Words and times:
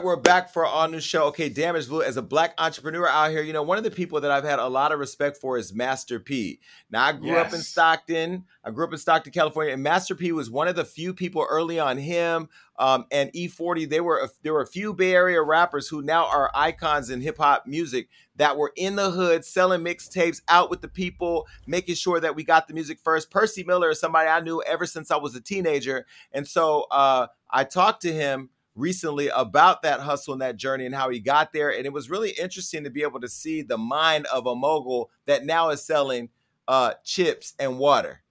right, 0.00 0.06
we're 0.06 0.16
back 0.16 0.50
for 0.50 0.66
our 0.66 0.88
new 0.88 1.00
show. 1.00 1.24
Okay, 1.24 1.50
Damage 1.50 1.88
Blue, 1.88 2.02
as 2.02 2.16
a 2.16 2.22
black 2.22 2.54
entrepreneur 2.56 3.06
out 3.06 3.30
here, 3.30 3.42
you 3.42 3.52
know, 3.52 3.62
one 3.62 3.76
of 3.76 3.84
the 3.84 3.90
people 3.90 4.20
that 4.22 4.30
I've 4.30 4.44
had 4.44 4.58
a 4.58 4.66
lot 4.66 4.92
of 4.92 4.98
respect 4.98 5.36
for 5.36 5.58
is 5.58 5.74
Master 5.74 6.18
P. 6.18 6.60
Now, 6.90 7.04
I 7.04 7.12
grew 7.12 7.36
up 7.36 7.52
in 7.52 7.60
Stockton. 7.60 8.44
I 8.64 8.70
grew 8.70 8.86
up 8.86 8.92
in 8.92 8.98
Stockton, 8.98 9.32
California, 9.32 9.74
and 9.74 9.82
Master 9.82 10.14
P 10.14 10.32
was 10.32 10.50
one 10.50 10.68
of 10.68 10.76
the 10.76 10.86
few 10.86 11.12
people 11.12 11.46
early 11.48 11.78
on 11.78 11.98
him 11.98 12.48
um, 12.78 13.04
and 13.10 13.30
E-40. 13.34 13.88
They 13.90 14.00
were 14.00 14.20
a, 14.20 14.28
there 14.42 14.54
were 14.54 14.62
a 14.62 14.66
few 14.66 14.94
Bay 14.94 15.12
Area 15.12 15.42
rappers 15.42 15.88
who 15.88 16.00
now 16.00 16.26
are 16.26 16.50
icons 16.54 17.10
in 17.10 17.20
hip 17.20 17.36
hop 17.36 17.66
music 17.66 18.08
that 18.36 18.56
were 18.56 18.72
in 18.76 18.96
the 18.96 19.10
hood 19.10 19.44
selling 19.44 19.82
mixtapes 19.82 20.40
out 20.48 20.70
with 20.70 20.80
the 20.80 20.88
people, 20.88 21.46
making 21.66 21.94
sure 21.94 22.20
that 22.20 22.34
we 22.34 22.42
got 22.42 22.68
the 22.68 22.74
music 22.74 22.98
first. 23.00 23.30
Percy 23.30 23.64
Miller 23.64 23.90
is 23.90 24.00
somebody 24.00 24.28
I 24.28 24.40
knew 24.40 24.62
ever 24.62 24.86
since 24.86 25.10
I 25.10 25.16
was 25.16 25.34
a 25.34 25.42
teenager, 25.42 26.06
and 26.32 26.48
so 26.48 26.86
uh, 26.90 27.26
I 27.50 27.64
talked 27.64 28.00
to 28.02 28.12
him 28.12 28.48
recently 28.80 29.28
about 29.28 29.82
that 29.82 30.00
hustle 30.00 30.32
and 30.32 30.42
that 30.42 30.56
journey 30.56 30.86
and 30.86 30.94
how 30.94 31.10
he 31.10 31.20
got 31.20 31.52
there. 31.52 31.70
And 31.70 31.86
it 31.86 31.92
was 31.92 32.10
really 32.10 32.30
interesting 32.30 32.84
to 32.84 32.90
be 32.90 33.02
able 33.02 33.20
to 33.20 33.28
see 33.28 33.62
the 33.62 33.78
mind 33.78 34.26
of 34.26 34.46
a 34.46 34.54
mogul 34.54 35.10
that 35.26 35.44
now 35.44 35.70
is 35.70 35.84
selling 35.84 36.30
uh, 36.66 36.94
chips 37.04 37.54
and 37.58 37.78
water. 37.78 38.22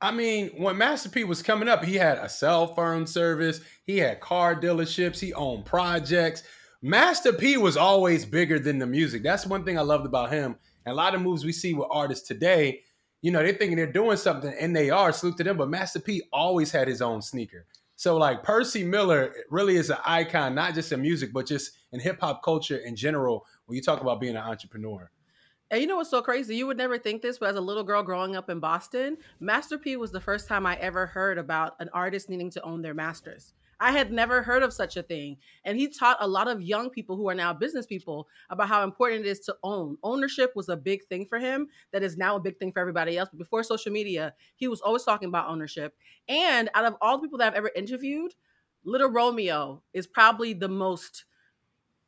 I 0.00 0.10
mean, 0.10 0.50
when 0.56 0.76
Master 0.76 1.08
P 1.08 1.24
was 1.24 1.42
coming 1.42 1.68
up, 1.68 1.82
he 1.82 1.94
had 1.94 2.18
a 2.18 2.28
cell 2.28 2.74
phone 2.74 3.06
service, 3.06 3.60
he 3.84 3.98
had 3.98 4.20
car 4.20 4.54
dealerships, 4.54 5.18
he 5.18 5.32
owned 5.32 5.64
projects. 5.64 6.42
Master 6.82 7.32
P 7.32 7.56
was 7.56 7.76
always 7.76 8.26
bigger 8.26 8.58
than 8.58 8.78
the 8.78 8.86
music. 8.86 9.22
That's 9.22 9.46
one 9.46 9.64
thing 9.64 9.78
I 9.78 9.82
loved 9.82 10.04
about 10.04 10.30
him. 10.30 10.56
And 10.84 10.92
a 10.92 10.96
lot 10.96 11.14
of 11.14 11.22
moves 11.22 11.44
we 11.44 11.52
see 11.52 11.72
with 11.72 11.88
artists 11.90 12.28
today, 12.28 12.82
you 13.22 13.30
know, 13.30 13.42
they're 13.42 13.54
thinking 13.54 13.76
they're 13.76 13.90
doing 13.90 14.18
something 14.18 14.54
and 14.60 14.76
they 14.76 14.90
are, 14.90 15.12
salute 15.12 15.38
to 15.38 15.44
them, 15.44 15.56
but 15.56 15.70
Master 15.70 15.98
P 15.98 16.22
always 16.32 16.70
had 16.70 16.86
his 16.86 17.00
own 17.00 17.22
sneaker. 17.22 17.66
So 17.96 18.18
like 18.18 18.42
Percy 18.42 18.84
Miller 18.84 19.34
really 19.50 19.76
is 19.76 19.88
an 19.90 19.96
icon, 20.04 20.54
not 20.54 20.74
just 20.74 20.92
in 20.92 21.00
music, 21.00 21.32
but 21.32 21.46
just 21.46 21.72
in 21.92 22.00
hip 22.00 22.20
hop 22.20 22.42
culture 22.42 22.76
in 22.76 22.94
general. 22.94 23.46
When 23.64 23.76
you 23.76 23.82
talk 23.82 24.02
about 24.02 24.20
being 24.20 24.36
an 24.36 24.42
entrepreneur, 24.42 25.10
And 25.70 25.80
you 25.80 25.88
know 25.88 25.96
what's 25.96 26.10
so 26.10 26.22
crazy? 26.22 26.54
You 26.54 26.66
would 26.68 26.76
never 26.76 26.98
think 26.98 27.22
this, 27.22 27.38
but 27.38 27.48
as 27.48 27.56
a 27.56 27.60
little 27.60 27.82
girl 27.82 28.02
growing 28.02 28.36
up 28.36 28.50
in 28.50 28.60
Boston, 28.60 29.16
Master 29.40 29.78
P 29.78 29.96
was 29.96 30.12
the 30.12 30.20
first 30.20 30.46
time 30.46 30.66
I 30.66 30.76
ever 30.76 31.06
heard 31.06 31.38
about 31.38 31.74
an 31.80 31.88
artist 31.92 32.28
needing 32.28 32.50
to 32.50 32.62
own 32.62 32.82
their 32.82 32.94
masters. 32.94 33.54
I 33.78 33.92
had 33.92 34.10
never 34.10 34.42
heard 34.42 34.62
of 34.62 34.72
such 34.72 34.96
a 34.96 35.02
thing. 35.02 35.36
And 35.64 35.78
he 35.78 35.88
taught 35.88 36.16
a 36.20 36.28
lot 36.28 36.48
of 36.48 36.62
young 36.62 36.90
people 36.90 37.16
who 37.16 37.28
are 37.28 37.34
now 37.34 37.52
business 37.52 37.86
people 37.86 38.26
about 38.50 38.68
how 38.68 38.82
important 38.84 39.26
it 39.26 39.28
is 39.28 39.40
to 39.40 39.56
own. 39.62 39.98
Ownership 40.02 40.52
was 40.56 40.68
a 40.68 40.76
big 40.76 41.04
thing 41.08 41.26
for 41.26 41.38
him 41.38 41.68
that 41.92 42.02
is 42.02 42.16
now 42.16 42.36
a 42.36 42.40
big 42.40 42.58
thing 42.58 42.72
for 42.72 42.80
everybody 42.80 43.18
else. 43.18 43.28
But 43.30 43.38
before 43.38 43.62
social 43.62 43.92
media, 43.92 44.34
he 44.56 44.68
was 44.68 44.80
always 44.80 45.04
talking 45.04 45.28
about 45.28 45.48
ownership. 45.48 45.94
And 46.28 46.70
out 46.74 46.86
of 46.86 46.96
all 47.00 47.18
the 47.18 47.22
people 47.22 47.38
that 47.38 47.48
I've 47.48 47.58
ever 47.58 47.70
interviewed, 47.76 48.34
Little 48.84 49.10
Romeo 49.10 49.82
is 49.92 50.06
probably 50.06 50.52
the 50.52 50.68
most 50.68 51.24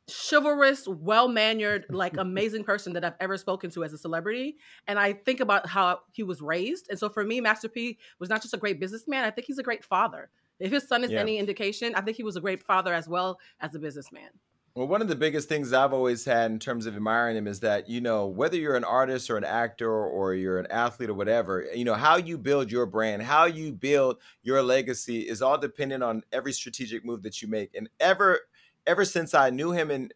chivalrous, 0.09 0.87
well 0.87 1.27
mannered, 1.27 1.85
like 1.89 2.17
amazing 2.17 2.63
person 2.63 2.93
that 2.93 3.05
I've 3.05 3.15
ever 3.19 3.37
spoken 3.37 3.69
to 3.71 3.83
as 3.83 3.93
a 3.93 3.97
celebrity. 3.97 4.57
And 4.87 4.97
I 4.97 5.13
think 5.13 5.39
about 5.39 5.67
how 5.67 5.99
he 6.11 6.23
was 6.23 6.41
raised. 6.41 6.87
And 6.89 6.97
so 6.97 7.09
for 7.09 7.23
me, 7.23 7.41
Master 7.41 7.69
P 7.69 7.99
was 8.19 8.29
not 8.29 8.41
just 8.41 8.53
a 8.53 8.57
great 8.57 8.79
businessman, 8.79 9.23
I 9.23 9.31
think 9.31 9.45
he's 9.45 9.59
a 9.59 9.63
great 9.63 9.83
father. 9.83 10.29
If 10.59 10.71
his 10.71 10.87
son 10.87 11.03
is 11.03 11.11
Yeah. 11.11 11.17
any 11.17 11.37
indication, 11.37 11.95
I 11.95 12.01
think 12.01 12.17
he 12.17 12.23
was 12.23 12.35
a 12.35 12.41
great 12.41 12.63
father 12.63 12.93
as 12.93 13.07
well 13.07 13.39
as 13.59 13.75
a 13.75 13.79
businessman. 13.79 14.29
Well, 14.75 14.87
one 14.87 15.01
of 15.01 15.07
the 15.07 15.15
biggest 15.15 15.49
things 15.49 15.73
I've 15.73 15.93
always 15.93 16.23
had 16.25 16.51
in 16.51 16.59
terms 16.59 16.85
of 16.85 16.95
admiring 16.95 17.35
him 17.35 17.47
is 17.47 17.59
that, 17.61 17.89
you 17.89 17.99
know, 17.99 18.27
whether 18.27 18.55
you're 18.55 18.75
an 18.77 18.83
artist 18.83 19.29
or 19.29 19.35
an 19.35 19.43
actor 19.43 19.91
or 19.91 20.33
you're 20.35 20.59
an 20.59 20.67
athlete 20.67 21.09
or 21.09 21.15
whatever, 21.15 21.67
you 21.73 21.83
know, 21.83 21.95
how 21.95 22.15
you 22.17 22.37
build 22.37 22.71
your 22.71 22.85
brand, 22.85 23.23
how 23.23 23.45
you 23.45 23.73
build 23.73 24.21
your 24.43 24.61
legacy 24.61 25.27
is 25.27 25.41
all 25.41 25.57
dependent 25.57 26.03
on 26.03 26.23
every 26.31 26.53
strategic 26.53 27.03
move 27.03 27.23
that 27.23 27.41
you 27.41 27.47
make. 27.47 27.73
And 27.75 27.89
ever 27.99 28.41
ever 28.87 29.05
since 29.05 29.33
I 29.33 29.49
knew 29.49 29.71
him 29.71 29.91
in 29.91 30.09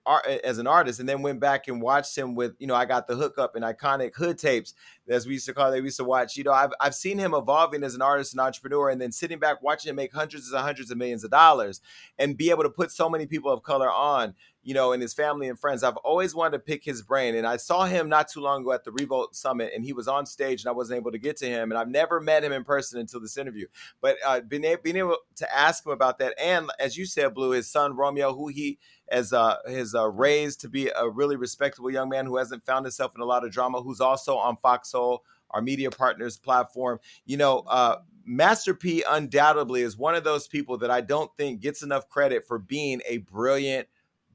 as 0.44 0.57
an 0.57 0.68
artist 0.68 1.00
and 1.00 1.07
then 1.07 1.22
went 1.22 1.40
back 1.40 1.68
and 1.68 1.81
watched 1.81 2.18
him 2.18 2.35
with, 2.35 2.56
you 2.59 2.68
know, 2.68 2.75
I 2.75 2.85
got 2.85 3.07
the 3.07 3.16
hookup 3.16 3.56
and 3.56 3.63
iconic 3.63 4.16
hood 4.16 4.38
tapes, 4.38 4.74
as 5.07 5.28
we 5.28 5.34
used 5.34 5.46
to 5.46 5.53
call 5.53 5.72
it, 5.72 5.79
we 5.79 5.85
used 5.85 5.97
to 5.97 6.03
watch, 6.03 6.38
you 6.38 6.44
know, 6.44 6.51
I've, 6.51 6.72
I've 6.79 6.96
seen 6.96 7.18
him 7.18 7.34
evolving 7.34 7.84
as 7.84 7.94
an 7.94 8.02
artist 8.02 8.34
and 8.34 8.41
entrepreneur 8.41 8.90
and 8.90 9.00
then 9.00 9.12
sitting 9.12 9.40
back 9.40 9.62
watching 9.62 9.90
him 9.90 9.96
make 9.97 10.13
hundreds 10.13 10.52
and 10.52 10.62
hundreds 10.62 10.91
of 10.91 10.97
millions 10.97 11.23
of 11.23 11.31
dollars 11.31 11.81
and 12.18 12.38
be 12.38 12.50
able 12.50 12.63
to 12.63 12.69
put 12.69 12.91
so 12.91 13.09
many 13.09 13.25
people 13.25 13.52
of 13.52 13.63
color 13.63 13.91
on 13.91 14.34
you 14.63 14.74
know, 14.74 14.94
and 14.94 15.01
his 15.01 15.13
family 15.13 15.50
and 15.50 15.59
friends. 15.59 15.84
I've 15.84 15.97
always 15.97 16.34
wanted 16.34 16.53
to 16.53 16.59
pick 16.59 16.84
his 16.84 17.01
brain. 17.01 17.35
And 17.35 17.46
I 17.46 17.57
saw 17.57 17.85
him 17.85 18.09
not 18.09 18.29
too 18.29 18.40
long 18.40 18.62
ago 18.62 18.72
at 18.72 18.84
the 18.84 18.91
Revolt 18.91 19.35
Summit, 19.35 19.72
and 19.75 19.84
he 19.84 19.94
was 19.94 20.07
on 20.07 20.25
stage, 20.25 20.62
and 20.62 20.69
I 20.69 20.74
wasn't 20.74 20.97
able 20.97 21.12
to 21.12 21.18
get 21.18 21.38
to 21.38 21.46
him. 21.46 21.72
And 21.72 21.78
I've 21.78 21.90
never 21.90 22.19
met 22.22 22.44
him 22.44 22.51
in 22.51 22.63
person 22.63 23.00
until 23.00 23.19
this 23.19 23.38
interview. 23.38 23.68
But 24.02 24.18
uh, 24.25 24.41
being, 24.41 24.66
a- 24.66 24.78
being 24.78 24.97
able 24.97 25.18
to 25.35 25.56
ask 25.56 25.85
him 25.85 25.91
about 25.91 26.19
that, 26.19 26.34
and 26.40 26.72
as 26.79 26.97
you 26.97 27.06
said, 27.06 27.34
Blue, 27.34 27.52
his 27.52 27.69
son 27.69 27.96
Romeo, 27.96 28.34
who 28.34 28.47
he 28.47 28.79
has 29.12 29.34
uh, 29.34 29.57
has 29.68 29.94
uh, 29.94 30.09
raised 30.09 30.62
to 30.62 30.69
be 30.69 30.90
a 30.90 31.09
really 31.09 31.35
respectable 31.35 31.91
young 31.91 32.09
man 32.09 32.25
who 32.25 32.38
hasn't 32.38 32.66
found 32.66 32.85
himself 32.85 33.13
in 33.16 33.22
a 33.22 33.25
lot 33.25 33.44
of 33.44 33.52
drama, 33.52 33.81
who's 33.81 34.02
also 34.02 34.38
on 34.38 34.57
Fox 34.57 34.91
Soul, 34.91 35.23
our 35.52 35.62
media 35.62 35.91
partners 35.91 36.38
platform. 36.38 37.00
You 37.25 37.38
know, 37.38 37.59
uh, 37.68 37.97
Master 38.25 38.73
P 38.73 39.03
undoubtedly 39.07 39.81
is 39.81 39.97
one 39.97 40.16
of 40.16 40.23
those 40.23 40.47
people 40.47 40.78
that 40.78 40.90
I 40.90 41.02
don't 41.02 41.35
think 41.35 41.59
gets 41.59 41.84
enough 41.84 42.09
credit 42.09 42.46
for 42.47 42.57
being 42.57 43.02
a 43.06 43.18
brilliant 43.18 43.88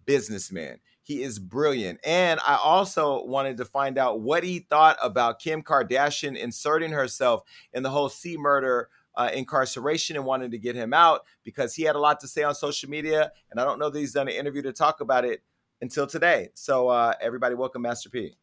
businessman. 0.08 0.78
He 1.02 1.22
is 1.22 1.38
brilliant. 1.38 2.00
And 2.02 2.40
I 2.46 2.56
also 2.56 3.24
wanted 3.26 3.58
to 3.58 3.66
find 3.66 3.98
out 3.98 4.20
what 4.20 4.42
he 4.42 4.60
thought 4.60 4.96
about 5.02 5.38
Kim 5.38 5.62
Kardashian 5.62 6.34
inserting 6.34 6.92
herself 6.92 7.42
in 7.74 7.82
the 7.82 7.90
whole 7.90 8.08
C-Murder 8.08 8.88
uh, 9.14 9.28
incarceration 9.34 10.16
and 10.16 10.24
wanted 10.24 10.50
to 10.52 10.58
get 10.58 10.74
him 10.74 10.94
out 10.94 11.26
because 11.44 11.74
he 11.74 11.82
had 11.82 11.94
a 11.94 12.00
lot 12.00 12.20
to 12.20 12.28
say 12.28 12.42
on 12.42 12.54
social 12.54 12.88
media. 12.88 13.30
And 13.50 13.60
I 13.60 13.64
don't 13.64 13.78
know 13.78 13.90
that 13.90 13.98
he's 13.98 14.14
done 14.14 14.28
an 14.28 14.34
interview 14.34 14.62
to 14.62 14.72
talk 14.72 15.02
about 15.02 15.26
it 15.26 15.42
until 15.82 16.06
today. 16.06 16.48
So, 16.54 16.88
uh, 16.88 17.12
everybody, 17.20 17.54
welcome 17.54 17.82
Master 17.82 18.08
P. 18.08 18.34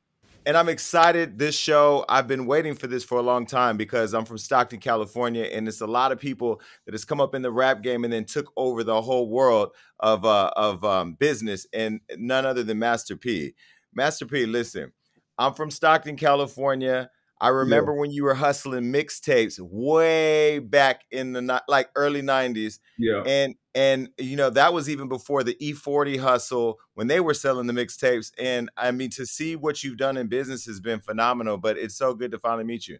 And 0.48 0.56
I'm 0.56 0.70
excited 0.70 1.40
this 1.40 1.58
show. 1.58 2.06
I've 2.08 2.28
been 2.28 2.46
waiting 2.46 2.76
for 2.76 2.86
this 2.86 3.04
for 3.04 3.18
a 3.18 3.24
long 3.24 3.48
time 3.48 3.78
because 3.78 4.14
I'm 4.14 4.26
from 4.26 4.38
Stockton, 4.38 4.80
California, 4.80 5.44
and 5.46 5.68
it's 5.68 5.82
a 5.82 5.88
lot 5.88 6.12
of 6.12 6.20
people 6.20 6.62
that 6.86 6.94
has 6.94 7.04
come 7.04 7.20
up 7.20 7.34
in 7.34 7.42
the 7.42 7.52
rap 7.52 7.82
game 7.82 8.04
and 8.04 8.14
then 8.14 8.26
took 8.26 8.52
over 8.56 8.84
the 8.84 9.02
whole 9.02 9.28
world 9.28 9.72
of 10.00 10.24
uh, 10.24 10.52
of 10.56 10.86
um, 10.86 11.14
business, 11.14 11.66
and 11.74 12.00
none 12.18 12.46
other 12.46 12.62
than 12.64 12.78
Master 12.78 13.16
P. 13.16 13.56
Master 13.96 14.28
P, 14.28 14.46
listen, 14.46 14.92
I'm 15.40 15.56
from 15.56 15.72
Stockton, 15.72 16.16
California. 16.16 17.10
I 17.42 17.50
remember 17.50 17.94
when 17.94 18.12
you 18.12 18.24
were 18.24 18.34
hustling 18.34 18.94
mixtapes 18.94 19.60
way 19.60 20.60
back 20.60 21.02
in 21.12 21.34
the 21.34 21.62
like 21.68 21.90
early 21.96 22.22
'90s, 22.22 22.80
Yeah. 22.98 23.24
and 23.26 23.56
and 23.74 24.10
you 24.18 24.38
know 24.38 24.50
that 24.52 24.74
was 24.74 24.90
even 24.90 25.10
before 25.10 25.44
the 25.44 25.58
E-40 25.60 26.20
hustle 26.20 26.80
when 26.94 27.08
they 27.08 27.20
were 27.20 27.34
selling 27.34 27.68
the 27.68 27.74
mixtapes. 27.74 28.32
And 28.38 28.70
I 28.78 28.92
mean, 28.92 29.10
to 29.12 29.26
see 29.26 29.56
what 29.58 29.84
you've 29.84 29.98
done 29.98 30.16
in 30.16 30.28
business 30.28 30.66
has 30.66 30.80
been 30.80 31.02
phenomenal. 31.02 31.58
But 31.58 31.78
it's 31.78 31.98
so 31.98 32.14
good 32.14 32.32
to 32.32 32.40
finally 32.40 32.64
meet 32.64 32.88
you. 32.88 33.00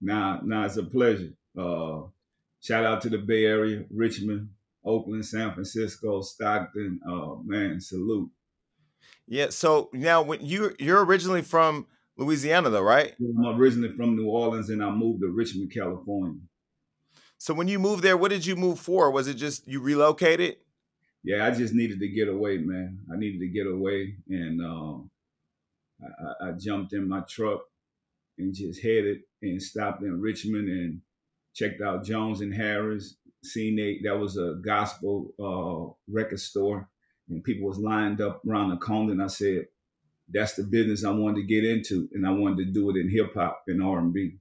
Now, 0.00 0.40
now 0.42 0.64
it's 0.64 0.76
a 0.76 0.82
pleasure. 0.82 1.32
Uh, 1.56 2.02
shout 2.60 2.84
out 2.84 3.00
to 3.02 3.08
the 3.10 3.18
Bay 3.18 3.44
Area, 3.44 3.84
Richmond, 3.90 4.48
Oakland, 4.84 5.24
San 5.24 5.52
Francisco, 5.54 6.20
Stockton. 6.22 6.98
Uh, 7.08 7.36
man, 7.44 7.80
salute. 7.80 8.28
Yeah. 9.28 9.50
So 9.50 9.88
now, 9.92 10.20
when 10.22 10.44
you 10.44 10.74
you're 10.80 11.04
originally 11.04 11.42
from 11.42 11.86
Louisiana, 12.16 12.70
though, 12.70 12.82
right? 12.82 13.14
I'm 13.20 13.60
originally 13.60 13.94
from 13.96 14.16
New 14.16 14.28
Orleans, 14.28 14.70
and 14.70 14.82
I 14.82 14.90
moved 14.90 15.22
to 15.22 15.28
Richmond, 15.28 15.72
California. 15.72 16.40
So 17.38 17.54
when 17.54 17.68
you 17.68 17.78
moved 17.78 18.02
there, 18.02 18.16
what 18.16 18.30
did 18.30 18.46
you 18.46 18.54
move 18.54 18.78
for? 18.78 19.10
Was 19.10 19.26
it 19.26 19.34
just 19.34 19.66
you 19.66 19.80
relocated? 19.80 20.56
Yeah, 21.24 21.46
I 21.46 21.50
just 21.50 21.74
needed 21.74 22.00
to 22.00 22.08
get 22.08 22.28
away, 22.28 22.58
man. 22.58 23.00
I 23.12 23.16
needed 23.16 23.40
to 23.40 23.48
get 23.48 23.66
away, 23.66 24.16
and 24.28 24.60
um, 24.60 25.10
I, 26.02 26.48
I 26.48 26.52
jumped 26.52 26.92
in 26.92 27.08
my 27.08 27.20
truck 27.20 27.62
and 28.38 28.54
just 28.54 28.82
headed 28.82 29.20
and 29.40 29.62
stopped 29.62 30.02
in 30.02 30.20
Richmond 30.20 30.68
and 30.68 31.00
checked 31.54 31.80
out 31.80 32.04
Jones 32.04 32.40
and 32.40 32.54
Harris. 32.54 33.16
Seen 33.44 33.76
they, 33.76 34.00
that 34.04 34.18
was 34.18 34.36
a 34.36 34.60
gospel 34.64 35.32
uh, 35.38 36.12
record 36.12 36.40
store, 36.40 36.88
and 37.28 37.42
people 37.42 37.68
was 37.68 37.78
lined 37.78 38.20
up 38.20 38.40
around 38.48 38.70
the 38.70 38.76
corner. 38.76 39.12
And 39.12 39.22
I 39.22 39.26
said, 39.26 39.66
"That's 40.32 40.54
the 40.54 40.64
business 40.64 41.04
I 41.04 41.10
wanted 41.10 41.36
to 41.36 41.46
get 41.46 41.64
into, 41.64 42.08
and 42.12 42.26
I 42.26 42.30
wanted 42.30 42.58
to 42.66 42.72
do 42.72 42.90
it 42.90 42.96
in 42.96 43.08
hip 43.10 43.34
hop 43.34 43.64
and 43.68 43.82
R 43.82 43.98
and 43.98 44.12
B." 44.12 44.38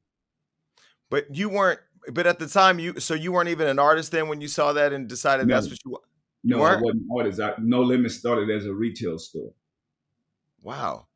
But 1.10 1.36
you 1.36 1.50
weren't. 1.50 1.80
But 2.12 2.26
at 2.26 2.40
the 2.40 2.48
time, 2.48 2.80
you 2.80 3.00
so 3.00 3.14
you 3.14 3.32
weren't 3.32 3.50
even 3.50 3.68
an 3.68 3.78
artist 3.80 4.12
then 4.12 4.28
when 4.28 4.42
you 4.42 4.48
saw 4.48 4.74
that 4.74 4.92
and 4.94 5.08
decided 5.08 5.48
No. 5.48 5.56
that's 5.56 5.68
what 5.70 5.78
you. 5.86 5.92
wa- 5.92 6.00
You 6.44 6.56
No, 6.56 6.64
I 6.64 6.76
wasn't 6.82 7.02
an 7.04 7.08
artist. 7.16 7.40
I, 7.40 7.54
no 7.60 7.82
Limit 7.84 8.12
started 8.12 8.50
as 8.50 8.66
a 8.66 8.74
retail 8.74 9.20
store. 9.20 9.54
Wow. 10.64 11.08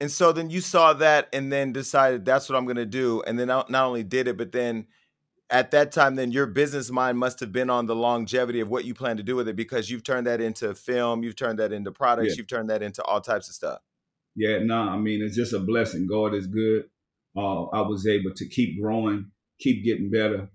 And 0.00 0.10
so 0.10 0.32
then 0.32 0.48
you 0.48 0.60
saw 0.60 0.92
that 0.94 1.28
and 1.32 1.52
then 1.52 1.72
decided 1.72 2.24
that's 2.24 2.48
what 2.48 2.56
I'm 2.56 2.64
going 2.64 2.76
to 2.76 2.86
do. 2.86 3.22
And 3.26 3.38
then 3.38 3.48
not 3.48 3.68
not 3.70 3.84
only 3.86 4.04
did 4.04 4.28
it, 4.28 4.36
but 4.38 4.52
then 4.52 4.86
at 5.50 5.70
that 5.72 5.92
time, 5.92 6.14
then 6.14 6.30
your 6.30 6.46
business 6.46 6.90
mind 6.90 7.18
must 7.18 7.40
have 7.40 7.52
been 7.52 7.68
on 7.70 7.86
the 7.86 7.96
longevity 7.96 8.60
of 8.60 8.68
what 8.68 8.84
you 8.84 8.94
plan 8.94 9.16
to 9.16 9.22
do 9.22 9.34
with 9.36 9.48
it 9.48 9.56
because 9.56 9.90
you've 9.90 10.04
turned 10.04 10.26
that 10.26 10.40
into 10.40 10.74
film, 10.74 11.22
you've 11.22 11.36
turned 11.36 11.58
that 11.58 11.72
into 11.72 11.90
products, 11.90 12.30
Yeah. 12.30 12.34
you've 12.38 12.46
turned 12.48 12.70
that 12.70 12.82
into 12.82 13.02
all 13.04 13.20
types 13.20 13.48
of 13.48 13.54
stuff. 13.54 13.80
Yeah, 14.38 14.60
no, 14.60 14.76
I 14.82 14.98
mean 14.98 15.22
it's 15.22 15.36
just 15.36 15.52
a 15.52 15.58
blessing. 15.60 16.06
God 16.06 16.34
is 16.34 16.46
good. 16.46 16.84
Uh, 17.36 17.64
I 17.66 17.82
was 17.82 18.06
able 18.06 18.32
to 18.36 18.48
keep 18.48 18.80
growing, 18.80 19.32
keep 19.60 19.84
getting 19.84 20.10
better, 20.10 20.48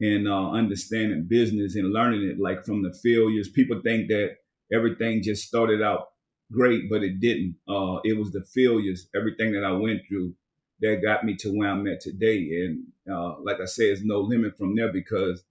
and 0.00 0.28
uh, 0.28 0.50
understanding 0.52 1.26
business 1.28 1.76
and 1.76 1.92
learning 1.92 2.24
it 2.28 2.40
like 2.40 2.66
from 2.66 2.82
the 2.82 2.92
failures. 2.92 3.48
People 3.48 3.80
think 3.84 4.08
that 4.08 4.36
everything 4.72 5.22
just 5.22 5.46
started 5.48 5.82
out 5.82 6.08
great, 6.52 6.90
but 6.90 7.04
it 7.04 7.20
didn't. 7.20 7.56
Uh, 7.68 7.98
it 8.04 8.18
was 8.18 8.32
the 8.32 8.44
failures, 8.54 9.08
everything 9.16 9.52
that 9.52 9.64
I 9.64 9.72
went 9.72 10.02
through, 10.08 10.34
that 10.82 11.02
got 11.02 11.24
me 11.24 11.36
to 11.38 11.50
where 11.50 11.70
I'm 11.70 11.86
at 11.88 12.00
today. 12.00 12.66
And 12.66 12.84
uh, 13.12 13.36
like 13.42 13.60
I 13.62 13.66
said, 13.66 13.86
it's 13.86 14.02
no 14.04 14.20
limit 14.20 14.58
from 14.58 14.76
there 14.76 14.92
because 14.92 15.44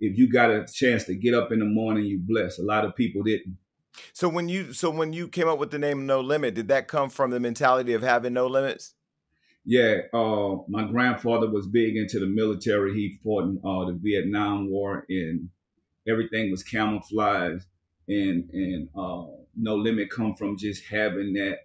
if 0.00 0.18
you 0.18 0.30
got 0.30 0.50
a 0.50 0.66
chance 0.72 1.04
to 1.06 1.16
get 1.16 1.34
up 1.34 1.52
in 1.52 1.60
the 1.60 1.66
morning, 1.66 2.06
you 2.06 2.20
blessed. 2.20 2.60
A 2.60 2.64
lot 2.64 2.86
of 2.86 2.96
people 2.96 3.24
didn't. 3.24 3.56
So 4.12 4.28
when 4.28 4.48
you 4.48 4.72
so 4.72 4.90
when 4.90 5.12
you 5.12 5.28
came 5.28 5.48
up 5.48 5.58
with 5.58 5.70
the 5.70 5.78
name 5.78 6.06
No 6.06 6.20
Limit, 6.20 6.54
did 6.54 6.68
that 6.68 6.88
come 6.88 7.10
from 7.10 7.30
the 7.30 7.40
mentality 7.40 7.92
of 7.94 8.02
having 8.02 8.32
no 8.32 8.46
limits? 8.46 8.94
Yeah, 9.64 10.00
uh, 10.12 10.56
my 10.68 10.84
grandfather 10.84 11.50
was 11.50 11.66
big 11.66 11.96
into 11.96 12.18
the 12.18 12.26
military. 12.26 12.92
He 12.94 13.18
fought 13.22 13.44
in 13.44 13.60
uh, 13.64 13.86
the 13.86 13.98
Vietnam 14.00 14.70
War, 14.70 15.06
and 15.08 15.48
everything 16.06 16.50
was 16.50 16.62
camouflaged. 16.62 17.64
And 18.06 18.50
and 18.52 18.88
uh, 18.94 19.24
no 19.56 19.76
limit 19.76 20.10
come 20.10 20.34
from 20.34 20.58
just 20.58 20.84
having 20.84 21.32
that 21.34 21.60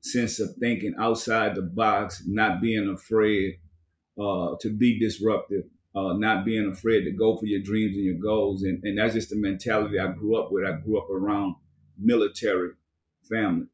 sense 0.00 0.40
of 0.40 0.54
thinking 0.56 0.94
outside 0.98 1.54
the 1.54 1.62
box, 1.62 2.22
not 2.26 2.62
being 2.62 2.88
afraid 2.88 3.58
uh, 4.18 4.54
to 4.60 4.70
be 4.70 4.98
disruptive, 4.98 5.64
uh, 5.94 6.12
not 6.14 6.44
being 6.44 6.70
afraid 6.70 7.04
to 7.04 7.10
go 7.10 7.36
for 7.36 7.46
your 7.46 7.60
dreams 7.60 7.96
and 7.96 8.04
your 8.04 8.18
goals. 8.22 8.62
And, 8.62 8.82
and 8.84 8.98
that's 8.98 9.14
just 9.14 9.30
the 9.30 9.36
mentality 9.36 9.98
I 9.98 10.12
grew 10.12 10.40
up 10.40 10.52
with. 10.52 10.64
I 10.64 10.72
grew 10.72 10.98
up 10.98 11.10
around 11.10 11.56
military 11.98 12.70
family. 13.28 13.66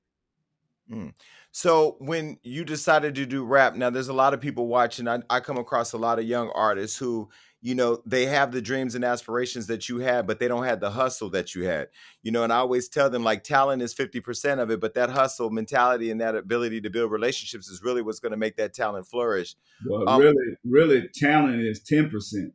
So 1.50 1.96
when 2.00 2.38
you 2.42 2.64
decided 2.64 3.14
to 3.14 3.26
do 3.26 3.44
rap, 3.44 3.76
now 3.76 3.90
there's 3.90 4.08
a 4.08 4.12
lot 4.12 4.34
of 4.34 4.40
people 4.40 4.66
watching. 4.66 5.08
I, 5.08 5.20
I 5.30 5.40
come 5.40 5.56
across 5.56 5.92
a 5.92 5.98
lot 5.98 6.18
of 6.18 6.24
young 6.26 6.50
artists 6.54 6.98
who, 6.98 7.28
you 7.66 7.74
know, 7.74 8.00
they 8.06 8.26
have 8.26 8.52
the 8.52 8.62
dreams 8.62 8.94
and 8.94 9.04
aspirations 9.04 9.66
that 9.66 9.88
you 9.88 9.98
had, 9.98 10.24
but 10.24 10.38
they 10.38 10.46
don't 10.46 10.62
have 10.62 10.78
the 10.78 10.92
hustle 10.92 11.28
that 11.30 11.52
you 11.52 11.64
had. 11.64 11.88
You 12.22 12.30
know, 12.30 12.44
and 12.44 12.52
I 12.52 12.58
always 12.58 12.88
tell 12.88 13.10
them 13.10 13.24
like 13.24 13.42
talent 13.42 13.82
is 13.82 13.92
50% 13.92 14.60
of 14.60 14.70
it, 14.70 14.78
but 14.78 14.94
that 14.94 15.10
hustle 15.10 15.50
mentality 15.50 16.12
and 16.12 16.20
that 16.20 16.36
ability 16.36 16.80
to 16.82 16.90
build 16.90 17.10
relationships 17.10 17.66
is 17.66 17.82
really 17.82 18.02
what's 18.02 18.20
going 18.20 18.30
to 18.30 18.36
make 18.36 18.56
that 18.58 18.72
talent 18.72 19.08
flourish. 19.08 19.56
Well, 19.84 20.08
Um, 20.08 20.20
really, 20.20 20.56
really, 20.64 21.08
talent 21.12 21.60
is 21.60 21.82
ten 21.82 22.08
percent. 22.08 22.52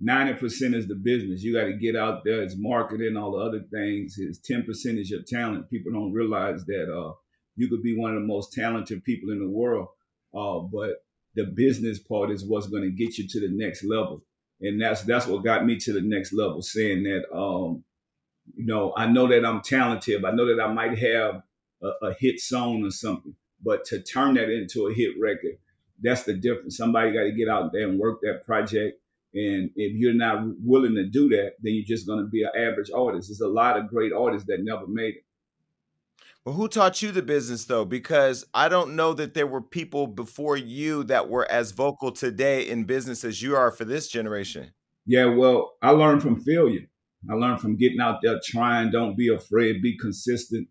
Ninety 0.00 0.34
percent 0.34 0.74
is 0.74 0.88
the 0.88 0.96
business. 0.96 1.44
You 1.44 1.54
got 1.54 1.66
to 1.66 1.74
get 1.74 1.94
out 1.94 2.24
there. 2.24 2.42
It's 2.42 2.56
marketing, 2.58 3.16
all 3.16 3.38
the 3.38 3.44
other 3.44 3.64
things. 3.72 4.18
Is 4.18 4.40
ten 4.40 4.64
percent 4.64 4.98
is 4.98 5.08
your 5.08 5.22
talent. 5.22 5.70
People 5.70 5.92
don't 5.92 6.12
realize 6.12 6.64
that 6.64 6.92
uh, 6.92 7.12
you 7.54 7.68
could 7.68 7.84
be 7.84 7.96
one 7.96 8.16
of 8.16 8.20
the 8.20 8.26
most 8.26 8.52
talented 8.52 9.04
people 9.04 9.30
in 9.30 9.38
the 9.38 9.48
world, 9.48 9.86
uh, 10.34 10.58
but 10.58 11.04
the 11.36 11.44
business 11.44 12.00
part 12.00 12.32
is 12.32 12.44
what's 12.44 12.66
going 12.66 12.82
to 12.82 12.90
get 12.90 13.18
you 13.18 13.28
to 13.28 13.38
the 13.38 13.48
next 13.48 13.84
level. 13.84 14.24
And 14.62 14.80
that's 14.80 15.02
that's 15.02 15.26
what 15.26 15.44
got 15.44 15.66
me 15.66 15.76
to 15.76 15.92
the 15.92 16.00
next 16.00 16.32
level. 16.32 16.62
Saying 16.62 17.02
that, 17.04 17.24
um, 17.36 17.84
you 18.54 18.64
know, 18.66 18.92
I 18.96 19.06
know 19.06 19.26
that 19.26 19.44
I'm 19.44 19.60
talented. 19.60 20.24
I 20.24 20.30
know 20.30 20.46
that 20.46 20.62
I 20.62 20.72
might 20.72 20.98
have 20.98 21.42
a, 21.82 22.06
a 22.06 22.14
hit 22.18 22.40
song 22.40 22.84
or 22.84 22.90
something, 22.90 23.34
but 23.62 23.84
to 23.86 24.00
turn 24.00 24.34
that 24.34 24.50
into 24.50 24.86
a 24.86 24.94
hit 24.94 25.14
record 25.20 25.58
that's 26.02 26.24
the 26.24 26.34
difference. 26.34 26.76
Somebody 26.76 27.12
got 27.12 27.22
to 27.22 27.32
get 27.32 27.48
out 27.48 27.72
there 27.72 27.88
and 27.88 27.98
work 27.98 28.20
that 28.22 28.44
project. 28.44 28.98
And 29.34 29.70
if 29.76 29.94
you're 29.94 30.12
not 30.12 30.42
willing 30.62 30.94
to 30.96 31.06
do 31.06 31.28
that, 31.30 31.54
then 31.62 31.74
you're 31.74 31.84
just 31.86 32.06
going 32.06 32.22
to 32.22 32.28
be 32.28 32.42
an 32.42 32.50
average 32.56 32.90
artist. 32.94 33.28
There's 33.28 33.40
a 33.40 33.48
lot 33.48 33.78
of 33.78 33.88
great 33.88 34.12
artists 34.12 34.46
that 34.48 34.62
never 34.62 34.86
made 34.86 35.14
it. 35.16 35.24
Well, 36.44 36.56
who 36.56 36.66
taught 36.66 37.02
you 37.02 37.12
the 37.12 37.22
business 37.22 37.66
though? 37.66 37.84
Because 37.84 38.44
I 38.52 38.68
don't 38.68 38.96
know 38.96 39.14
that 39.14 39.34
there 39.34 39.46
were 39.46 39.62
people 39.62 40.08
before 40.08 40.56
you 40.56 41.04
that 41.04 41.28
were 41.28 41.50
as 41.50 41.70
vocal 41.70 42.10
today 42.10 42.68
in 42.68 42.82
business 42.82 43.22
as 43.22 43.40
you 43.40 43.54
are 43.54 43.70
for 43.70 43.84
this 43.84 44.08
generation. 44.08 44.72
Yeah, 45.06 45.26
well, 45.26 45.74
I 45.82 45.90
learned 45.90 46.22
from 46.22 46.40
failure. 46.40 46.88
I 47.30 47.34
learned 47.34 47.60
from 47.60 47.76
getting 47.76 48.00
out 48.00 48.20
there, 48.22 48.40
trying. 48.44 48.90
Don't 48.90 49.16
be 49.16 49.28
afraid. 49.28 49.82
Be 49.82 49.96
consistent. 49.96 50.66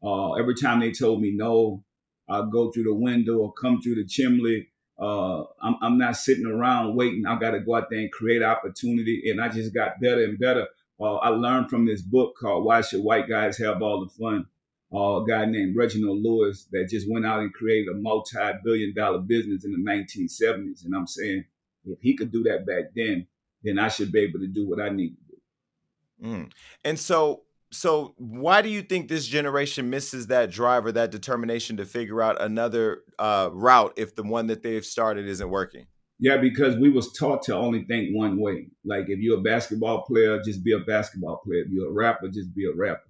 Uh, 0.00 0.34
every 0.34 0.54
time 0.54 0.78
they 0.78 0.92
told 0.92 1.20
me 1.20 1.32
no, 1.34 1.82
I 2.28 2.42
go 2.50 2.70
through 2.70 2.84
the 2.84 2.94
window 2.94 3.38
or 3.38 3.52
come 3.52 3.80
through 3.80 3.96
the 3.96 4.06
chimney. 4.06 4.68
Uh, 4.98 5.42
I'm, 5.60 5.76
I'm 5.82 5.98
not 5.98 6.16
sitting 6.16 6.46
around 6.46 6.94
waiting. 6.94 7.26
I 7.26 7.38
got 7.38 7.50
to 7.50 7.60
go 7.60 7.74
out 7.74 7.90
there 7.90 7.98
and 7.98 8.12
create 8.12 8.42
opportunity. 8.42 9.28
And 9.28 9.40
I 9.40 9.48
just 9.48 9.74
got 9.74 10.00
better 10.00 10.22
and 10.22 10.38
better. 10.38 10.68
Uh, 11.00 11.16
I 11.16 11.30
learned 11.30 11.68
from 11.68 11.84
this 11.84 12.00
book 12.00 12.34
called 12.40 12.64
Why 12.64 12.80
Should 12.80 13.02
White 13.02 13.28
Guys 13.28 13.58
Have 13.58 13.82
All 13.82 14.04
the 14.04 14.10
Fun? 14.10 14.46
Uh, 14.94 15.22
a 15.22 15.26
guy 15.26 15.44
named 15.44 15.76
Reginald 15.76 16.22
Lewis 16.22 16.68
that 16.70 16.88
just 16.88 17.10
went 17.10 17.26
out 17.26 17.40
and 17.40 17.52
created 17.52 17.88
a 17.88 17.98
multi-billion 17.98 18.94
dollar 18.94 19.18
business 19.18 19.64
in 19.64 19.72
the 19.72 19.78
1970s. 19.78 20.84
And 20.84 20.94
I'm 20.94 21.08
saying, 21.08 21.44
if 21.84 21.98
he 22.00 22.16
could 22.16 22.30
do 22.30 22.44
that 22.44 22.66
back 22.66 22.92
then, 22.94 23.26
then 23.62 23.78
I 23.78 23.88
should 23.88 24.12
be 24.12 24.20
able 24.20 24.38
to 24.40 24.46
do 24.46 24.68
what 24.68 24.80
I 24.80 24.90
need 24.90 25.16
to 25.16 25.22
do. 25.28 26.28
Mm. 26.28 26.52
And 26.84 26.98
so, 26.98 27.42
so 27.72 28.14
why 28.16 28.62
do 28.62 28.68
you 28.68 28.82
think 28.82 29.08
this 29.08 29.26
generation 29.26 29.90
misses 29.90 30.28
that 30.28 30.50
drive 30.50 30.86
or 30.86 30.92
that 30.92 31.10
determination 31.10 31.76
to 31.78 31.84
figure 31.84 32.22
out 32.22 32.40
another 32.40 33.02
uh, 33.18 33.50
route 33.52 33.92
if 33.96 34.14
the 34.14 34.22
one 34.22 34.46
that 34.46 34.62
they've 34.62 34.86
started 34.86 35.26
isn't 35.26 35.50
working? 35.50 35.86
Yeah, 36.18 36.38
because 36.38 36.76
we 36.76 36.88
was 36.90 37.12
taught 37.12 37.42
to 37.42 37.54
only 37.54 37.84
think 37.84 38.16
one 38.16 38.40
way. 38.40 38.68
Like 38.84 39.06
if 39.08 39.18
you're 39.18 39.38
a 39.38 39.42
basketball 39.42 40.02
player, 40.02 40.40
just 40.42 40.64
be 40.64 40.72
a 40.72 40.78
basketball 40.78 41.42
player. 41.44 41.62
If 41.62 41.68
you're 41.70 41.90
a 41.90 41.92
rapper, 41.92 42.28
just 42.28 42.54
be 42.54 42.64
a 42.64 42.74
rapper. 42.74 43.05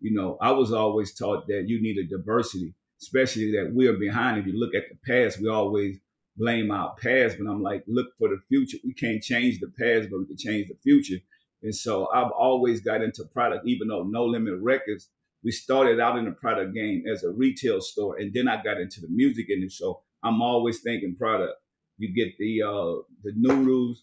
You 0.00 0.14
know, 0.14 0.38
I 0.40 0.52
was 0.52 0.72
always 0.72 1.14
taught 1.14 1.46
that 1.48 1.64
you 1.68 1.80
need 1.82 1.98
a 1.98 2.04
diversity, 2.04 2.74
especially 3.00 3.52
that 3.52 3.70
we're 3.72 3.98
behind. 3.98 4.38
If 4.38 4.46
you 4.46 4.58
look 4.58 4.74
at 4.74 4.84
the 4.90 4.98
past, 5.06 5.40
we 5.40 5.48
always 5.48 5.98
blame 6.36 6.70
our 6.70 6.94
past, 7.02 7.36
but 7.38 7.50
I'm 7.50 7.62
like, 7.62 7.84
look 7.86 8.08
for 8.18 8.28
the 8.28 8.40
future. 8.48 8.78
We 8.84 8.94
can't 8.94 9.22
change 9.22 9.60
the 9.60 9.72
past, 9.78 10.10
but 10.10 10.20
we 10.20 10.26
can 10.26 10.36
change 10.38 10.68
the 10.68 10.76
future. 10.82 11.18
And 11.62 11.74
so 11.74 12.08
I've 12.14 12.30
always 12.30 12.80
got 12.80 13.02
into 13.02 13.24
product, 13.24 13.66
even 13.66 13.88
though 13.88 14.04
No 14.04 14.24
Limit 14.24 14.54
Records, 14.60 15.10
we 15.42 15.52
started 15.52 16.00
out 16.00 16.18
in 16.18 16.24
the 16.24 16.32
product 16.32 16.74
game 16.74 17.04
as 17.10 17.24
a 17.24 17.30
retail 17.30 17.80
store, 17.80 18.16
and 18.18 18.32
then 18.32 18.48
I 18.48 18.62
got 18.62 18.80
into 18.80 19.00
the 19.00 19.08
music 19.08 19.48
industry. 19.48 19.84
So 19.84 20.02
I'm 20.22 20.42
always 20.42 20.80
thinking 20.80 21.16
product. 21.16 21.54
You 21.98 22.14
get 22.14 22.36
the 22.38 22.62
uh, 22.62 23.02
the 23.22 23.32
noodles, 23.36 24.02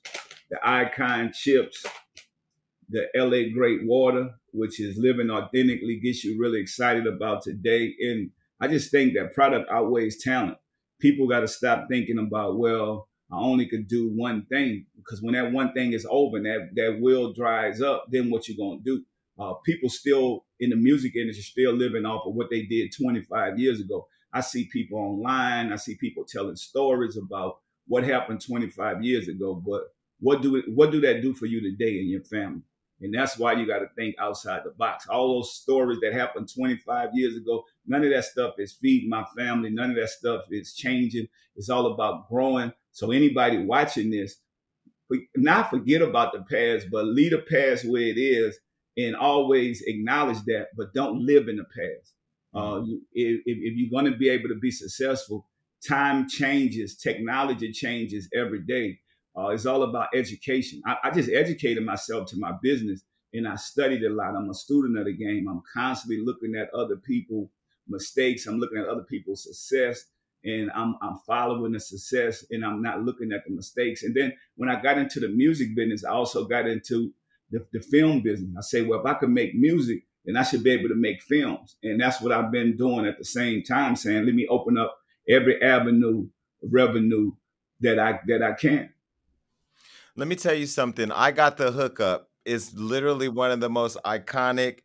the 0.50 0.60
icon 0.64 1.32
chips, 1.34 1.86
the 2.90 3.08
LA 3.16 3.54
Great 3.54 3.86
Water, 3.86 4.30
which 4.52 4.80
is 4.80 4.98
living 4.98 5.30
authentically, 5.30 6.00
gets 6.00 6.24
you 6.24 6.40
really 6.40 6.60
excited 6.60 7.06
about 7.06 7.44
today. 7.44 7.94
And 8.00 8.32
I 8.60 8.68
just 8.68 8.92
think 8.92 9.14
that 9.14 9.34
product 9.34 9.70
outweighs 9.72 10.24
talent. 10.24 10.58
People 11.00 11.28
got 11.28 11.42
to 11.42 11.48
stop 11.48 11.88
thinking 11.90 12.18
about, 12.18 12.58
well, 12.58 13.08
I 13.32 13.38
only 13.38 13.68
could 13.68 13.88
do 13.88 14.10
one 14.10 14.46
thing 14.46 14.86
because 14.96 15.22
when 15.22 15.34
that 15.34 15.52
one 15.52 15.74
thing 15.74 15.94
is 15.94 16.08
over 16.10 16.38
and 16.38 16.46
that, 16.46 16.70
that 16.76 16.98
will 17.02 17.34
dries 17.34 17.82
up, 17.82 18.06
then 18.10 18.30
what 18.30 18.48
you 18.48 18.56
gonna 18.58 18.80
do? 18.84 19.04
Uh, 19.38 19.54
people 19.66 19.90
still 19.90 20.46
in 20.60 20.70
the 20.70 20.76
music 20.76 21.16
industry 21.16 21.44
still 21.44 21.74
living 21.74 22.06
off 22.06 22.26
of 22.26 22.34
what 22.34 22.50
they 22.50 22.64
did 22.64 22.94
25 22.98 23.60
years 23.60 23.82
ago. 23.82 24.08
I 24.34 24.42
see 24.42 24.70
people 24.72 24.98
online. 24.98 25.72
I 25.72 25.76
see 25.76 25.96
people 25.96 26.26
telling 26.26 26.56
stories 26.56 27.18
about 27.18 27.60
what 27.88 28.04
happened 28.04 28.42
25 28.46 29.04
years 29.04 29.28
ago. 29.28 29.56
But 29.56 29.82
what 30.20 30.42
do 30.42 30.56
it, 30.56 30.66
what 30.74 30.92
do 30.92 31.02
that 31.02 31.22
do 31.22 31.34
for 31.34 31.46
you 31.46 31.62
today 31.62 32.00
and 32.00 32.10
your 32.10 32.24
family? 32.24 32.62
And 33.02 33.14
that's 33.14 33.38
why 33.38 33.54
you 33.54 33.68
got 33.68 33.80
to 33.80 33.90
think 33.96 34.16
outside 34.20 34.62
the 34.64 34.72
box. 34.72 35.08
All 35.08 35.36
those 35.36 35.54
stories 35.54 36.00
that 36.02 36.14
happened 36.14 36.50
25 36.54 37.10
years 37.14 37.36
ago, 37.36 37.64
none 37.86 38.04
of 38.04 38.10
that 38.12 38.26
stuff 38.26 38.56
is 38.58 38.74
feeding 38.74 39.10
my 39.10 39.24
family. 39.38 39.70
None 39.70 39.92
of 39.92 39.96
that 39.98 40.10
stuff 40.10 40.46
is 40.50 40.74
changing. 40.74 41.28
It's 41.56 41.70
all 41.70 41.94
about 41.94 42.28
growing. 42.28 42.74
So 42.92 43.12
anybody 43.12 43.60
watching 43.60 44.10
this, 44.10 44.38
not 45.36 45.70
forget 45.70 46.02
about 46.02 46.34
the 46.34 46.44
past, 46.50 46.88
but 46.92 47.06
leave 47.06 47.32
the 47.32 47.40
past 47.40 47.88
where 47.88 48.02
it 48.02 48.18
is 48.18 48.58
and 48.98 49.16
always 49.16 49.84
acknowledge 49.86 50.44
that, 50.46 50.70
but 50.76 50.94
don't 50.94 51.24
live 51.24 51.48
in 51.48 51.58
the 51.58 51.66
past. 51.66 52.14
Uh, 52.54 52.82
if, 53.14 53.42
if 53.46 53.78
you're 53.78 53.92
going 53.92 54.12
to 54.12 54.18
be 54.18 54.30
able 54.30 54.50
to 54.50 54.56
be 54.56 54.72
successful, 54.72 55.48
time 55.88 56.28
changes, 56.28 56.98
technology 56.98 57.72
changes 57.72 58.28
every 58.34 58.62
day. 58.62 59.00
Uh, 59.38 59.50
it's 59.50 59.66
all 59.66 59.84
about 59.84 60.08
education. 60.16 60.82
I, 60.86 60.96
I, 61.04 61.12
just 61.12 61.30
educated 61.30 61.86
myself 61.86 62.28
to 62.30 62.40
my 62.40 62.54
business 62.64 63.04
and 63.34 63.48
I 63.48 63.56
studied 63.56 64.04
a 64.04 64.10
lot. 64.10 64.36
I'm 64.36 64.50
a 64.50 64.54
student 64.54 64.98
of 64.98 65.06
the 65.06 65.14
game. 65.14 65.48
I'm 65.48 65.62
constantly 65.74 66.26
looking 66.26 66.56
at 66.56 66.74
other 66.74 66.96
people' 66.96 67.52
mistakes. 67.88 68.48
I'm 68.48 68.58
looking 68.58 68.80
at 68.80 68.88
other 68.88 69.04
people's 69.04 69.44
success 69.44 70.06
and 70.44 70.72
I'm, 70.74 70.96
I'm 71.02 71.18
following 71.28 71.74
the 71.74 71.80
success 71.80 72.46
and 72.50 72.66
I'm 72.66 72.82
not 72.82 73.04
looking 73.04 73.32
at 73.32 73.46
the 73.46 73.54
mistakes. 73.54 74.04
And 74.04 74.16
then 74.16 74.34
when 74.56 74.70
I 74.70 74.82
got 74.82 74.98
into 74.98 75.20
the 75.20 75.30
music 75.30 75.76
business, 75.76 76.04
I 76.04 76.12
also 76.12 76.46
got 76.46 76.68
into 76.68 77.14
the, 77.52 77.66
the 77.74 77.80
film 77.80 78.22
business. 78.22 78.56
I 78.58 78.62
say, 78.62 78.82
well, 78.82 79.00
if 79.00 79.06
I 79.06 79.14
could 79.14 79.30
make 79.30 79.54
music, 79.54 80.04
then 80.26 80.36
I 80.36 80.44
should 80.44 80.64
be 80.64 80.72
able 80.72 80.90
to 80.90 80.96
make 80.96 81.22
films. 81.22 81.78
And 81.84 82.02
that's 82.02 82.22
what 82.22 82.32
I've 82.32 82.52
been 82.52 82.76
doing 82.76 83.06
at 83.06 83.18
the 83.18 83.26
same 83.26 83.64
time, 83.64 83.96
saying, 83.96 84.26
let 84.26 84.36
me 84.36 84.48
open 84.48 84.78
up 84.78 84.98
every 85.30 85.62
avenue 85.62 86.28
of 86.64 86.74
revenue 86.74 87.32
that 87.82 88.00
I 88.00 88.20
that 88.28 88.42
I 88.42 88.54
can. 88.54 88.90
Let 90.18 90.28
me 90.28 90.36
tell 90.36 90.54
you 90.56 90.66
something. 90.66 91.12
I 91.12 91.32
got 91.32 91.58
the 91.58 91.72
hookup. 91.72 92.30
It's 92.46 92.74
literally 92.74 93.30
one 93.30 93.52
of 93.52 93.60
the 93.60 93.70
most 93.70 93.98
iconic 94.06 94.80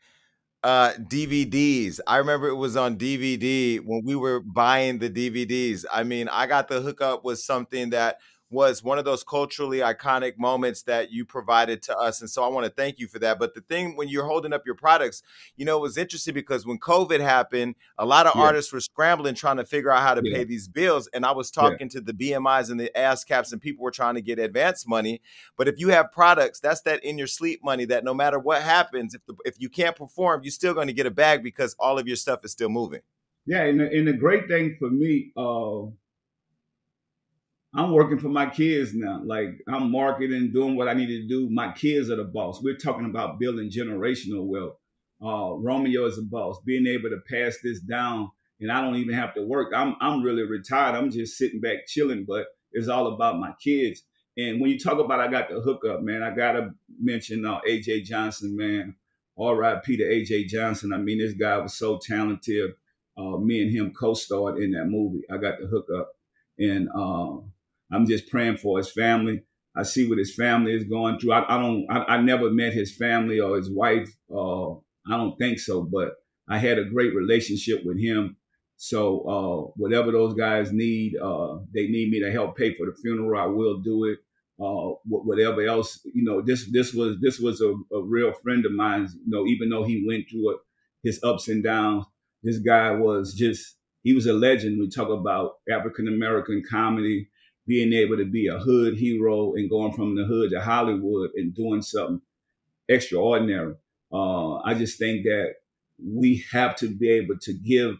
uh 0.65 0.93
DVDs. 1.09 2.01
I 2.07 2.19
remember 2.19 2.49
it 2.49 2.57
was 2.57 2.77
on 2.77 2.97
DVD 2.97 3.79
when 3.81 4.03
we 4.05 4.17
were 4.17 4.41
buying 4.41 4.99
the 4.99 5.11
DVDs. 5.11 5.85
I 5.93 6.05
mean, 6.05 6.29
I 6.29 6.47
got 6.47 6.69
the 6.69 6.81
hookup 6.83 7.25
was 7.25 7.45
something 7.45 7.91
that 7.91 8.19
was 8.52 8.82
one 8.82 8.99
of 8.99 9.04
those 9.04 9.25
culturally 9.25 9.78
iconic 9.78 10.38
moments 10.38 10.82
that 10.82 11.11
you 11.11 11.25
provided 11.25 11.82
to 11.82 11.97
us. 11.97 12.21
And 12.21 12.28
so 12.28 12.44
I 12.44 12.49
want 12.49 12.66
to 12.66 12.71
thank 12.71 12.99
you 12.99 13.09
for 13.09 13.18
that. 13.21 13.38
But 13.38 13.54
the 13.54 13.62
thing 13.62 13.97
when 13.97 14.09
you're 14.09 14.26
holding 14.26 14.52
up 14.52 14.66
your 14.66 14.75
products, 14.75 15.23
you 15.56 15.64
know, 15.64 15.78
it 15.78 15.80
was 15.80 15.97
interesting 15.97 16.35
because 16.35 16.66
when 16.66 16.78
COVID 16.78 17.21
happened, 17.21 17.75
a 17.97 18.04
lot 18.04 18.26
of 18.26 18.35
yeah. 18.37 18.42
artists 18.42 18.73
were 18.73 18.80
scrambling 18.80 19.35
trying 19.35 19.56
to 19.56 19.64
figure 19.64 19.90
out 19.90 20.02
how 20.02 20.14
to 20.14 20.23
yeah. 20.23 20.37
pay 20.37 20.44
these 20.44 20.68
bills. 20.68 21.09
And 21.14 21.25
I 21.25 21.32
was 21.32 21.50
talking 21.50 21.88
yeah. 21.90 21.99
to 21.99 22.00
the 22.02 22.12
BMIs 22.12 22.71
and 22.71 22.78
the 22.78 22.90
ASCAPs, 22.94 23.52
and 23.52 23.61
people 23.61 23.82
were 23.82 23.90
trying 23.90 24.14
to 24.16 24.23
get 24.23 24.38
advance 24.38 24.87
money. 24.87 25.23
But 25.56 25.66
if 25.66 25.80
you 25.80 25.88
have 25.88 26.12
products, 26.12 26.61
that's 26.61 26.82
that 26.82 27.02
in 27.02 27.16
your 27.16 27.26
sleep 27.26 27.64
money 27.64 27.87
that 27.87 28.04
no 28.04 28.12
matter 28.12 28.38
what 28.38 28.62
happens, 28.62 29.14
if 29.14 29.25
the, 29.26 29.35
if 29.44 29.59
you 29.59 29.71
can't 29.71 29.97
perform, 29.97 30.42
you're 30.44 30.50
still 30.50 30.75
going 30.75 30.88
to 30.88 30.92
get 30.92 31.06
a 31.06 31.11
bag 31.11 31.42
because 31.42 31.75
all 31.78 31.99
of 31.99 32.06
your 32.06 32.16
stuff 32.16 32.44
is 32.44 32.52
still 32.52 32.68
moving. 32.68 33.00
Yeah, 33.47 33.64
and 33.64 33.80
the, 33.80 33.90
and 33.90 34.06
the 34.06 34.12
great 34.12 34.47
thing 34.47 34.76
for 34.78 34.88
me, 34.88 35.32
uh, 35.37 35.90
I'm 37.75 37.93
working 37.93 38.19
for 38.19 38.29
my 38.29 38.47
kids 38.47 38.95
now. 38.95 39.23
Like 39.25 39.62
I'm 39.67 39.91
marketing, 39.91 40.52
doing 40.52 40.76
what 40.76 40.88
I 40.88 40.95
need 40.95 41.07
to 41.07 41.26
do. 41.26 41.49
My 41.50 41.73
kids 41.73 42.11
are 42.11 42.17
the 42.17 42.25
boss. 42.25 42.62
We're 42.62 42.76
talking 42.76 43.07
about 43.07 43.38
building 43.38 43.71
generational 43.71 44.45
wealth. 44.45 44.76
Uh, 45.25 45.55
Romeo 45.57 46.05
is 46.05 46.19
a 46.19 46.23
boss. 46.23 46.61
Being 46.67 46.87
able 46.87 47.09
to 47.11 47.21
pass 47.31 47.57
this 47.62 47.81
down, 47.81 48.31
and 48.61 48.71
I 48.71 48.83
don't 48.83 48.97
even 48.97 49.14
have 49.14 49.35
to 49.35 49.43
work. 49.43 49.73
I'm 49.75 49.97
I'm 50.00 50.23
really 50.23 50.43
retired. 50.43 50.95
I'm 50.95 51.11
just 51.11 51.38
sitting 51.38 51.61
back 51.61 51.87
chilling. 51.87 52.26
But 52.29 52.47
it's 52.73 52.88
all 52.88 53.07
about 53.07 53.38
my 53.38 53.52
kids. 53.62 54.02
And 54.37 54.61
when 54.61 54.71
you 54.71 54.79
talk 54.79 54.99
about 54.99 55.21
I 55.21 55.29
got 55.29 55.49
the 55.49 55.61
hookup, 55.61 56.02
man, 56.02 56.23
I 56.23 56.35
gotta 56.35 56.75
mention 57.00 57.47
uh, 57.47 57.61
AJ 57.61 58.05
Johnson, 58.05 58.55
man. 58.55 58.97
All 59.35 59.57
right, 59.57 59.83
Peter 59.83 60.05
AJ 60.05 60.49
Johnson. 60.49 60.93
I 60.93 60.99
mean, 60.99 61.19
this 61.19 61.33
guy 61.33 61.57
was 61.57 61.75
so 61.75 61.99
talented. 61.99 62.73
Uh, 63.17 63.38
me 63.38 63.62
and 63.62 63.71
him 63.71 63.93
co-starred 63.93 64.59
in 64.59 64.73
that 64.73 64.87
movie. 64.87 65.23
I 65.31 65.38
got 65.38 65.59
the 65.59 65.67
hookup, 65.67 66.12
and 66.59 66.88
uh, 66.95 67.38
I'm 67.92 68.06
just 68.06 68.28
praying 68.28 68.56
for 68.56 68.78
his 68.78 68.90
family. 68.90 69.42
I 69.76 69.82
see 69.84 70.08
what 70.08 70.18
his 70.18 70.34
family 70.34 70.75
is 70.75 70.84
going 70.84 71.18
through. 71.18 71.32
I, 71.32 71.56
I 71.56 71.61
don't. 71.61 71.87
I, 71.90 72.16
I, 72.16 72.20
never 72.20 72.50
met 72.50 72.72
his 72.72 72.94
family 72.94 73.40
or 73.40 73.56
his 73.56 73.70
wife. 73.70 74.14
Uh, 74.30 74.72
I 74.72 75.16
don't 75.16 75.37
think 75.38 75.58
so, 75.58 75.82
but 75.82 76.14
I 76.49 76.58
had 76.58 76.78
a 76.78 76.84
great 76.84 77.14
relationship 77.14 77.84
with 77.84 77.99
him. 77.99 78.37
So 78.76 79.20
uh, 79.22 79.72
whatever 79.76 80.12
those 80.12 80.34
guys 80.34 80.72
need, 80.72 81.16
uh, 81.16 81.58
they 81.72 81.87
need 81.87 82.11
me 82.11 82.20
to 82.20 82.32
help 82.32 82.56
pay 82.56 82.75
for 82.75 82.87
the 82.87 82.94
funeral. 83.00 83.40
I 83.40 83.46
will 83.46 83.78
do 83.78 84.04
it. 84.04 84.18
Uh, 84.61 84.94
whatever 85.06 85.62
else, 85.62 86.00
you 86.04 86.22
know, 86.22 86.42
this 86.42 86.70
this 86.70 86.92
was 86.92 87.16
this 87.20 87.40
was 87.40 87.61
a, 87.61 87.72
a 87.94 88.02
real 88.02 88.32
friend 88.32 88.66
of 88.66 88.72
mine. 88.72 89.08
You 89.25 89.30
know, 89.30 89.46
even 89.46 89.70
though 89.70 89.84
he 89.84 90.04
went 90.06 90.28
through 90.30 90.52
it, 90.52 90.58
his 91.02 91.20
ups 91.25 91.49
and 91.49 91.64
downs, 91.64 92.04
this 92.42 92.58
guy 92.58 92.90
was 92.90 93.34
just 93.34 93.76
he 94.02 94.12
was 94.12 94.26
a 94.26 94.32
legend. 94.32 94.78
We 94.78 94.88
talk 94.88 95.08
about 95.08 95.54
African 95.70 96.08
American 96.08 96.62
comedy 96.68 97.28
being 97.66 97.92
able 97.92 98.16
to 98.16 98.25
be 98.25 98.49
a 98.49 98.59
hood 98.59 98.97
hero 98.97 99.54
and 99.54 99.71
going 99.71 99.92
from 99.92 100.16
the 100.16 100.25
hood 100.25 100.50
to 100.50 100.61
Hollywood 100.61 101.31
and 101.37 101.54
doing 101.54 101.83
something 101.83 102.21
extraordinary. 102.88 103.75
Uh, 104.12 104.57
I 104.57 104.75
just 104.75 104.99
think 104.99 105.25
that 105.25 105.54
we 106.04 106.45
have 106.52 106.76
to 106.76 106.88
be 106.88 107.09
able 107.11 107.38
to 107.42 107.52
give 107.52 107.97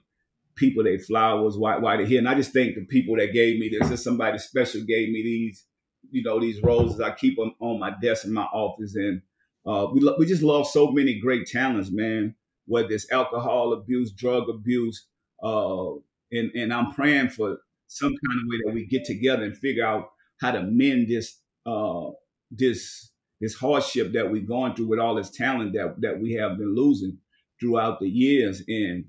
people 0.55 0.85
their 0.85 0.99
flowers 0.99 1.57
while, 1.57 1.81
while 1.81 1.97
they're 1.97 2.07
here. 2.07 2.19
And 2.19 2.29
I 2.29 2.35
just 2.35 2.53
think 2.53 2.75
the 2.75 2.85
people 2.85 3.17
that 3.17 3.33
gave 3.33 3.59
me 3.59 3.71
this, 3.71 3.91
is 3.91 4.05
somebody 4.05 4.39
special 4.39 4.83
gave 4.83 5.09
me 5.09 5.23
these, 5.23 5.65
you 6.11 6.23
know, 6.23 6.41
these 6.41 6.63
roses. 6.63 7.01
I 7.01 7.13
keep 7.13 7.37
them 7.37 7.55
on 7.61 7.79
my 7.79 7.93
desk 8.03 8.25
in 8.25 8.33
my 8.33 8.43
office. 8.45 8.95
And 8.97 9.23
uh, 9.65 9.87
we, 9.93 10.01
lo- 10.01 10.17
we 10.19 10.27
just 10.27 10.43
love 10.43 10.67
so 10.67 10.91
many 10.91 11.21
great 11.21 11.47
talents, 11.47 11.91
man, 11.91 12.35
whether 12.67 12.91
it's 12.91 13.11
alcohol 13.11 13.73
abuse, 13.73 14.13
drug 14.13 14.49
abuse. 14.49 15.07
Uh, 15.43 15.93
and, 16.33 16.51
and 16.55 16.73
I'm 16.73 16.93
praying 16.93 17.31
for 17.31 17.59
some 17.99 18.11
kind 18.11 18.41
of 18.41 18.47
way 18.49 18.59
that 18.65 18.75
we 18.75 18.87
get 18.87 19.05
together 19.05 19.45
and 19.45 19.57
figure 19.57 19.87
out 19.87 20.11
how 20.41 20.51
to 20.51 20.63
mend 20.63 21.09
this 21.09 21.39
uh, 21.67 22.11
this 22.51 23.11
this 23.41 23.55
hardship 23.55 24.13
that 24.13 24.31
we're 24.31 24.43
going 24.43 24.75
through 24.75 24.87
with 24.87 24.99
all 24.99 25.15
this 25.15 25.31
talent 25.31 25.73
that 25.75 25.97
that 26.01 26.21
we 26.21 26.33
have 26.33 26.59
been 26.59 26.75
losing 26.75 27.19
throughout 27.61 28.01
the 28.01 28.09
years. 28.09 28.63
And 28.69 29.05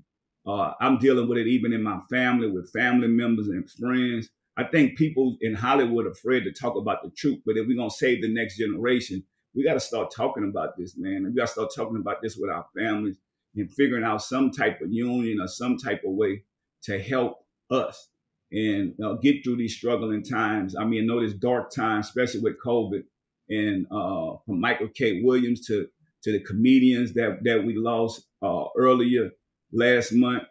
uh, 0.46 0.72
I'm 0.80 0.98
dealing 0.98 1.28
with 1.28 1.38
it 1.38 1.46
even 1.46 1.72
in 1.72 1.82
my 1.82 2.00
family 2.10 2.50
with 2.50 2.70
family 2.72 3.08
members 3.08 3.48
and 3.48 3.68
friends. 3.70 4.28
I 4.56 4.64
think 4.64 4.96
people 4.96 5.36
in 5.40 5.54
Hollywood 5.54 6.06
are 6.06 6.10
afraid 6.10 6.44
to 6.44 6.52
talk 6.52 6.76
about 6.76 7.02
the 7.02 7.10
truth, 7.10 7.40
but 7.44 7.56
if 7.56 7.66
we're 7.66 7.76
gonna 7.76 7.90
save 7.90 8.22
the 8.22 8.32
next 8.32 8.58
generation, 8.58 9.24
we 9.54 9.64
got 9.64 9.74
to 9.74 9.80
start 9.80 10.12
talking 10.14 10.44
about 10.44 10.76
this, 10.76 10.96
man. 10.96 11.24
We 11.24 11.32
got 11.32 11.46
to 11.46 11.52
start 11.52 11.70
talking 11.74 11.96
about 11.96 12.22
this 12.22 12.36
with 12.36 12.50
our 12.50 12.66
families 12.76 13.16
and 13.56 13.72
figuring 13.72 14.04
out 14.04 14.22
some 14.22 14.50
type 14.50 14.80
of 14.80 14.92
union 14.92 15.40
or 15.40 15.48
some 15.48 15.76
type 15.76 16.02
of 16.04 16.12
way 16.12 16.42
to 16.82 17.00
help 17.00 17.46
us 17.70 18.08
and 18.54 18.94
uh, 19.04 19.14
get 19.14 19.42
through 19.42 19.56
these 19.56 19.76
struggling 19.76 20.22
times. 20.22 20.76
I 20.76 20.84
mean, 20.84 21.02
I 21.02 21.06
know 21.06 21.20
this 21.20 21.34
dark 21.34 21.70
time, 21.72 22.00
especially 22.00 22.40
with 22.40 22.54
COVID, 22.64 23.02
and 23.48 23.86
uh, 23.90 24.36
from 24.46 24.60
Michael 24.60 24.88
K. 24.94 25.22
Williams 25.22 25.66
to 25.66 25.88
to 26.22 26.32
the 26.32 26.40
comedians 26.40 27.14
that 27.14 27.40
that 27.42 27.64
we 27.64 27.74
lost 27.76 28.26
uh, 28.42 28.64
earlier 28.76 29.30
last 29.72 30.12
month. 30.12 30.44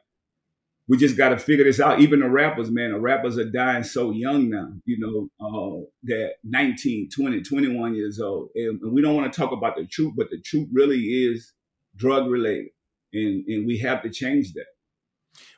We 0.89 0.97
just 0.97 1.15
got 1.15 1.29
to 1.29 1.37
figure 1.37 1.63
this 1.63 1.79
out. 1.79 2.01
Even 2.01 2.19
the 2.19 2.29
rappers, 2.29 2.69
man, 2.69 2.91
the 2.91 2.99
rappers 2.99 3.37
are 3.37 3.49
dying 3.49 3.85
so 3.85 4.11
young 4.11 4.49
now, 4.49 4.67
you 4.83 4.99
know, 4.99 5.29
uh, 5.39 5.85
that 6.03 6.33
19, 6.43 7.09
20, 7.09 7.41
21 7.41 7.95
years 7.95 8.19
old. 8.19 8.49
And, 8.53 8.81
and 8.81 8.91
we 8.91 9.01
don't 9.01 9.15
want 9.15 9.31
to 9.31 9.39
talk 9.39 9.53
about 9.53 9.77
the 9.77 9.87
truth, 9.87 10.11
but 10.17 10.29
the 10.29 10.41
truth 10.41 10.67
really 10.73 10.99
is 10.99 11.53
drug 11.95 12.29
related. 12.29 12.71
And, 13.13 13.45
and 13.47 13.65
we 13.65 13.77
have 13.77 14.03
to 14.03 14.09
change 14.09 14.51
that. 14.55 14.65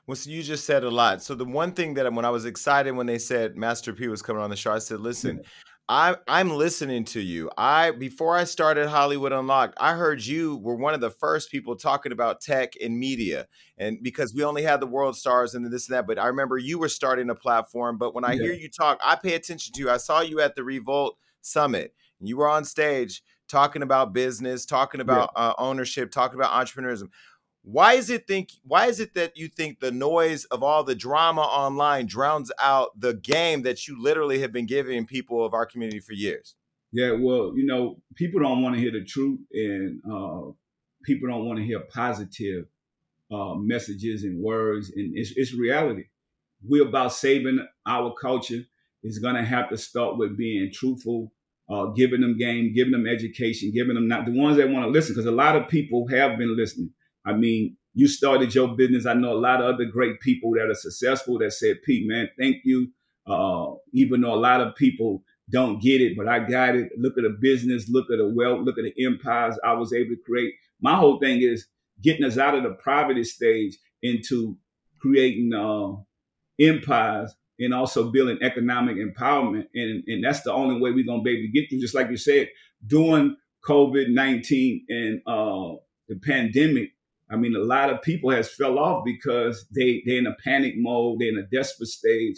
Well, 0.08 0.16
so 0.16 0.30
you 0.30 0.44
just 0.44 0.66
said 0.66 0.84
a 0.84 0.90
lot. 0.90 1.24
So 1.24 1.34
the 1.34 1.46
one 1.46 1.72
thing 1.72 1.96
that 1.96 2.12
when 2.14 2.26
I 2.26 2.30
was 2.30 2.46
excited 2.46 2.92
when 2.92 3.08
they 3.08 3.18
said 3.18 3.58
Master 3.58 3.92
P 3.92 4.08
was 4.08 4.22
coming 4.22 4.44
on 4.44 4.50
the 4.50 4.56
show, 4.56 4.72
I 4.72 4.80
said, 4.80 5.00
"Listen, 5.00 5.42
I 5.88 6.16
I'm 6.28 6.50
listening 6.50 7.06
to 7.06 7.22
you. 7.22 7.50
I 7.58 7.92
before 7.92 8.36
I 8.36 8.44
started 8.44 8.88
Hollywood 8.88 9.32
Unlocked, 9.32 9.78
I 9.80 9.94
heard 9.94 10.24
you 10.24 10.58
were 10.58 10.76
one 10.76 10.94
of 10.94 11.02
the 11.02 11.12
first 11.12 11.52
people 11.52 11.76
talking 11.76 12.12
about 12.12 12.42
tech 12.42 12.74
and 12.84 12.98
media, 12.98 13.48
and 13.78 14.02
because 14.02 14.34
we 14.34 14.44
only 14.44 14.64
had 14.64 14.80
the 14.80 14.88
world 14.88 15.16
stars 15.16 15.54
and 15.54 15.72
this 15.72 15.88
and 15.88 15.96
that. 15.96 16.08
But 16.08 16.18
I 16.18 16.28
remember 16.28 16.58
you 16.58 16.80
were 16.80 16.90
starting 16.90 17.30
a 17.30 17.36
platform. 17.36 17.98
But 17.98 18.16
when 18.16 18.26
I 18.26 18.34
yeah. 18.34 18.44
hear 18.44 18.54
you 18.54 18.70
talk, 18.70 19.00
I 19.04 19.16
pay 19.16 19.34
attention 19.34 19.74
to 19.74 19.82
you. 19.82 19.90
I 19.92 19.98
saw 19.98 20.22
you 20.22 20.40
at 20.42 20.56
the 20.56 20.64
Revolt 20.64 21.18
Summit. 21.42 21.94
You 22.20 22.38
were 22.38 22.50
on 22.50 22.66
stage 22.66 23.22
talking 23.48 23.84
about 23.84 24.14
business, 24.14 24.66
talking 24.66 25.02
about 25.02 25.32
yeah. 25.36 25.44
uh, 25.44 25.54
ownership, 25.60 26.12
talking 26.12 26.40
about 26.40 26.52
entrepreneurship 26.52 27.10
why 27.66 27.94
is 27.94 28.12
it 28.12 28.28
think 28.28 28.52
why 28.64 28.86
is 28.86 29.00
it 29.00 29.16
that 29.16 29.36
you 29.36 29.48
think 29.48 29.80
the 29.80 29.92
noise 29.92 30.46
of 30.46 30.62
all 30.62 30.84
the 30.84 30.94
drama 30.94 31.42
online 31.42 32.06
drowns 32.06 32.52
out 32.60 33.00
the 33.00 33.16
game 33.16 33.64
that 33.64 33.88
you 33.88 34.00
literally 34.00 34.40
have 34.40 34.52
been 34.52 34.68
giving 34.68 35.06
people 35.06 35.44
of 35.44 35.54
our 35.54 35.66
community 35.66 36.00
for 36.00 36.14
years? 36.14 36.56
Yeah 36.92 37.14
well 37.14 37.54
you 37.56 37.66
know 37.66 37.98
people 38.14 38.40
don't 38.40 38.62
want 38.62 38.76
to 38.76 38.82
hear 38.82 38.92
the 38.92 39.04
truth 39.04 39.40
and 39.52 40.00
uh, 40.06 40.52
people 41.04 41.28
don't 41.28 41.46
want 41.46 41.58
to 41.58 41.66
hear 41.66 41.80
positive 41.92 42.66
uh, 43.32 43.56
messages 43.56 44.24
and 44.24 44.42
words 44.44 44.92
and 44.96 45.18
it's, 45.18 45.34
it's 45.36 45.54
reality. 45.54 46.04
We're 46.64 46.88
about 46.88 47.14
saving 47.14 47.66
our 47.88 48.14
culture. 48.14 48.62
It's 49.02 49.18
going 49.18 49.36
to 49.36 49.44
have 49.44 49.70
to 49.70 49.78
start 49.78 50.18
with 50.18 50.38
being 50.38 50.72
truthful 50.72 51.32
uh, 51.68 51.86
giving 51.88 52.22
them 52.22 52.38
game 52.38 52.76
giving 52.76 52.92
them 52.92 53.08
education 53.08 53.72
giving 53.74 53.96
them 53.96 54.08
not 54.08 54.26
the 54.26 54.40
ones 54.40 54.58
that 54.58 54.70
want 54.70 54.86
to 54.86 54.92
listen 54.92 55.16
because 55.16 55.26
a 55.26 55.32
lot 55.32 55.56
of 55.56 55.68
people 55.68 56.08
have 56.08 56.38
been 56.38 56.56
listening 56.56 56.92
I 57.26 57.34
mean, 57.34 57.78
you 57.94 58.08
started 58.08 58.54
your 58.54 58.76
business. 58.76 59.06
I 59.06 59.14
know 59.14 59.34
a 59.34 59.40
lot 59.40 59.62
of 59.62 59.74
other 59.74 59.86
great 59.86 60.20
people 60.20 60.52
that 60.52 60.70
are 60.70 60.76
successful 60.76 61.40
that 61.40 61.54
said, 61.54 61.82
Pete, 61.84 62.08
man, 62.08 62.30
thank 62.38 62.58
you. 62.64 62.92
Uh, 63.26 63.74
even 63.94 64.22
though 64.22 64.34
a 64.34 64.36
lot 64.36 64.62
of 64.62 64.76
people 64.76 65.24
don't 65.50 65.82
get 65.82 66.02
it, 66.02 66.18
but 66.18 66.28
I 66.28 66.40
got 66.40 66.76
it. 66.76 66.92
Look 66.98 67.18
at 67.18 67.24
the 67.24 67.38
business, 67.40 67.90
look 67.90 68.12
at 68.12 68.18
the 68.18 68.28
wealth, 68.28 68.62
look 68.64 68.78
at 68.78 68.84
the 68.84 69.06
empires 69.06 69.58
I 69.64 69.74
was 69.74 69.94
able 69.94 70.16
to 70.16 70.22
create. 70.26 70.54
My 70.82 70.96
whole 70.96 71.20
thing 71.20 71.42
is 71.42 71.68
getting 72.02 72.26
us 72.26 72.38
out 72.38 72.56
of 72.56 72.64
the 72.64 72.76
poverty 72.84 73.24
stage 73.24 73.78
into 74.02 74.58
creating 75.00 75.54
uh, 75.54 75.94
empires 76.60 77.34
and 77.60 77.74
also 77.74 78.12
building 78.12 78.38
economic 78.42 78.98
empowerment. 78.98 79.68
And, 79.74 80.04
and 80.08 80.24
that's 80.24 80.42
the 80.42 80.52
only 80.52 80.80
way 80.80 80.92
we're 80.92 81.06
going 81.06 81.22
to 81.22 81.24
be 81.24 81.32
able 81.32 81.48
to 81.48 81.52
get 81.52 81.70
through. 81.70 81.80
Just 81.80 81.96
like 81.96 82.10
you 82.10 82.18
said, 82.18 82.50
during 82.86 83.38
COVID 83.68 84.10
19 84.10 84.86
and 84.90 85.22
uh, 85.26 85.76
the 86.08 86.16
pandemic, 86.24 86.92
I 87.30 87.36
mean, 87.38 87.56
a 87.56 87.60
lot 87.60 87.90
of 87.90 88.02
people 88.02 88.30
has 88.32 88.50
fell 88.50 88.78
off 88.78 89.04
because 89.04 89.66
they, 89.76 90.04
they're 90.06 90.20
in 90.20 90.28
a 90.28 90.36
panic 90.44 90.74
mode, 90.78 91.20
they're 91.20 91.30
in 91.30 91.40
a 91.40 91.48
desperate 91.56 91.88
stage. 91.88 92.38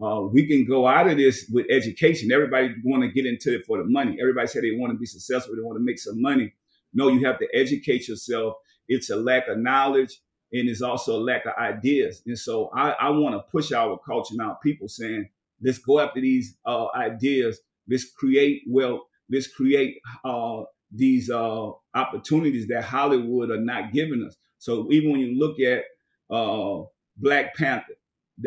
Uh, 0.00 0.20
we 0.32 0.46
can 0.46 0.64
go 0.64 0.86
out 0.86 1.08
of 1.08 1.16
this 1.16 1.50
with 1.52 1.66
education. 1.70 2.30
Everybody 2.30 2.72
want 2.84 3.02
to 3.02 3.10
get 3.10 3.26
into 3.26 3.54
it 3.54 3.66
for 3.66 3.78
the 3.78 3.84
money. 3.84 4.16
Everybody 4.20 4.46
said 4.46 4.62
they 4.62 4.76
want 4.76 4.92
to 4.92 4.98
be 4.98 5.06
successful. 5.06 5.56
They 5.56 5.62
want 5.62 5.76
to 5.76 5.84
make 5.84 5.98
some 5.98 6.22
money. 6.22 6.52
No, 6.94 7.08
you 7.08 7.26
have 7.26 7.38
to 7.40 7.48
educate 7.52 8.06
yourself. 8.06 8.54
It's 8.86 9.10
a 9.10 9.16
lack 9.16 9.48
of 9.48 9.58
knowledge 9.58 10.20
and 10.52 10.68
it's 10.68 10.82
also 10.82 11.18
a 11.18 11.22
lack 11.22 11.44
of 11.46 11.52
ideas. 11.58 12.22
And 12.26 12.38
so 12.38 12.70
I, 12.74 12.90
I 12.92 13.10
want 13.10 13.34
to 13.34 13.40
push 13.50 13.72
our 13.72 13.98
culture 13.98 14.34
now, 14.36 14.58
people 14.62 14.88
saying, 14.88 15.28
let's 15.62 15.78
go 15.78 16.00
after 16.00 16.20
these 16.20 16.56
uh, 16.64 16.86
ideas. 16.94 17.60
Let's 17.88 18.10
create 18.10 18.62
wealth. 18.68 19.00
Let's 19.30 19.48
create 19.48 19.98
uh, 20.24 20.62
these 20.90 21.30
uh, 21.30 21.70
opportunities 21.94 22.66
that 22.68 22.84
Hollywood 22.84 23.50
are 23.50 23.60
not 23.60 23.92
giving 23.92 24.24
us. 24.24 24.36
So 24.58 24.90
even 24.90 25.12
when 25.12 25.20
you 25.20 25.38
look 25.38 25.60
at 25.60 25.84
uh, 26.34 26.84
Black 27.16 27.54
Panther, 27.56 27.94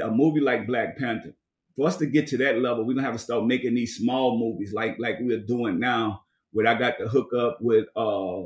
a 0.02 0.10
movie 0.10 0.42
like 0.42 0.68
Black 0.68 0.98
Panther, 0.98 1.34
for 1.76 1.88
us 1.88 1.98
to 1.98 2.06
get 2.06 2.28
to 2.28 2.38
that 2.38 2.60
level, 2.60 2.86
we're 2.86 2.96
gonna 2.96 3.06
have 3.06 3.16
to 3.16 3.20
start 3.20 3.46
making 3.46 3.76
these 3.76 3.96
small 3.96 4.38
movies 4.38 4.74
like 4.74 4.98
like 5.00 5.18
we're 5.20 5.40
doing 5.40 5.80
now. 5.80 6.24
Where 6.54 6.68
I 6.68 6.78
got 6.78 6.98
to 6.98 7.08
hook 7.08 7.30
up 7.34 7.60
with 7.62 7.86
uh, 7.96 8.44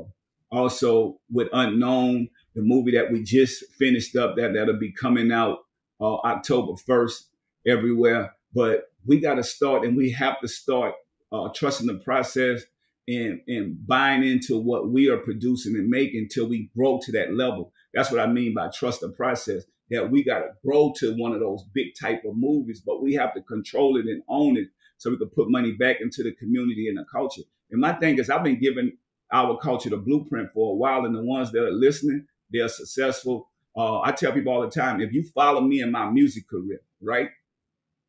also 0.50 1.18
with 1.30 1.48
Unknown, 1.52 2.28
the 2.54 2.62
movie 2.62 2.92
that 2.92 3.10
we 3.10 3.22
just 3.24 3.64
finished 3.78 4.14
up 4.16 4.36
that 4.36 4.54
that'll 4.54 4.78
be 4.78 4.92
coming 4.92 5.32
out 5.32 5.58
uh, 6.00 6.16
October 6.18 6.74
1st 6.88 7.24
everywhere. 7.66 8.34
But 8.54 8.84
we 9.04 9.20
got 9.20 9.34
to 9.34 9.42
start 9.42 9.84
and 9.84 9.96
we 9.96 10.10
have 10.12 10.40
to 10.40 10.48
start 10.48 10.94
uh, 11.32 11.48
trusting 11.54 11.86
the 11.86 11.94
process 11.94 12.62
and, 13.08 13.40
and 13.46 13.86
buying 13.86 14.24
into 14.24 14.58
what 14.58 14.90
we 14.90 15.08
are 15.08 15.18
producing 15.18 15.76
and 15.76 15.88
making 15.88 16.22
until 16.22 16.48
we 16.48 16.70
grow 16.76 16.98
to 17.02 17.12
that 17.12 17.34
level. 17.34 17.72
That's 17.94 18.10
what 18.10 18.20
I 18.20 18.26
mean 18.26 18.54
by 18.54 18.68
trust 18.68 19.00
the 19.00 19.10
process. 19.10 19.64
That 19.90 20.10
we 20.10 20.24
got 20.24 20.40
to 20.40 20.48
grow 20.64 20.92
to 20.96 21.14
one 21.16 21.32
of 21.32 21.38
those 21.38 21.62
big 21.72 21.94
type 22.00 22.24
of 22.24 22.36
movies, 22.36 22.82
but 22.84 23.04
we 23.04 23.14
have 23.14 23.32
to 23.34 23.42
control 23.42 23.96
it 23.96 24.06
and 24.06 24.20
own 24.28 24.56
it 24.56 24.66
so 24.96 25.10
we 25.10 25.16
can 25.16 25.28
put 25.28 25.48
money 25.48 25.72
back 25.72 26.00
into 26.00 26.24
the 26.24 26.32
community 26.32 26.88
and 26.88 26.98
the 26.98 27.04
culture. 27.04 27.42
And 27.70 27.80
my 27.80 27.92
thing 27.92 28.18
is, 28.18 28.28
I've 28.28 28.42
been 28.42 28.58
giving 28.58 28.96
our 29.32 29.56
culture 29.58 29.90
the 29.90 29.96
blueprint 29.96 30.50
for 30.52 30.72
a 30.72 30.74
while, 30.74 31.04
and 31.04 31.14
the 31.14 31.22
ones 31.22 31.52
that 31.52 31.62
are 31.62 31.70
listening, 31.70 32.26
they're 32.50 32.68
successful. 32.68 33.48
Uh, 33.76 34.00
I 34.00 34.10
tell 34.10 34.32
people 34.32 34.52
all 34.52 34.62
the 34.62 34.70
time, 34.70 35.00
if 35.00 35.12
you 35.12 35.22
follow 35.34 35.60
me 35.60 35.80
in 35.80 35.92
my 35.92 36.10
music 36.10 36.48
career, 36.48 36.80
right? 37.00 37.30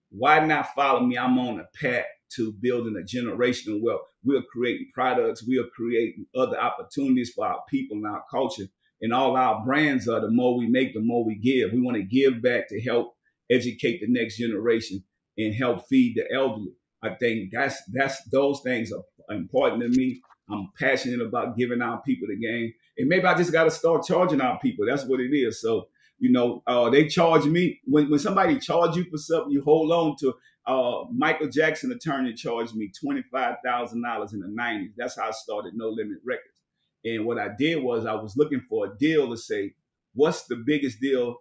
Why 0.09 0.39
not 0.39 0.73
follow 0.73 1.01
me? 1.01 1.17
I'm 1.17 1.37
on 1.37 1.59
a 1.59 1.67
path 1.79 2.05
to 2.35 2.53
building 2.53 2.95
a 2.97 3.05
generational 3.05 3.81
wealth. 3.81 4.01
We're 4.23 4.43
creating 4.51 4.91
products. 4.93 5.47
We 5.47 5.59
are 5.59 5.67
creating 5.75 6.25
other 6.35 6.59
opportunities 6.59 7.31
for 7.33 7.45
our 7.47 7.61
people 7.69 7.97
and 7.97 8.07
our 8.07 8.23
culture. 8.29 8.65
And 9.01 9.13
all 9.13 9.37
our 9.37 9.63
brands 9.63 10.07
are 10.07 10.19
the 10.19 10.31
more 10.31 10.57
we 10.57 10.67
make, 10.67 10.93
the 10.93 10.99
more 10.99 11.23
we 11.23 11.35
give. 11.35 11.71
We 11.71 11.81
want 11.81 11.97
to 11.97 12.03
give 12.03 12.41
back 12.41 12.67
to 12.69 12.81
help 12.81 13.15
educate 13.49 14.01
the 14.01 14.07
next 14.09 14.37
generation 14.37 15.03
and 15.37 15.53
help 15.53 15.87
feed 15.87 16.15
the 16.15 16.33
elderly. 16.35 16.73
I 17.03 17.13
think 17.13 17.51
that's 17.53 17.83
that's 17.93 18.23
those 18.31 18.61
things 18.61 18.91
are 18.91 19.35
important 19.35 19.83
to 19.83 19.89
me. 19.89 20.21
I'm 20.49 20.71
passionate 20.79 21.21
about 21.21 21.57
giving 21.57 21.81
our 21.81 22.01
people 22.01 22.27
the 22.27 22.37
game. 22.37 22.73
And 22.97 23.07
maybe 23.07 23.25
I 23.25 23.35
just 23.35 23.51
got 23.51 23.65
to 23.65 23.71
start 23.71 24.05
charging 24.05 24.41
our 24.41 24.59
people. 24.59 24.85
That's 24.85 25.05
what 25.05 25.19
it 25.19 25.35
is. 25.35 25.61
So, 25.61 25.89
you 26.19 26.31
know, 26.31 26.63
uh, 26.65 26.89
they 26.89 27.07
charge 27.07 27.45
me 27.45 27.79
when, 27.83 28.09
when 28.09 28.19
somebody 28.19 28.57
charge 28.57 28.95
you 28.95 29.05
for 29.11 29.17
something, 29.17 29.51
you 29.51 29.61
hold 29.61 29.91
on 29.91 30.15
to. 30.21 30.33
Uh, 30.67 31.05
Michael 31.13 31.47
Jackson 31.47 31.91
attorney 31.93 32.33
charged 32.33 32.75
me 32.75 32.91
$25,000 33.03 34.33
in 34.33 34.39
the 34.41 34.47
90s. 34.47 34.91
That's 34.97 35.17
how 35.17 35.29
I 35.29 35.31
started 35.31 35.73
No 35.75 35.89
Limit 35.89 36.17
Records. 36.25 36.61
And 37.05 37.25
what 37.25 37.39
I 37.39 37.49
did 37.57 37.81
was 37.81 38.05
I 38.05 38.15
was 38.15 38.35
looking 38.35 38.61
for 38.69 38.87
a 38.87 38.97
deal 38.97 39.29
to 39.29 39.37
say, 39.37 39.73
what's 40.13 40.43
the 40.45 40.57
biggest 40.57 40.99
deal 40.99 41.37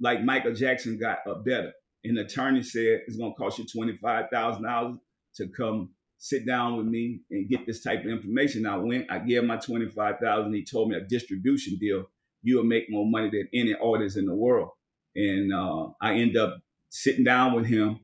like 0.00 0.22
Michael 0.22 0.54
Jackson 0.54 0.98
got 0.98 1.18
a 1.26 1.34
better? 1.34 1.72
And 2.04 2.16
the 2.16 2.22
attorney 2.22 2.62
said 2.62 3.02
it's 3.06 3.16
going 3.16 3.32
to 3.32 3.36
cost 3.36 3.58
you 3.58 3.64
$25,000 3.64 4.98
to 5.36 5.48
come 5.48 5.90
sit 6.18 6.46
down 6.46 6.76
with 6.76 6.86
me 6.86 7.20
and 7.30 7.48
get 7.48 7.66
this 7.66 7.82
type 7.82 8.00
of 8.00 8.10
information. 8.10 8.66
I 8.66 8.76
went, 8.76 9.10
I 9.10 9.18
gave 9.18 9.44
my 9.44 9.56
25,000. 9.56 10.54
He 10.54 10.64
told 10.64 10.90
me 10.90 10.96
a 10.96 11.00
distribution 11.00 11.76
deal. 11.78 12.04
You'll 12.42 12.64
make 12.64 12.90
more 12.90 13.06
money 13.06 13.30
than 13.30 13.48
any 13.52 13.74
artist 13.74 14.16
in 14.16 14.26
the 14.26 14.34
world. 14.34 14.70
And 15.14 15.52
uh, 15.52 15.88
I 16.00 16.14
end 16.14 16.36
up 16.36 16.58
sitting 16.90 17.24
down 17.24 17.54
with 17.54 17.66
him. 17.66 18.00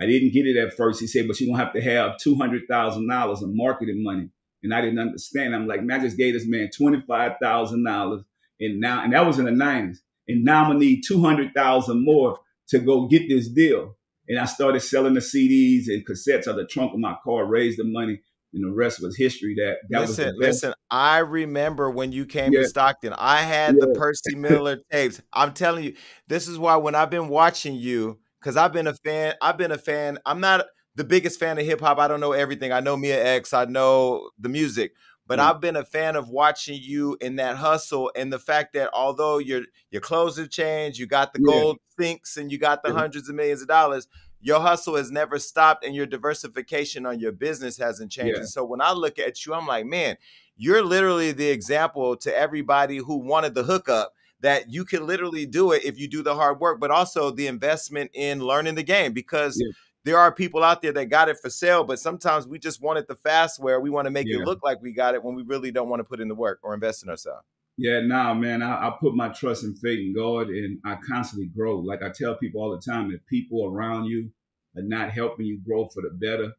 I 0.00 0.06
didn't 0.06 0.32
get 0.32 0.46
it 0.46 0.56
at 0.56 0.74
first. 0.74 1.00
He 1.00 1.06
said, 1.06 1.26
but 1.28 1.40
you're 1.40 1.48
going 1.48 1.58
to 1.58 1.64
have 1.64 1.74
to 1.74 1.80
have 1.82 2.16
$200,000 2.24 3.42
in 3.42 3.56
marketing 3.56 4.02
money. 4.02 4.28
And 4.62 4.74
I 4.74 4.80
didn't 4.80 4.98
understand. 4.98 5.54
I'm 5.54 5.66
like, 5.66 5.82
man, 5.82 6.00
I 6.00 6.04
just 6.04 6.16
gave 6.16 6.34
this 6.34 6.46
man 6.46 6.70
$25,000. 6.78 8.24
And 8.60 8.80
now, 8.80 9.04
and 9.04 9.12
that 9.12 9.26
was 9.26 9.38
in 9.38 9.44
the 9.44 9.50
90s. 9.50 9.98
And 10.26 10.44
now 10.44 10.62
I'm 10.62 10.70
going 10.70 10.80
to 10.80 10.86
need 10.86 11.02
200,000 11.06 12.04
more 12.04 12.38
to 12.68 12.78
go 12.78 13.06
get 13.06 13.28
this 13.28 13.48
deal. 13.48 13.96
And 14.28 14.38
I 14.38 14.46
started 14.46 14.80
selling 14.80 15.14
the 15.14 15.20
CDs 15.20 15.84
and 15.88 16.06
cassettes 16.06 16.48
out 16.48 16.52
of 16.52 16.56
the 16.56 16.66
trunk 16.66 16.94
of 16.94 16.98
my 16.98 17.14
car, 17.22 17.44
raised 17.44 17.78
the 17.78 17.84
money, 17.84 18.20
and 18.54 18.64
the 18.64 18.74
rest 18.74 19.02
was 19.02 19.16
history. 19.16 19.54
That 19.56 19.76
that 19.90 20.00
listen, 20.02 20.26
was 20.38 20.46
listen. 20.46 20.74
I 20.90 21.18
remember 21.18 21.90
when 21.90 22.12
you 22.12 22.24
came 22.24 22.52
Yeah. 22.52 22.60
to 22.60 22.68
Stockton. 22.68 23.12
I 23.18 23.42
had 23.42 23.74
the 23.78 23.88
Percy 23.88 24.34
Miller 24.36 24.78
tapes. 24.90 25.20
I'm 25.32 25.52
telling 25.52 25.84
you, 25.84 25.94
this 26.28 26.48
is 26.48 26.58
why 26.58 26.76
when 26.76 26.94
I've 26.94 27.10
been 27.10 27.28
watching 27.28 27.74
you, 27.74 28.18
because 28.44 28.58
I've 28.58 28.74
been 28.74 28.86
a 28.86 28.94
fan. 28.94 29.34
I've 29.40 29.56
been 29.56 29.72
a 29.72 29.78
fan. 29.78 30.18
I'm 30.26 30.38
not 30.40 30.66
the 30.94 31.04
biggest 31.04 31.40
fan 31.40 31.58
of 31.58 31.64
hip 31.64 31.80
hop. 31.80 31.98
I 31.98 32.06
don't 32.06 32.20
know 32.20 32.32
everything. 32.32 32.72
I 32.72 32.80
know 32.80 32.94
Mia 32.96 33.24
X. 33.36 33.54
I 33.54 33.64
know 33.64 34.28
the 34.38 34.50
music. 34.50 34.92
But 35.26 35.38
Mm. 35.38 35.42
I've 35.42 35.60
been 35.62 35.76
a 35.76 35.84
fan 35.84 36.16
of 36.16 36.28
watching 36.28 36.78
you 36.80 37.16
in 37.22 37.36
that 37.36 37.56
hustle 37.56 38.12
and 38.14 38.30
the 38.30 38.38
fact 38.38 38.74
that 38.74 38.90
although 38.92 39.38
your 39.38 39.62
your 39.90 40.02
clothes 40.02 40.36
have 40.36 40.50
changed, 40.50 40.98
you 40.98 41.06
got 41.06 41.32
the 41.32 41.40
Yeah. 41.40 41.52
gold 41.62 41.78
sinks 41.98 42.36
and 42.36 42.52
you 42.52 42.58
got 42.58 42.82
the 42.82 42.92
hundreds 42.92 43.30
of 43.30 43.34
millions 43.34 43.62
of 43.62 43.68
dollars, 43.68 44.06
your 44.42 44.60
hustle 44.60 44.96
has 44.96 45.10
never 45.10 45.38
stopped 45.38 45.82
and 45.82 45.94
your 45.94 46.04
diversification 46.04 47.06
on 47.06 47.18
your 47.18 47.32
business 47.32 47.78
hasn't 47.78 48.12
changed. 48.12 48.34
Yeah. 48.34 48.40
And 48.40 48.48
so 48.48 48.62
when 48.64 48.82
I 48.82 48.92
look 48.92 49.18
at 49.18 49.46
you, 49.46 49.54
I'm 49.54 49.66
like, 49.66 49.86
man, 49.86 50.18
you're 50.56 50.84
literally 50.84 51.32
the 51.32 51.48
example 51.48 52.14
to 52.18 52.36
everybody 52.36 52.98
who 52.98 53.16
wanted 53.16 53.54
the 53.54 53.64
hookup 53.64 54.12
that 54.44 54.70
you 54.70 54.84
can 54.84 55.06
literally 55.06 55.46
do 55.46 55.72
it 55.72 55.82
if 55.86 55.98
you 55.98 56.06
do 56.06 56.22
the 56.22 56.34
hard 56.34 56.60
work, 56.60 56.78
but 56.78 56.90
also 56.90 57.30
the 57.30 57.46
investment 57.46 58.10
in 58.12 58.40
learning 58.40 58.74
the 58.74 58.82
game 58.82 59.14
because 59.14 59.56
Yeah. 59.58 59.72
there 60.04 60.18
are 60.18 60.30
people 60.30 60.62
out 60.62 60.82
there 60.82 60.92
that 60.92 61.06
got 61.06 61.30
it 61.30 61.38
for 61.40 61.48
sale, 61.48 61.82
but 61.82 61.98
sometimes 61.98 62.46
we 62.46 62.58
just 62.58 62.82
want 62.82 62.98
it 62.98 63.08
the 63.08 63.14
fast 63.16 63.58
where 63.58 63.80
we 63.80 63.88
want 63.88 64.04
to 64.04 64.10
make 64.10 64.26
Yeah. 64.28 64.40
it 64.40 64.44
look 64.44 64.60
like 64.62 64.82
we 64.82 64.92
got 64.92 65.14
it 65.14 65.24
when 65.24 65.34
we 65.34 65.42
really 65.44 65.70
don't 65.70 65.88
want 65.88 66.00
to 66.00 66.04
put 66.04 66.20
in 66.20 66.28
the 66.28 66.34
work 66.34 66.58
or 66.62 66.74
invest 66.74 67.02
in 67.02 67.08
ourselves. 67.08 67.42
Yeah, 67.78 68.00
nah, 68.00 68.34
man. 68.34 68.62
I, 68.62 68.88
I 68.88 68.96
put 69.00 69.14
my 69.14 69.30
trust 69.30 69.64
and 69.64 69.78
faith 69.78 69.98
in 69.98 70.14
God, 70.14 70.48
and 70.48 70.78
I 70.84 70.96
constantly 71.08 71.46
grow. 71.48 71.78
Like 71.78 72.02
I 72.02 72.10
tell 72.10 72.36
people 72.36 72.60
all 72.60 72.70
the 72.70 72.82
time, 72.92 73.10
if 73.12 73.24
people 73.26 73.64
around 73.66 74.04
you 74.04 74.30
are 74.76 74.82
not 74.82 75.10
helping 75.10 75.46
you 75.46 75.58
grow 75.66 75.88
for 75.88 76.02
the 76.02 76.10
better, 76.10 76.52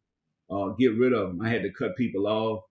uh, 0.49 0.69
get 0.79 0.97
rid 0.97 1.13
of 1.13 1.27
them. 1.27 1.41
I 1.41 1.49
had 1.49 1.61
to 1.61 1.71
cut 1.71 1.95
people 1.95 2.25
off. 2.25 2.63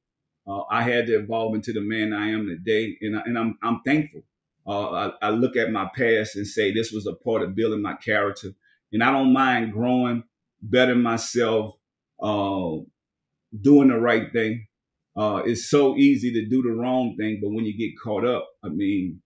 Uh, 0.47 0.65
I 0.71 0.83
had 0.83 1.07
to 1.07 1.21
evolve 1.21 1.55
into 1.55 1.73
the 1.73 1.81
man 1.81 2.13
I 2.13 2.31
am 2.31 2.49
today, 2.49 2.99
and 3.01 3.17
I, 3.17 3.23
and 3.27 3.39
I'm 3.39 3.59
I'm 3.63 3.81
thankful. 3.87 4.23
Uh, 4.67 4.91
I, 4.91 5.13
I 5.23 5.31
look 5.31 5.57
at 5.57 5.71
my 5.71 5.89
past 5.97 6.37
and 6.37 6.47
say 6.47 6.73
this 6.73 6.93
was 6.93 7.07
a 7.07 7.13
part 7.13 7.43
of 7.43 7.55
building 7.55 7.83
my 7.83 7.95
character, 7.95 8.49
and 8.93 9.03
I 9.03 9.13
don't 9.13 9.33
mind 9.33 9.73
growing, 9.73 10.25
bettering 10.63 11.03
myself, 11.03 11.75
uh, 12.23 12.77
doing 13.61 13.89
the 13.89 13.99
right 13.99 14.33
thing. 14.33 14.67
Uh, 15.17 15.43
it's 15.45 15.71
so 15.71 15.97
easy 15.97 16.33
to 16.33 16.47
do 16.47 16.63
the 16.63 16.73
wrong 16.73 17.17
thing, 17.17 17.41
but 17.43 17.51
when 17.51 17.65
you 17.65 17.77
get 17.77 17.95
caught 18.03 18.25
up, 18.25 18.49
I 18.65 18.69
mean, 18.69 19.21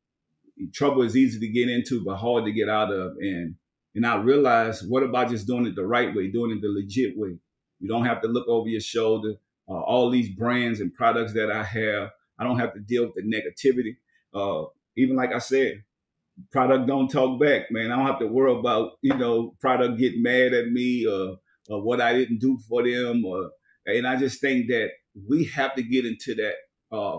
trouble 0.74 1.02
is 1.02 1.16
easy 1.16 1.38
to 1.40 1.48
get 1.48 1.70
into, 1.70 2.04
but 2.04 2.16
hard 2.16 2.44
to 2.44 2.52
get 2.52 2.68
out 2.68 2.92
of. 2.92 3.12
And 3.20 3.54
and 3.94 4.06
I 4.06 4.16
realized, 4.16 4.88
what 4.88 5.02
about 5.02 5.30
just 5.30 5.46
doing 5.46 5.66
it 5.66 5.74
the 5.74 5.86
right 5.86 6.14
way, 6.14 6.30
doing 6.30 6.52
it 6.52 6.60
the 6.60 6.68
legit 6.68 7.16
way? 7.16 7.38
You 7.80 7.88
don't 7.88 8.04
have 8.04 8.20
to 8.22 8.28
look 8.28 8.46
over 8.48 8.68
your 8.68 8.80
shoulder. 8.80 9.34
Uh, 9.68 9.80
all 9.80 10.10
these 10.10 10.28
brands 10.30 10.80
and 10.80 10.94
products 10.94 11.32
that 11.34 11.50
I 11.50 11.62
have, 11.62 12.10
I 12.38 12.44
don't 12.44 12.58
have 12.58 12.74
to 12.74 12.80
deal 12.80 13.06
with 13.06 13.14
the 13.14 13.22
negativity. 13.22 13.96
Uh, 14.34 14.68
even 14.98 15.16
like 15.16 15.32
I 15.32 15.38
said, 15.38 15.82
product 16.52 16.86
don't 16.86 17.08
talk 17.08 17.40
back, 17.40 17.70
man. 17.70 17.90
I 17.90 17.96
don't 17.96 18.06
have 18.06 18.20
to 18.20 18.26
worry 18.26 18.52
about 18.52 18.92
you 19.02 19.16
know 19.16 19.54
product 19.60 19.98
getting 19.98 20.22
mad 20.22 20.52
at 20.52 20.68
me 20.68 21.06
or, 21.06 21.36
or 21.68 21.82
what 21.82 22.00
I 22.00 22.12
didn't 22.12 22.40
do 22.40 22.58
for 22.68 22.82
them. 22.82 23.24
Or 23.24 23.50
and 23.86 24.06
I 24.06 24.16
just 24.16 24.40
think 24.40 24.68
that 24.68 24.90
we 25.28 25.44
have 25.46 25.74
to 25.76 25.82
get 25.82 26.04
into 26.06 26.34
that 26.36 26.96
uh, 26.96 27.18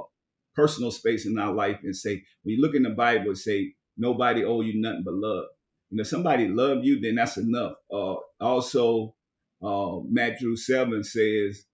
personal 0.55 0.91
space 0.91 1.25
in 1.25 1.37
our 1.37 1.53
life 1.53 1.79
and 1.83 1.95
say, 1.95 2.23
when 2.43 2.55
you 2.55 2.61
look 2.61 2.75
in 2.75 2.83
the 2.83 2.91
Bible, 2.91 3.31
it 3.31 3.37
say 3.37 3.73
nobody 3.97 4.43
owe 4.43 4.61
you 4.61 4.79
nothing 4.79 5.03
but 5.05 5.13
love. 5.15 5.45
And 5.91 5.99
if 5.99 6.07
somebody 6.07 6.47
love 6.47 6.79
you, 6.83 6.99
then 6.99 7.15
that's 7.15 7.37
enough. 7.37 7.73
Uh, 7.91 8.15
also, 8.39 9.15
uh, 9.63 9.97
Matthew 10.07 10.55
seven 10.55 11.03
says, 11.03 11.65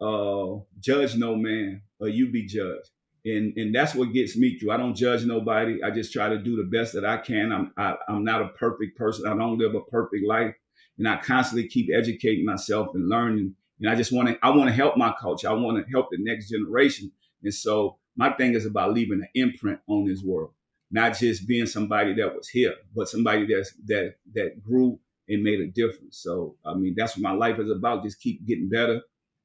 uh, 0.00 0.56
"Judge 0.78 1.16
no 1.16 1.36
man, 1.36 1.82
or 1.98 2.08
you 2.08 2.30
be 2.30 2.46
judged." 2.46 2.90
And 3.24 3.56
and 3.56 3.74
that's 3.74 3.94
what 3.94 4.12
gets 4.12 4.36
me 4.36 4.58
through. 4.58 4.72
I 4.72 4.76
don't 4.76 4.94
judge 4.94 5.24
nobody. 5.24 5.82
I 5.82 5.90
just 5.90 6.12
try 6.12 6.28
to 6.28 6.38
do 6.38 6.56
the 6.56 6.64
best 6.64 6.92
that 6.94 7.04
I 7.04 7.18
can. 7.18 7.52
I'm 7.52 7.72
I, 7.76 7.90
am 7.90 7.96
i 8.08 8.12
am 8.16 8.24
not 8.24 8.42
a 8.42 8.48
perfect 8.48 8.96
person. 8.96 9.26
I 9.26 9.36
don't 9.36 9.58
live 9.58 9.74
a 9.74 9.80
perfect 9.82 10.26
life, 10.26 10.54
and 10.98 11.08
I 11.08 11.18
constantly 11.18 11.68
keep 11.68 11.88
educating 11.94 12.44
myself 12.44 12.88
and 12.94 13.08
learning. 13.08 13.54
And 13.80 13.88
I 13.88 13.94
just 13.94 14.12
want 14.12 14.28
to 14.28 14.38
I 14.42 14.50
want 14.50 14.68
to 14.68 14.74
help 14.74 14.96
my 14.96 15.14
culture. 15.20 15.48
I 15.48 15.52
want 15.52 15.84
to 15.84 15.90
help 15.90 16.08
the 16.10 16.18
next 16.20 16.50
generation. 16.50 17.12
And 17.42 17.54
so 17.54 17.98
my 18.16 18.32
thing 18.32 18.54
is 18.54 18.66
about 18.66 18.92
leaving 18.92 19.20
an 19.20 19.28
imprint 19.34 19.80
on 19.88 20.06
this 20.06 20.22
world, 20.22 20.52
not 20.90 21.16
just 21.16 21.46
being 21.46 21.66
somebody 21.66 22.14
that 22.14 22.34
was 22.34 22.48
here, 22.48 22.74
but 22.94 23.08
somebody 23.08 23.46
that's 23.46 23.72
that 23.86 24.16
that 24.34 24.62
grew 24.62 24.98
and 25.28 25.44
made 25.44 25.60
a 25.60 25.68
difference. 25.68 26.18
So 26.18 26.56
I 26.64 26.74
mean 26.74 26.94
that's 26.96 27.16
what 27.16 27.22
my 27.22 27.32
life 27.32 27.60
is 27.60 27.70
about. 27.70 28.02
Just 28.02 28.20
keep 28.20 28.44
getting 28.46 28.68
better 28.68 29.00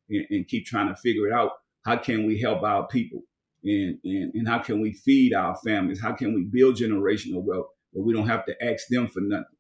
and, 0.09 0.25
and 0.31 0.47
keep 0.47 0.65
trying 0.65 0.87
to 0.87 0.95
figure 0.95 1.27
it 1.27 1.33
out. 1.33 1.51
How 1.85 1.97
can 1.97 2.25
we 2.25 2.39
help 2.41 2.63
our 2.63 2.87
people? 2.87 3.21
And, 3.67 3.99
and, 4.03 4.33
and 4.33 4.47
how 4.47 4.59
can 4.59 4.79
we 4.79 4.93
feed 4.93 5.33
our 5.33 5.55
families? 5.65 6.01
How 6.01 6.13
can 6.13 6.33
we 6.33 6.45
build 6.51 6.75
generational 6.75 7.43
wealth 7.43 7.67
where 7.91 8.05
we 8.05 8.13
don't 8.13 8.27
have 8.27 8.45
to 8.45 8.63
ask 8.63 8.85
them 8.89 9.07
for 9.07 9.21
nothing? 9.21 9.56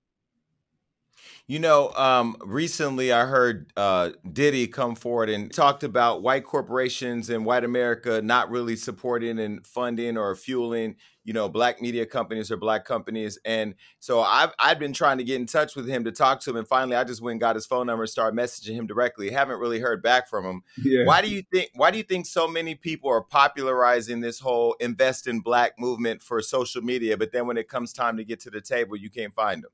You 1.49 1.59
know, 1.59 1.93
um, 1.93 2.35
recently 2.41 3.13
I 3.13 3.25
heard 3.25 3.71
uh, 3.77 4.09
Diddy 4.29 4.67
come 4.67 4.95
forward 4.95 5.29
and 5.29 5.49
talked 5.49 5.81
about 5.81 6.21
white 6.21 6.43
corporations 6.43 7.29
and 7.29 7.45
white 7.45 7.63
America 7.63 8.21
not 8.21 8.49
really 8.49 8.75
supporting 8.75 9.39
and 9.39 9.65
funding 9.65 10.17
or 10.17 10.35
fueling, 10.35 10.97
you 11.23 11.31
know, 11.31 11.47
black 11.47 11.81
media 11.81 12.05
companies 12.05 12.51
or 12.51 12.57
black 12.57 12.83
companies. 12.83 13.39
And 13.45 13.75
so 13.99 14.19
I've 14.19 14.51
I've 14.59 14.77
been 14.77 14.91
trying 14.91 15.19
to 15.19 15.23
get 15.23 15.39
in 15.39 15.45
touch 15.45 15.73
with 15.77 15.87
him 15.87 16.03
to 16.03 16.11
talk 16.11 16.41
to 16.41 16.49
him, 16.49 16.57
and 16.57 16.67
finally 16.67 16.97
I 16.97 17.05
just 17.05 17.21
went 17.21 17.35
and 17.35 17.39
got 17.39 17.55
his 17.55 17.65
phone 17.65 17.87
number 17.87 18.03
and 18.03 18.09
started 18.09 18.37
messaging 18.37 18.75
him 18.75 18.85
directly. 18.85 19.29
Haven't 19.29 19.59
really 19.59 19.79
heard 19.79 20.03
back 20.03 20.27
from 20.27 20.43
him. 20.43 20.63
Yeah. 20.83 21.05
Why 21.05 21.21
do 21.21 21.29
you 21.29 21.43
think 21.49 21.69
Why 21.75 21.91
do 21.91 21.97
you 21.97 22.03
think 22.03 22.25
so 22.25 22.49
many 22.49 22.75
people 22.75 23.09
are 23.09 23.21
popularizing 23.21 24.19
this 24.19 24.41
whole 24.41 24.75
invest 24.81 25.27
in 25.27 25.39
black 25.39 25.79
movement 25.79 26.21
for 26.21 26.41
social 26.41 26.81
media, 26.81 27.15
but 27.15 27.31
then 27.31 27.47
when 27.47 27.55
it 27.55 27.69
comes 27.69 27.93
time 27.93 28.17
to 28.17 28.25
get 28.25 28.41
to 28.41 28.49
the 28.49 28.59
table, 28.59 28.97
you 28.97 29.09
can't 29.09 29.33
find 29.33 29.63
them? 29.63 29.71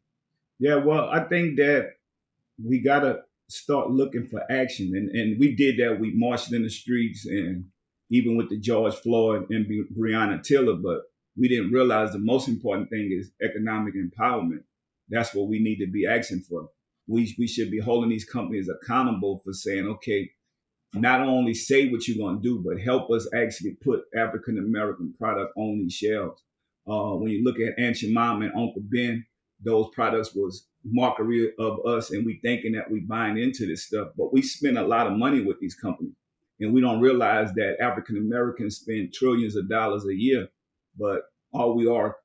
Yeah, 0.64 0.76
well, 0.76 1.10
I 1.10 1.26
think 1.26 1.58
that 1.58 1.90
we 2.58 2.80
gotta 2.80 3.24
start 3.50 3.92
looking 3.92 4.28
for 4.28 4.50
action, 4.50 4.94
and 4.96 5.10
and 5.10 5.38
we 5.38 5.54
did 5.58 5.78
that. 5.80 6.00
We 6.00 6.14
marched 6.16 6.54
in 6.54 6.64
the 6.64 6.70
streets, 6.70 7.26
and 7.26 7.66
even 8.10 8.38
with 8.38 8.50
the 8.50 8.58
George 8.58 8.96
Floyd 8.96 9.48
and 9.50 9.66
Breonna 9.94 10.42
Taylor, 10.42 10.76
but 10.78 11.02
we 11.38 11.50
didn't 11.50 11.74
realize 11.74 12.14
the 12.14 12.20
most 12.20 12.48
important 12.48 12.90
thing 12.90 13.12
is 13.12 13.32
economic 13.44 13.96
empowerment. 13.96 14.64
That's 15.10 15.36
what 15.36 15.50
we 15.50 15.60
need 15.60 15.80
to 15.80 15.92
be 15.92 16.08
asking 16.08 16.46
for. 16.50 16.70
We 17.10 17.36
we 17.38 17.46
should 17.46 17.70
be 17.70 17.80
holding 17.80 18.10
these 18.10 18.24
companies 18.24 18.70
accountable 18.70 19.42
for 19.44 19.52
saying, 19.52 19.86
okay, 19.86 20.32
not 20.94 21.20
only 21.20 21.56
say 21.56 21.90
what 21.90 22.08
you're 22.08 22.26
going 22.26 22.42
to 22.42 22.42
do, 22.42 22.64
but 22.66 22.82
help 22.82 23.12
us 23.12 23.28
actually 23.36 23.76
put 23.84 24.04
African 24.16 24.58
American 24.60 25.14
product 25.20 25.52
on 25.58 25.80
these 25.80 25.96
shelves. 25.96 26.42
Uh, 26.88 27.16
when 27.18 27.32
you 27.32 27.44
look 27.44 27.60
at 27.60 27.78
Aunt 27.78 27.98
Mom 28.14 28.44
and 28.44 28.56
Uncle 28.56 28.84
Ben, 28.90 29.26
those 29.64 29.88
products 29.94 30.34
was 30.36 30.68
mockery 30.86 31.52
of 31.60 31.86
us 31.86 32.12
and 32.12 32.26
we 32.26 32.40
thinking 32.44 32.74
that 32.74 32.92
we 32.92 33.00
buying 33.00 33.38
into 33.38 33.66
this 33.66 33.86
stuff 33.86 34.10
but 34.18 34.34
we 34.34 34.42
spend 34.42 34.78
a 34.78 34.86
lot 34.86 35.08
of 35.08 35.14
money 35.14 35.42
with 35.42 35.60
these 35.60 35.76
companies. 35.76 36.14
And 36.60 36.74
we 36.74 36.82
don't 36.82 37.02
realize 37.02 37.52
that 37.54 37.78
african 37.82 38.18
americans 38.18 38.78
spend 38.78 39.14
trillions 39.14 39.56
of 39.56 39.70
dollars 39.70 40.06
a 40.06 40.16
year 40.16 40.48
but 40.98 41.24
all 41.54 41.76
we 41.76 41.88
are 41.88 42.18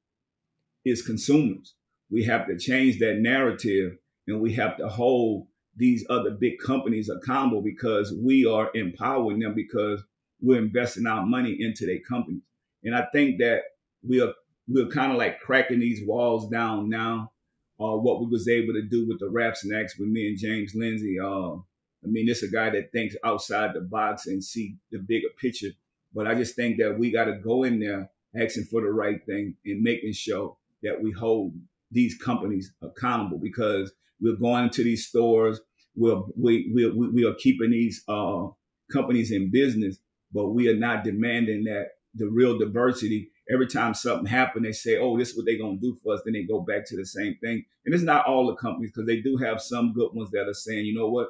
is 0.84 1.02
consumers. 1.02 1.74
We 2.10 2.24
have 2.24 2.46
to 2.46 2.58
change 2.58 2.98
that 3.00 3.18
narrative 3.18 3.98
and 4.26 4.40
we 4.40 4.54
have 4.54 4.76
to 4.78 4.88
hold 4.88 5.46
these 5.76 6.04
other 6.10 6.30
big 6.30 6.58
companies 6.58 7.08
accountable 7.08 7.62
because 7.62 8.12
we 8.12 8.46
are 8.46 8.70
empowering 8.74 9.40
them 9.40 9.54
because 9.54 10.02
we're 10.40 10.62
investing 10.62 11.06
our 11.06 11.24
money 11.24 11.56
into 11.58 11.86
their 11.86 12.00
companies. 12.08 12.42
And 12.84 12.94
i 12.94 13.06
think 13.12 13.38
that 13.38 13.62
we 14.06 14.20
are 14.20 14.32
we're 14.68 14.88
kind 14.88 15.12
of 15.12 15.18
like 15.18 15.40
cracking 15.40 15.80
these 15.80 16.06
walls 16.06 16.48
down 16.48 16.88
now. 16.88 17.32
Uh, 17.80 17.96
what 17.96 18.20
we 18.20 18.26
was 18.26 18.48
able 18.48 18.74
to 18.74 18.82
do 18.82 19.06
with 19.06 19.20
the 19.20 19.28
rap 19.28 19.56
snacks 19.56 19.96
with 19.98 20.08
me 20.08 20.28
and 20.28 20.38
James 20.38 20.72
Lindsey. 20.74 21.16
Uh, 21.18 21.54
I 21.54 22.06
mean, 22.06 22.26
this 22.26 22.42
a 22.42 22.48
guy 22.48 22.70
that 22.70 22.92
thinks 22.92 23.16
outside 23.24 23.74
the 23.74 23.80
box 23.80 24.26
and 24.26 24.42
see 24.42 24.76
the 24.90 24.98
bigger 24.98 25.28
picture. 25.40 25.70
But 26.12 26.26
I 26.26 26.34
just 26.34 26.56
think 26.56 26.78
that 26.78 26.98
we 26.98 27.12
got 27.12 27.26
to 27.26 27.38
go 27.38 27.64
in 27.64 27.78
there 27.78 28.10
asking 28.40 28.64
for 28.64 28.80
the 28.80 28.90
right 28.90 29.24
thing 29.26 29.54
and 29.64 29.82
making 29.82 30.12
sure 30.12 30.56
that 30.82 31.00
we 31.00 31.12
hold 31.12 31.54
these 31.90 32.16
companies 32.18 32.72
accountable 32.82 33.38
because 33.38 33.92
we're 34.20 34.36
going 34.36 34.70
to 34.70 34.84
these 34.84 35.06
stores. 35.06 35.60
We're, 35.96 36.22
we, 36.36 36.70
we, 36.74 36.90
we, 36.90 37.24
are 37.24 37.34
keeping 37.34 37.70
these 37.70 38.02
uh, 38.08 38.46
companies 38.92 39.30
in 39.32 39.50
business, 39.50 39.98
but 40.32 40.48
we 40.48 40.68
are 40.68 40.76
not 40.76 41.04
demanding 41.04 41.64
that 41.64 41.90
the 42.18 42.28
real 42.28 42.58
diversity 42.58 43.30
every 43.50 43.66
time 43.66 43.94
something 43.94 44.26
happened, 44.26 44.64
they 44.64 44.72
say, 44.72 44.98
"Oh, 44.98 45.16
this 45.16 45.30
is 45.30 45.36
what 45.36 45.46
they're 45.46 45.58
gonna 45.58 45.78
do 45.78 45.96
for 46.02 46.14
us." 46.14 46.22
Then 46.24 46.34
they 46.34 46.42
go 46.42 46.60
back 46.60 46.86
to 46.86 46.96
the 46.96 47.06
same 47.06 47.36
thing. 47.36 47.64
And 47.84 47.94
it's 47.94 48.04
not 48.04 48.26
all 48.26 48.46
the 48.46 48.56
companies 48.56 48.90
because 48.90 49.06
they 49.06 49.20
do 49.20 49.36
have 49.36 49.60
some 49.60 49.92
good 49.92 50.12
ones 50.12 50.30
that 50.32 50.48
are 50.48 50.54
saying, 50.54 50.86
"You 50.86 50.94
know 50.94 51.08
what? 51.08 51.28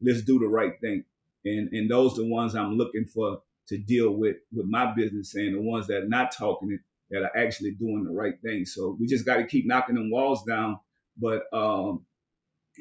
Let's 0.00 0.22
do 0.22 0.38
the 0.38 0.48
right 0.48 0.78
thing." 0.80 1.04
And 1.44 1.72
and 1.72 1.90
those 1.90 2.18
are 2.18 2.22
the 2.22 2.28
ones 2.28 2.54
I'm 2.54 2.76
looking 2.76 3.04
for 3.04 3.42
to 3.68 3.78
deal 3.78 4.10
with 4.12 4.36
with 4.52 4.66
my 4.66 4.92
business, 4.94 5.34
and 5.34 5.54
the 5.54 5.60
ones 5.60 5.86
that 5.86 6.02
are 6.02 6.08
not 6.08 6.32
talking 6.32 6.72
it 6.72 6.80
that 7.10 7.22
are 7.22 7.36
actually 7.36 7.72
doing 7.72 8.04
the 8.04 8.10
right 8.10 8.40
thing. 8.42 8.64
So 8.64 8.96
we 8.98 9.06
just 9.06 9.26
got 9.26 9.36
to 9.36 9.46
keep 9.46 9.66
knocking 9.66 9.96
them 9.96 10.10
walls 10.10 10.44
down. 10.44 10.78
But 11.16 11.42
um, 11.52 12.06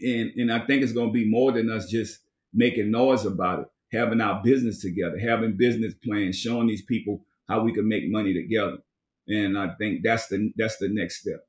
and 0.04 0.32
and 0.36 0.52
I 0.52 0.66
think 0.66 0.84
it's 0.84 0.94
gonna 0.94 1.12
be 1.12 1.30
more 1.30 1.52
than 1.52 1.70
us 1.70 1.90
just 1.90 2.20
making 2.54 2.92
noise 2.92 3.26
about 3.26 3.62
it. 3.62 3.68
Having 3.92 4.22
our 4.22 4.42
business 4.44 4.82
together, 4.82 5.18
having 5.18 5.58
business 5.58 5.96
plans, 5.96 6.38
showing 6.38 6.68
these 6.68 6.84
people 6.84 7.26
how 7.50 7.64
we 7.64 7.74
can 7.74 7.88
make 7.88 8.04
money 8.08 8.34
together. 8.34 8.78
And 9.28 9.58
I 9.58 9.70
think 9.80 10.02
that's 10.04 10.28
the 10.28 10.52
that's 10.56 10.78
the 10.78 10.90
next 10.90 11.22
step. 11.22 11.46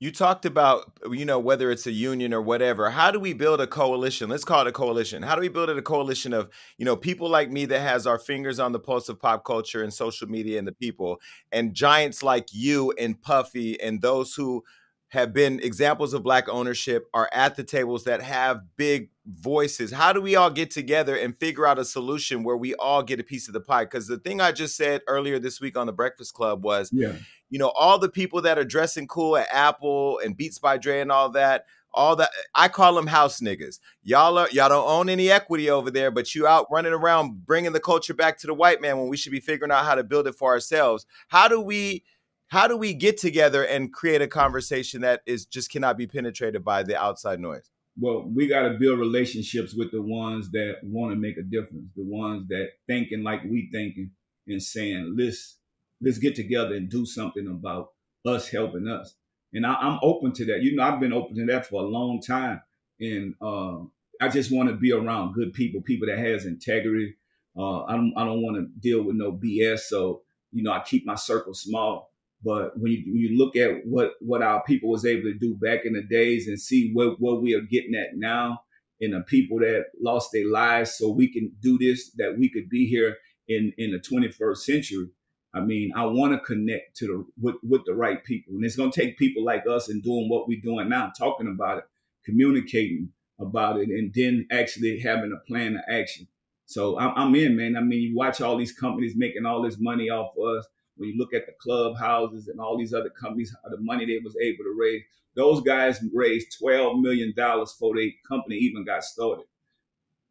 You 0.00 0.10
talked 0.10 0.44
about, 0.46 0.98
you 1.12 1.24
know, 1.24 1.38
whether 1.38 1.70
it's 1.70 1.86
a 1.86 1.92
union 1.92 2.34
or 2.34 2.42
whatever. 2.42 2.90
How 2.90 3.12
do 3.12 3.20
we 3.20 3.34
build 3.34 3.60
a 3.60 3.68
coalition? 3.68 4.28
Let's 4.28 4.44
call 4.44 4.62
it 4.62 4.66
a 4.66 4.72
coalition. 4.72 5.22
How 5.22 5.36
do 5.36 5.40
we 5.40 5.48
build 5.48 5.70
it 5.70 5.78
a 5.78 5.82
coalition 5.82 6.32
of, 6.32 6.48
you 6.76 6.84
know, 6.84 6.96
people 6.96 7.28
like 7.28 7.52
me 7.52 7.66
that 7.66 7.78
has 7.78 8.04
our 8.04 8.18
fingers 8.18 8.58
on 8.58 8.72
the 8.72 8.80
pulse 8.80 9.08
of 9.08 9.20
pop 9.20 9.44
culture 9.44 9.80
and 9.80 9.94
social 9.94 10.26
media 10.26 10.58
and 10.58 10.66
the 10.66 10.72
people, 10.72 11.20
and 11.52 11.72
giants 11.72 12.20
like 12.20 12.48
you 12.50 12.92
and 12.98 13.22
Puffy 13.22 13.80
and 13.80 14.02
those 14.02 14.34
who 14.34 14.64
have 15.10 15.32
been 15.32 15.60
examples 15.60 16.14
of 16.14 16.24
black 16.24 16.48
ownership 16.48 17.06
are 17.14 17.30
at 17.32 17.54
the 17.54 17.62
tables 17.62 18.02
that 18.02 18.22
have 18.22 18.58
big 18.76 19.10
voices. 19.26 19.92
How 19.92 20.12
do 20.12 20.20
we 20.20 20.34
all 20.34 20.50
get 20.50 20.70
together 20.70 21.14
and 21.16 21.38
figure 21.38 21.66
out 21.66 21.78
a 21.78 21.84
solution 21.84 22.42
where 22.42 22.56
we 22.56 22.74
all 22.74 23.02
get 23.02 23.20
a 23.20 23.24
piece 23.24 23.46
of 23.46 23.54
the 23.54 23.60
pie? 23.60 23.84
Because 23.84 24.08
the 24.08 24.18
thing 24.18 24.40
i 24.40 24.50
just 24.50 24.76
said 24.76 25.02
earlier 25.06 25.38
this 25.38 25.60
week 25.60 25.76
on 25.76 25.86
the 25.86 25.92
breakfast 25.92 26.34
club 26.34 26.64
was 26.64 26.90
yeah. 26.92 27.14
you 27.50 27.58
know 27.58 27.68
all 27.76 27.98
the 27.98 28.08
people 28.08 28.42
that 28.42 28.58
are 28.58 28.64
dressing 28.64 29.06
cool 29.06 29.36
at 29.36 29.46
apple 29.52 30.18
and 30.24 30.36
beats 30.36 30.58
by 30.58 30.76
dre 30.76 31.00
and 31.00 31.12
all 31.12 31.30
that 31.30 31.66
all 31.94 32.16
that 32.16 32.30
i 32.54 32.68
call 32.68 32.94
them 32.94 33.06
house 33.06 33.40
niggas. 33.40 33.78
Y'all 34.02 34.38
are 34.38 34.48
y'all 34.50 34.68
don't 34.68 34.88
own 34.88 35.08
any 35.08 35.30
equity 35.30 35.70
over 35.70 35.90
there 35.90 36.10
but 36.10 36.34
you 36.34 36.46
out 36.46 36.66
running 36.70 36.92
around 36.92 37.46
bringing 37.46 37.72
the 37.72 37.80
culture 37.80 38.14
back 38.14 38.38
to 38.38 38.46
the 38.46 38.54
white 38.54 38.80
man 38.80 38.98
when 38.98 39.08
we 39.08 39.16
should 39.16 39.32
be 39.32 39.40
figuring 39.40 39.70
out 39.70 39.84
how 39.84 39.94
to 39.94 40.04
build 40.04 40.26
it 40.26 40.34
for 40.34 40.50
ourselves. 40.50 41.06
How 41.28 41.48
do 41.48 41.60
we 41.60 42.04
how 42.48 42.68
do 42.68 42.76
we 42.76 42.92
get 42.92 43.16
together 43.16 43.64
and 43.64 43.90
create 43.90 44.20
a 44.20 44.28
conversation 44.28 45.00
that 45.00 45.22
is 45.24 45.46
just 45.46 45.70
cannot 45.70 45.96
be 45.96 46.06
penetrated 46.06 46.62
by 46.62 46.82
the 46.82 47.00
outside 47.00 47.40
noise? 47.40 47.71
Well, 47.98 48.30
we 48.34 48.46
got 48.46 48.62
to 48.62 48.78
build 48.78 48.98
relationships 48.98 49.74
with 49.74 49.90
the 49.90 50.00
ones 50.00 50.50
that 50.52 50.76
want 50.82 51.12
to 51.12 51.16
make 51.16 51.36
a 51.36 51.42
difference, 51.42 51.90
the 51.94 52.04
ones 52.04 52.48
that 52.48 52.70
thinking 52.86 53.22
like 53.22 53.44
we 53.44 53.68
thinking 53.70 54.10
and 54.46 54.62
saying, 54.62 55.14
let's 55.18 55.58
let's 56.00 56.18
get 56.18 56.34
together 56.34 56.74
and 56.74 56.88
do 56.88 57.06
something 57.06 57.46
about 57.46 57.92
us 58.26 58.48
helping 58.48 58.88
us. 58.88 59.14
And 59.52 59.66
I, 59.66 59.76
am 59.86 59.98
open 60.02 60.32
to 60.32 60.44
that. 60.46 60.62
You 60.62 60.74
know, 60.74 60.82
I've 60.82 61.00
been 61.00 61.12
open 61.12 61.36
to 61.36 61.46
that 61.46 61.66
for 61.66 61.82
a 61.82 61.86
long 61.86 62.20
time, 62.20 62.62
and 62.98 63.34
uh, 63.42 63.78
I 64.20 64.28
just 64.28 64.50
want 64.50 64.70
to 64.70 64.74
be 64.74 64.92
around 64.92 65.34
good 65.34 65.52
people, 65.52 65.82
people 65.82 66.08
that 66.08 66.18
has 66.18 66.46
integrity. 66.46 67.16
Uh, 67.56 67.84
I 67.84 67.92
don't 67.92 68.14
I 68.16 68.24
don't 68.24 68.42
want 68.42 68.56
to 68.56 68.80
deal 68.80 69.02
with 69.02 69.16
no 69.16 69.32
BS. 69.32 69.80
So 69.80 70.22
you 70.52 70.62
know, 70.62 70.72
I 70.72 70.80
keep 70.80 71.04
my 71.04 71.14
circle 71.14 71.54
small. 71.54 72.11
But 72.44 72.78
when 72.78 72.92
you, 72.92 73.02
when 73.06 73.16
you 73.16 73.38
look 73.38 73.56
at 73.56 73.86
what, 73.86 74.12
what 74.20 74.42
our 74.42 74.62
people 74.64 74.90
was 74.90 75.06
able 75.06 75.22
to 75.22 75.38
do 75.38 75.54
back 75.54 75.80
in 75.84 75.92
the 75.92 76.02
days 76.02 76.48
and 76.48 76.60
see 76.60 76.90
what, 76.92 77.20
what 77.20 77.42
we 77.42 77.54
are 77.54 77.60
getting 77.60 77.94
at 77.94 78.16
now 78.16 78.62
and 79.00 79.14
the 79.14 79.20
people 79.20 79.58
that 79.60 79.86
lost 80.00 80.30
their 80.32 80.48
lives 80.48 80.94
so 80.94 81.10
we 81.10 81.32
can 81.32 81.52
do 81.60 81.78
this, 81.78 82.10
that 82.16 82.36
we 82.38 82.48
could 82.48 82.68
be 82.68 82.86
here 82.86 83.16
in, 83.48 83.72
in 83.78 83.92
the 83.92 83.98
21st 83.98 84.56
century. 84.56 85.10
I 85.54 85.60
mean, 85.60 85.92
I 85.94 86.06
want 86.06 86.32
to 86.32 86.38
connect 86.40 86.96
to 86.96 87.06
the 87.06 87.26
with, 87.40 87.56
with 87.62 87.82
the 87.84 87.94
right 87.94 88.24
people. 88.24 88.54
And 88.54 88.64
it's 88.64 88.76
to 88.76 88.90
take 88.90 89.18
people 89.18 89.44
like 89.44 89.64
us 89.68 89.88
and 89.88 90.02
doing 90.02 90.28
what 90.28 90.48
we're 90.48 90.62
doing 90.62 90.88
now, 90.88 91.12
talking 91.16 91.48
about 91.48 91.78
it, 91.78 91.84
communicating 92.24 93.10
about 93.38 93.78
it, 93.78 93.88
and 93.88 94.12
then 94.14 94.46
actually 94.50 94.98
having 95.00 95.32
a 95.32 95.46
plan 95.46 95.76
of 95.76 95.82
action. 95.90 96.26
So 96.64 96.98
I'm, 96.98 97.12
I'm 97.16 97.34
in, 97.34 97.56
man. 97.56 97.76
I 97.76 97.80
mean, 97.80 98.00
you 98.00 98.16
watch 98.16 98.40
all 98.40 98.56
these 98.56 98.72
companies 98.72 99.12
making 99.14 99.44
all 99.44 99.62
this 99.62 99.78
money 99.78 100.08
off 100.08 100.32
of 100.38 100.58
us 100.58 100.66
when 100.96 101.10
you 101.10 101.16
look 101.18 101.34
at 101.34 101.46
the 101.46 101.52
clubhouses 101.60 102.48
and 102.48 102.60
all 102.60 102.78
these 102.78 102.92
other 102.94 103.10
companies, 103.10 103.54
the 103.70 103.76
money 103.80 104.04
they 104.06 104.20
was 104.22 104.36
able 104.42 104.64
to 104.64 104.76
raise, 104.78 105.02
those 105.34 105.62
guys 105.62 106.00
raised 106.14 106.56
twelve 106.58 106.98
million 107.00 107.32
dollars 107.36 107.72
before 107.72 107.96
their 107.96 108.10
company 108.28 108.56
even 108.56 108.84
got 108.84 109.02
started. 109.04 109.46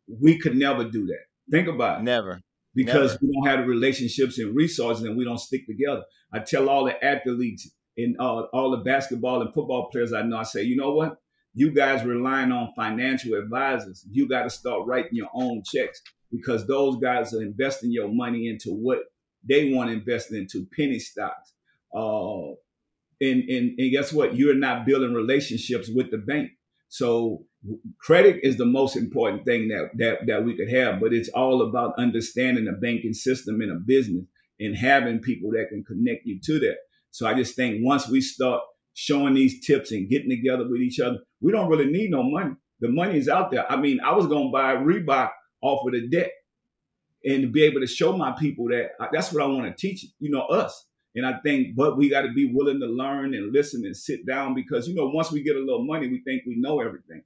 We 0.08 0.38
could 0.38 0.56
never 0.56 0.84
do 0.84 1.06
that. 1.08 1.26
Think 1.50 1.68
about 1.68 2.00
it. 2.00 2.04
Never. 2.04 2.42
because 2.76 3.12
Never. 3.14 3.20
we 3.22 3.34
don't 3.34 3.48
have 3.48 3.60
the 3.66 3.72
relationships 3.72 4.38
and 4.40 4.56
resources 4.56 5.04
and 5.04 5.18
we 5.18 5.26
don't 5.26 5.38
stick 5.40 5.66
together. 5.66 6.04
I 6.34 6.40
tell 6.40 6.70
all 6.70 6.86
the 6.86 7.04
athletes 7.04 7.70
and 7.98 8.16
uh, 8.20 8.44
all 8.54 8.72
the 8.72 8.78
basketball 8.78 9.42
and 9.42 9.54
football 9.54 9.90
players 9.92 10.14
I 10.14 10.22
know, 10.22 10.38
I 10.38 10.44
say, 10.44 10.64
you 10.64 10.78
know 10.78 10.94
what? 10.94 11.18
You 11.54 11.72
guys 11.72 12.06
relying 12.06 12.52
on 12.54 12.72
financial 12.76 13.34
advisors. 13.34 14.06
You 14.10 14.28
got 14.30 14.44
to 14.44 14.50
start 14.50 14.86
writing 14.86 15.12
your 15.14 15.28
own 15.34 15.64
checks 15.66 16.02
because 16.32 16.66
those 16.68 16.96
guys 16.98 17.34
are 17.34 17.42
investing 17.42 17.92
your 17.92 18.08
money 18.08 18.48
into 18.48 18.70
what 18.70 19.00
they 19.48 19.74
want 19.74 19.90
to 19.90 19.96
invest 19.96 20.32
into 20.32 20.68
penny 20.76 21.00
stocks. 21.00 21.54
Uh, 21.96 22.52
and, 23.22 23.44
and, 23.50 23.80
and 23.80 23.92
guess 23.92 24.12
what? 24.12 24.36
You're 24.36 24.56
not 24.56 24.86
building 24.86 25.14
relationships 25.14 25.90
with 25.94 26.12
the 26.12 26.18
bank. 26.18 26.52
So 26.90 27.46
credit 28.00 28.40
is 28.44 28.58
the 28.58 28.66
most 28.66 28.96
important 28.96 29.46
thing 29.46 29.70
that, 29.70 29.90
that, 29.98 30.28
that 30.28 30.44
we 30.44 30.58
could 30.58 30.70
have, 30.70 31.00
but 31.00 31.14
it's 31.14 31.30
all 31.30 31.62
about 31.62 31.94
understanding 31.98 32.66
the 32.66 32.74
banking 32.74 33.14
system 33.14 33.62
in 33.62 33.70
a 33.70 33.80
business 33.86 34.26
and 34.60 34.76
having 34.76 35.20
people 35.20 35.52
that 35.52 35.68
can 35.70 35.84
connect 35.84 36.26
you 36.26 36.40
to 36.44 36.60
that. 36.60 36.78
So 37.12 37.28
I 37.28 37.34
just 37.34 37.56
think 37.56 37.78
once 37.82 38.10
we 38.10 38.22
start 38.22 38.62
showing 38.94 39.36
these 39.36 39.66
tips 39.66 39.92
and 39.92 40.10
getting 40.10 40.30
together 40.30 40.68
with 40.68 40.82
each 40.82 41.00
other, 41.00 41.20
we 41.40 41.52
don't 41.52 41.70
really 41.70 41.90
need 41.90 42.12
no 42.12 42.24
money. 42.24 42.56
The 42.82 42.90
money 42.90 43.18
is 43.18 43.30
out 43.30 43.52
there. 43.52 43.72
I 43.72 43.78
mean, 43.78 44.00
I 44.02 44.14
was 44.14 44.28
going 44.28 44.48
to 44.48 44.52
buy 44.52 44.76
Reebok 44.76 45.30
off 45.62 45.86
of 45.86 45.94
the 45.94 46.10
debt 46.10 46.32
and 47.24 47.44
to 47.44 47.48
be 47.48 47.64
able 47.64 47.82
to 47.82 47.88
show 47.88 48.16
my 48.16 48.32
people 48.32 48.68
that 48.70 48.92
uh, 49.00 49.08
that's 49.12 49.32
what 49.32 49.44
I 49.44 49.48
want 49.48 49.66
to 49.66 49.74
teach, 49.80 50.06
you 50.20 50.30
know, 50.32 50.42
us. 50.48 50.88
And 51.16 51.26
I 51.26 51.40
think, 51.44 51.76
but 51.76 51.98
we 51.98 52.10
got 52.10 52.22
to 52.22 52.32
be 52.32 52.52
willing 52.54 52.80
to 52.80 52.86
learn 52.86 53.34
and 53.34 53.52
listen 53.52 53.86
and 53.86 53.96
sit 53.96 54.26
down 54.26 54.56
because, 54.56 54.88
you 54.88 54.96
know, 54.96 55.08
once 55.08 55.32
we 55.32 55.44
get 55.44 55.58
a 55.58 55.60
little 55.60 55.84
money, 55.84 56.08
we 56.08 56.22
think 56.24 56.44
we 56.48 56.56
know 56.56 56.80
everything. 56.80 57.24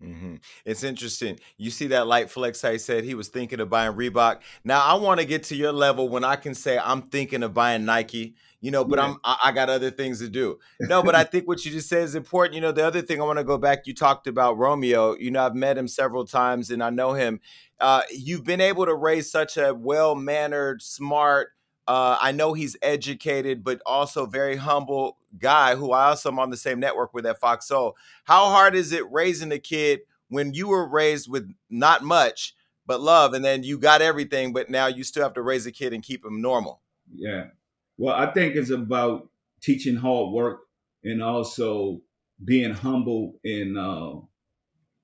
hmm 0.00 0.36
It's 0.64 0.82
interesting. 0.82 1.38
You 1.56 1.70
see 1.70 1.86
that 1.88 2.06
light 2.06 2.30
flex 2.30 2.64
I 2.64 2.78
said 2.78 3.04
he 3.04 3.14
was 3.14 3.28
thinking 3.28 3.60
of 3.60 3.68
buying 3.68 3.92
Reebok. 3.92 4.40
Now 4.64 4.82
I 4.82 4.94
want 4.94 5.20
to 5.20 5.26
get 5.26 5.44
to 5.44 5.56
your 5.56 5.72
level 5.72 6.08
when 6.08 6.24
I 6.24 6.36
can 6.36 6.54
say 6.54 6.78
I'm 6.78 7.02
thinking 7.02 7.42
of 7.42 7.52
buying 7.52 7.84
Nike, 7.84 8.34
you 8.60 8.70
know, 8.70 8.84
but 8.84 8.98
Yeah. 8.98 9.06
I'm 9.06 9.16
I, 9.24 9.36
I 9.44 9.52
got 9.52 9.70
other 9.70 9.90
things 9.90 10.18
to 10.20 10.28
do. 10.28 10.58
No, 10.80 11.02
but 11.02 11.14
I 11.14 11.24
think 11.32 11.48
what 11.48 11.64
you 11.64 11.72
just 11.72 11.88
said 11.88 12.02
is 12.02 12.14
important. 12.14 12.54
You 12.54 12.60
know, 12.60 12.72
the 12.72 12.86
other 12.86 13.02
thing 13.02 13.20
I 13.20 13.24
want 13.24 13.38
to 13.38 13.44
go 13.44 13.58
back, 13.58 13.86
you 13.86 13.94
talked 13.94 14.26
about 14.26 14.58
Romeo. 14.58 15.16
You 15.16 15.30
know, 15.30 15.44
I've 15.44 15.54
met 15.54 15.78
him 15.78 15.88
several 15.88 16.26
times 16.26 16.70
and 16.70 16.82
I 16.82 16.90
know 16.90 17.14
him. 17.14 17.40
Uh, 17.80 18.02
you've 18.10 18.44
been 18.44 18.60
able 18.60 18.84
to 18.86 18.94
raise 18.94 19.30
such 19.30 19.56
a 19.56 19.72
well-mannered, 19.72 20.82
smart, 20.82 21.52
uh, 21.90 22.16
I 22.20 22.30
know 22.30 22.52
he's 22.52 22.76
educated, 22.82 23.64
but 23.64 23.82
also 23.84 24.24
very 24.24 24.54
humble 24.54 25.18
guy 25.36 25.74
who 25.74 25.90
I 25.90 26.10
also 26.10 26.30
am 26.30 26.38
on 26.38 26.50
the 26.50 26.56
same 26.56 26.78
network 26.78 27.12
with 27.12 27.26
at 27.26 27.40
Fox 27.40 27.66
Soul. 27.66 27.96
How 28.22 28.44
hard 28.44 28.76
is 28.76 28.92
it 28.92 29.10
raising 29.10 29.50
a 29.50 29.58
kid 29.58 30.02
when 30.28 30.54
you 30.54 30.68
were 30.68 30.86
raised 30.86 31.28
with 31.28 31.52
not 31.68 32.04
much 32.04 32.54
but 32.86 33.00
love, 33.00 33.34
and 33.34 33.44
then 33.44 33.64
you 33.64 33.76
got 33.76 34.02
everything, 34.02 34.52
but 34.52 34.70
now 34.70 34.86
you 34.86 35.02
still 35.02 35.24
have 35.24 35.34
to 35.34 35.42
raise 35.42 35.66
a 35.66 35.72
kid 35.72 35.92
and 35.92 36.02
keep 36.04 36.24
him 36.24 36.40
normal? 36.40 36.80
Yeah. 37.12 37.46
Well, 38.00 38.14
I 38.16 38.32
think 38.32 38.56
it's 38.56 38.70
about 38.70 39.28
teaching 39.60 39.96
hard 39.96 40.32
work 40.32 40.60
and 41.04 41.22
also 41.22 42.00
being 42.42 42.72
humble 42.72 43.34
and 43.44 43.76
uh, 43.76 44.14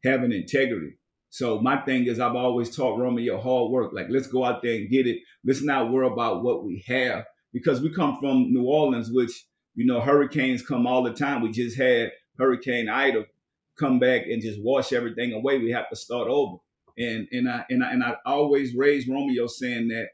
having 0.03 0.33
integrity. 0.33 0.97
So 1.29 1.61
my 1.61 1.77
thing 1.83 2.07
is, 2.07 2.19
I've 2.19 2.37
always 2.37 2.75
taught 2.75 2.99
Romeo 2.99 3.39
hard 3.39 3.71
work. 3.71 3.93
Like, 3.93 4.07
let's 4.09 4.29
go 4.29 4.47
out 4.47 4.63
there 4.63 4.77
and 4.77 4.89
get 4.89 5.07
it. 5.07 5.19
Let's 5.45 5.63
not 5.63 5.93
worry 5.93 6.07
about 6.07 6.43
what 6.43 6.65
we 6.65 6.83
have 6.87 7.27
because 7.53 7.83
we 7.83 7.93
come 7.93 8.17
from 8.19 8.55
New 8.55 8.65
Orleans, 8.65 9.11
which 9.13 9.45
you 9.75 9.85
know 9.85 10.01
hurricanes 10.01 10.63
come 10.63 10.87
all 10.87 11.03
the 11.03 11.13
time. 11.13 11.43
We 11.43 11.51
just 11.51 11.77
had 11.77 12.13
Hurricane 12.39 12.89
Ida 12.89 13.27
come 13.79 13.99
back 13.99 14.23
and 14.23 14.41
just 14.41 14.63
wash 14.63 14.95
everything 14.95 15.35
away. 15.35 15.59
We 15.59 15.71
have 15.73 15.91
to 15.91 15.97
start 15.97 16.29
over. 16.29 16.57
And 16.97 17.29
and 17.31 17.47
I 17.47 17.67
and 17.69 17.85
I, 17.85 17.93
and 17.93 18.03
I 18.03 18.15
always 18.25 18.75
raise 18.75 19.07
Romeo 19.07 19.49
saying 19.49 19.89
that 19.89 20.09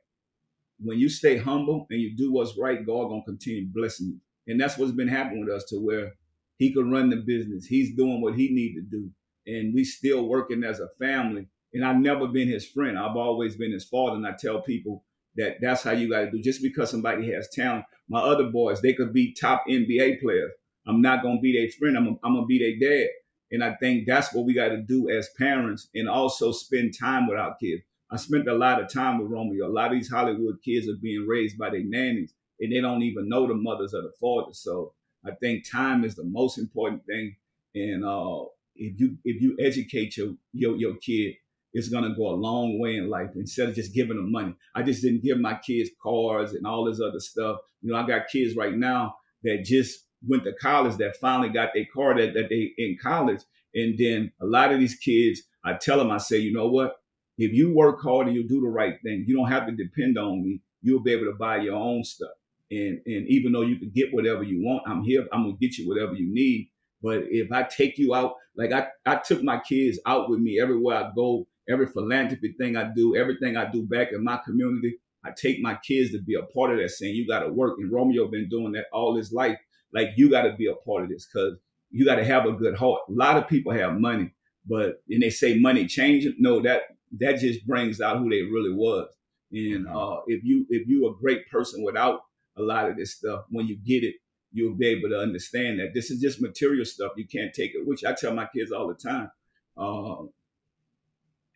when 0.84 0.98
you 0.98 1.08
stay 1.08 1.36
humble 1.38 1.86
and 1.90 2.00
you 2.00 2.16
do 2.16 2.32
what's 2.32 2.58
right, 2.58 2.84
God 2.84 3.08
gonna 3.08 3.22
continue 3.24 3.66
blessing 3.66 4.08
you. 4.08 4.20
And 4.52 4.60
that's 4.60 4.78
what's 4.78 4.92
been 4.92 5.08
happening 5.08 5.44
with 5.44 5.54
us 5.54 5.64
to 5.70 5.76
where 5.76 6.12
he 6.58 6.72
could 6.72 6.90
run 6.90 7.10
the 7.10 7.16
business. 7.16 7.66
He's 7.66 7.94
doing 7.96 8.20
what 8.20 8.34
he 8.34 8.52
need 8.52 8.74
to 8.74 8.82
do. 8.82 9.10
And 9.46 9.74
we 9.74 9.84
still 9.84 10.28
working 10.28 10.64
as 10.64 10.80
a 10.80 10.88
family. 10.98 11.46
And 11.74 11.84
I've 11.84 11.96
never 11.96 12.26
been 12.28 12.48
his 12.48 12.66
friend. 12.66 12.98
I've 12.98 13.16
always 13.16 13.56
been 13.56 13.72
his 13.72 13.84
father. 13.84 14.16
And 14.16 14.26
I 14.26 14.32
tell 14.38 14.60
people 14.62 15.04
that 15.36 15.56
that's 15.60 15.82
how 15.82 15.92
you 15.92 16.08
got 16.08 16.20
to 16.20 16.30
do. 16.30 16.42
Just 16.42 16.62
because 16.62 16.90
somebody 16.90 17.32
has 17.32 17.48
talent, 17.50 17.84
my 18.08 18.20
other 18.20 18.44
boys, 18.44 18.80
they 18.80 18.92
could 18.92 19.12
be 19.12 19.32
top 19.32 19.64
NBA 19.68 20.20
players. 20.20 20.52
I'm 20.86 21.00
not 21.00 21.22
going 21.22 21.38
to 21.38 21.40
be 21.40 21.52
their 21.52 21.70
friend. 21.70 21.96
I'm, 21.96 22.18
I'm 22.22 22.34
going 22.34 22.44
to 22.44 22.46
be 22.46 22.58
their 22.58 22.90
dad. 22.90 23.08
And 23.50 23.62
I 23.62 23.74
think 23.74 24.06
that's 24.06 24.34
what 24.34 24.46
we 24.46 24.54
got 24.54 24.68
to 24.68 24.78
do 24.78 25.10
as 25.10 25.28
parents 25.38 25.88
and 25.94 26.08
also 26.08 26.52
spend 26.52 26.94
time 26.98 27.26
with 27.26 27.38
our 27.38 27.54
kids. 27.60 27.82
I 28.12 28.16
spent 28.16 28.46
a 28.46 28.54
lot 28.54 28.80
of 28.80 28.92
time 28.92 29.18
with 29.18 29.30
Romeo. 29.30 29.66
A 29.66 29.72
lot 29.72 29.86
of 29.86 29.92
these 29.92 30.10
Hollywood 30.10 30.58
kids 30.62 30.88
are 30.88 30.96
being 31.00 31.26
raised 31.26 31.56
by 31.56 31.70
their 31.70 31.82
nannies 31.82 32.34
and 32.60 32.70
they 32.70 32.80
don't 32.80 33.02
even 33.02 33.28
know 33.28 33.46
the 33.46 33.54
mothers 33.54 33.94
or 33.94 34.02
the 34.02 34.12
fathers. 34.20 34.58
So 34.58 34.92
I 35.24 35.30
think 35.40 35.68
time 35.70 36.04
is 36.04 36.14
the 36.14 36.24
most 36.24 36.58
important 36.58 37.04
thing. 37.06 37.36
And 37.74 38.04
uh, 38.04 38.44
if 38.76 39.00
you 39.00 39.16
if 39.24 39.40
you 39.40 39.56
educate 39.60 40.16
your 40.16 40.34
your, 40.52 40.76
your 40.76 40.96
kid, 40.96 41.36
it's 41.72 41.88
gonna 41.88 42.14
go 42.14 42.28
a 42.28 42.36
long 42.36 42.78
way 42.78 42.96
in 42.96 43.08
life 43.08 43.30
instead 43.34 43.70
of 43.70 43.74
just 43.74 43.94
giving 43.94 44.16
them 44.16 44.30
money. 44.30 44.54
I 44.74 44.82
just 44.82 45.02
didn't 45.02 45.22
give 45.22 45.38
my 45.38 45.54
kids 45.54 45.90
cars 46.02 46.52
and 46.52 46.66
all 46.66 46.84
this 46.84 47.00
other 47.00 47.20
stuff. 47.20 47.60
You 47.80 47.92
know, 47.92 47.98
I 47.98 48.06
got 48.06 48.28
kids 48.28 48.56
right 48.56 48.74
now 48.74 49.16
that 49.42 49.64
just 49.64 50.06
went 50.26 50.44
to 50.44 50.52
college 50.52 50.96
that 50.96 51.16
finally 51.16 51.48
got 51.48 51.70
their 51.74 51.86
car 51.92 52.14
that, 52.16 52.34
that 52.34 52.48
they 52.50 52.72
in 52.76 52.98
college. 53.02 53.40
And 53.74 53.98
then 53.98 54.32
a 54.40 54.46
lot 54.46 54.70
of 54.70 54.78
these 54.78 54.96
kids, 54.96 55.42
I 55.64 55.74
tell 55.74 55.96
them, 55.96 56.10
I 56.10 56.18
say, 56.18 56.38
you 56.38 56.52
know 56.52 56.68
what? 56.68 57.01
If 57.38 57.52
you 57.52 57.74
work 57.74 58.00
hard 58.02 58.26
and 58.26 58.36
you 58.36 58.46
do 58.46 58.60
the 58.60 58.68
right 58.68 58.94
thing, 59.02 59.24
you 59.26 59.36
don't 59.36 59.50
have 59.50 59.66
to 59.66 59.72
depend 59.72 60.18
on 60.18 60.42
me. 60.42 60.60
You'll 60.82 61.02
be 61.02 61.12
able 61.12 61.26
to 61.26 61.36
buy 61.38 61.58
your 61.58 61.76
own 61.76 62.04
stuff. 62.04 62.30
And 62.70 63.00
and 63.06 63.28
even 63.28 63.52
though 63.52 63.62
you 63.62 63.78
can 63.78 63.90
get 63.94 64.12
whatever 64.12 64.42
you 64.42 64.62
want, 64.64 64.82
I'm 64.86 65.02
here. 65.02 65.26
I'm 65.32 65.44
gonna 65.44 65.56
get 65.60 65.78
you 65.78 65.88
whatever 65.88 66.14
you 66.14 66.32
need. 66.32 66.70
But 67.02 67.24
if 67.30 67.50
I 67.50 67.64
take 67.64 67.98
you 67.98 68.14
out, 68.14 68.34
like 68.56 68.72
I, 68.72 68.86
I 69.04 69.16
took 69.16 69.42
my 69.42 69.58
kids 69.58 69.98
out 70.06 70.30
with 70.30 70.40
me 70.40 70.60
everywhere 70.60 70.96
I 70.96 71.10
go, 71.14 71.46
every 71.68 71.86
philanthropy 71.86 72.54
thing 72.58 72.76
I 72.76 72.90
do, 72.94 73.16
everything 73.16 73.56
I 73.56 73.70
do 73.70 73.84
back 73.86 74.12
in 74.12 74.22
my 74.22 74.38
community, 74.44 74.98
I 75.24 75.30
take 75.30 75.60
my 75.60 75.78
kids 75.86 76.12
to 76.12 76.22
be 76.22 76.34
a 76.34 76.42
part 76.42 76.72
of 76.72 76.78
that 76.78 76.90
saying 76.90 77.14
you 77.14 77.26
gotta 77.26 77.52
work. 77.52 77.76
And 77.78 77.92
Romeo 77.92 78.28
been 78.28 78.48
doing 78.48 78.72
that 78.72 78.86
all 78.92 79.16
his 79.16 79.32
life. 79.32 79.58
Like 79.92 80.10
you 80.16 80.30
gotta 80.30 80.54
be 80.56 80.66
a 80.66 80.74
part 80.74 81.04
of 81.04 81.10
this 81.10 81.26
because 81.26 81.58
you 81.90 82.04
gotta 82.04 82.24
have 82.24 82.46
a 82.46 82.52
good 82.52 82.76
heart. 82.76 83.00
A 83.08 83.12
lot 83.12 83.36
of 83.36 83.48
people 83.48 83.72
have 83.72 83.94
money, 83.94 84.32
but 84.66 85.02
and 85.10 85.22
they 85.22 85.30
say 85.30 85.58
money 85.58 85.86
changes. 85.86 86.34
No, 86.38 86.60
that 86.62 86.82
that 87.18 87.38
just 87.38 87.66
brings 87.66 88.00
out 88.00 88.18
who 88.18 88.30
they 88.30 88.42
really 88.42 88.72
was. 88.72 89.08
And 89.52 89.86
uh, 89.86 90.20
if 90.26 90.42
you 90.44 90.66
if 90.70 90.88
you 90.88 91.08
a 91.08 91.20
great 91.20 91.48
person 91.50 91.84
without 91.84 92.22
a 92.56 92.62
lot 92.62 92.88
of 92.88 92.96
this 92.96 93.14
stuff, 93.14 93.44
when 93.50 93.66
you 93.66 93.76
get 93.76 94.02
it, 94.02 94.16
you'll 94.52 94.74
be 94.74 94.88
able 94.88 95.10
to 95.10 95.18
understand 95.18 95.80
that 95.80 95.92
this 95.94 96.10
is 96.10 96.20
just 96.20 96.40
material 96.40 96.84
stuff. 96.84 97.12
You 97.16 97.26
can't 97.26 97.52
take 97.52 97.74
it. 97.74 97.86
Which 97.86 98.04
I 98.04 98.12
tell 98.12 98.34
my 98.34 98.48
kids 98.54 98.72
all 98.72 98.88
the 98.88 98.94
time. 98.94 99.30
Uh, 99.76 100.26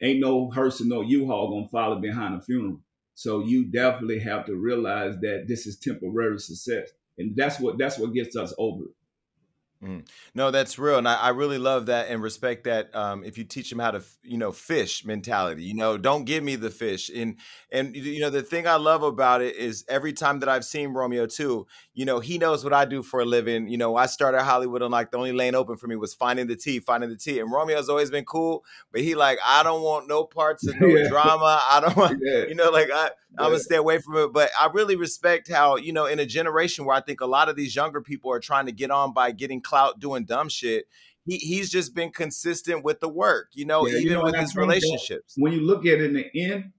ain't 0.03 0.21
no 0.21 0.51
hearse 0.51 0.81
and 0.81 0.91
no 0.91 1.01
U-Haul 1.01 1.51
gonna 1.51 1.69
follow 1.69 1.99
behind 1.99 2.35
a 2.35 2.41
funeral. 2.43 2.81
So 3.15 3.41
you 3.41 3.65
definitely 3.65 4.19
have 4.21 4.45
to 4.47 4.57
realize 4.57 5.19
that 5.21 5.47
this 5.49 5.67
is 5.67 5.79
temporary 5.79 6.39
success, 6.39 6.91
and 7.17 7.35
that's 7.35 7.59
what 7.59 7.79
that's 7.79 7.99
what 7.99 8.13
gets 8.13 8.37
us 8.37 8.53
over 8.59 8.85
it. 8.85 8.95
Mm. 9.85 10.09
No, 10.35 10.51
that's 10.51 10.79
real, 10.79 10.97
and 10.97 11.07
I, 11.07 11.17
I 11.17 11.29
really 11.31 11.59
love 11.59 11.87
that 11.87 12.09
and 12.09 12.23
respect 12.23 12.65
that. 12.65 12.95
Um, 12.95 13.23
if 13.25 13.37
you 13.37 13.45
teach 13.45 13.69
them 13.69 13.79
how 13.79 13.91
to, 13.91 14.03
you 14.23 14.39
know, 14.39 14.51
fish 14.51 15.05
mentality, 15.05 15.65
you 15.65 15.75
know, 15.75 15.99
don't 15.99 16.25
give 16.25 16.43
me 16.43 16.57
the 16.57 16.71
fish. 16.71 17.11
And 17.15 17.37
and 17.71 17.95
you 17.95 18.21
know, 18.21 18.31
the 18.31 18.43
thing 18.43 18.67
I 18.67 18.77
love 18.77 19.03
about 19.03 19.43
it 19.43 19.55
is 19.57 19.85
every 19.87 20.15
time 20.15 20.41
that 20.41 20.49
I've 20.49 20.65
seen 20.65 20.95
Romeo 20.95 21.27
too, 21.27 21.67
you 21.97 22.05
know, 22.05 22.21
he 22.21 22.37
knows 22.37 22.63
what 22.63 22.75
I 22.75 22.85
do 22.85 23.03
for 23.03 23.21
a 23.21 23.25
living. 23.25 23.69
You 23.69 23.79
know, 23.79 23.97
I 23.97 24.05
started 24.05 24.43
Hollywood 24.43 24.83
and 24.83 24.93
like 24.93 25.11
the 25.11 25.17
only 25.17 25.33
lane 25.33 25.55
open 25.55 25.79
for 25.79 25.87
me 25.87 25.97
was 25.97 26.13
finding 26.13 26.47
the 26.47 26.55
tea, 26.55 26.79
finding 26.79 27.09
the 27.09 27.17
tea. 27.17 27.41
And 27.41 27.51
Romeo's 27.51 27.89
always 27.89 28.11
been 28.11 28.27
cool, 28.27 28.65
but 28.93 29.01
he 29.01 29.15
like, 29.15 29.39
I 29.43 29.63
don't 29.63 29.81
want 29.83 30.07
no 30.07 30.25
parts 30.25 30.69
of 30.69 30.75
no 30.81 30.89
Yeah. 30.89 31.09
drama. 31.09 31.59
I 31.71 31.81
don't 31.81 31.97
want, 31.97 32.19
Yeah, 32.23 32.45
you 32.49 32.55
know, 32.55 32.69
like 32.69 32.91
I, 32.93 33.07
I'm 33.39 33.47
gonna 33.51 33.59
stay 33.61 33.77
away 33.77 33.99
from 33.99 34.15
it. 34.19 34.33
But 34.35 34.51
I 34.61 34.69
really 34.75 34.95
respect 34.95 35.51
how, 35.51 35.77
you 35.77 35.95
know, 35.95 36.05
in 36.05 36.19
a 36.19 36.27
generation 36.27 36.85
where 36.85 36.95
I 36.95 37.01
think 37.01 37.23
a 37.23 37.27
lot 37.27 37.49
of 37.49 37.57
these 37.57 37.75
younger 37.75 38.03
people 38.03 38.31
are 38.31 38.41
trying 38.41 38.67
to 38.67 38.73
get 38.73 38.91
on 38.91 39.15
by 39.15 39.33
getting 39.33 39.63
clout 39.63 39.99
doing 39.99 40.27
dumb 40.27 40.51
shit. 40.51 40.85
He 41.25 41.39
he's 41.39 41.71
just 41.71 41.95
been 41.95 42.13
consistent 42.13 42.85
with 42.85 43.01
the 43.01 43.09
work, 43.09 43.49
you 43.55 43.65
know, 43.65 43.87
yeah. 43.87 43.95
You 43.95 44.01
even 44.01 44.13
know, 44.19 44.25
with 44.25 44.35
his 44.37 44.51
think 44.51 44.55
that 44.55 44.61
relationships. 44.61 45.33
when 45.39 45.55
you 45.55 45.63
look 45.63 45.87
at 45.87 45.95
it 45.95 46.03
in 46.03 46.13
the 46.13 46.27
end, 46.39 46.73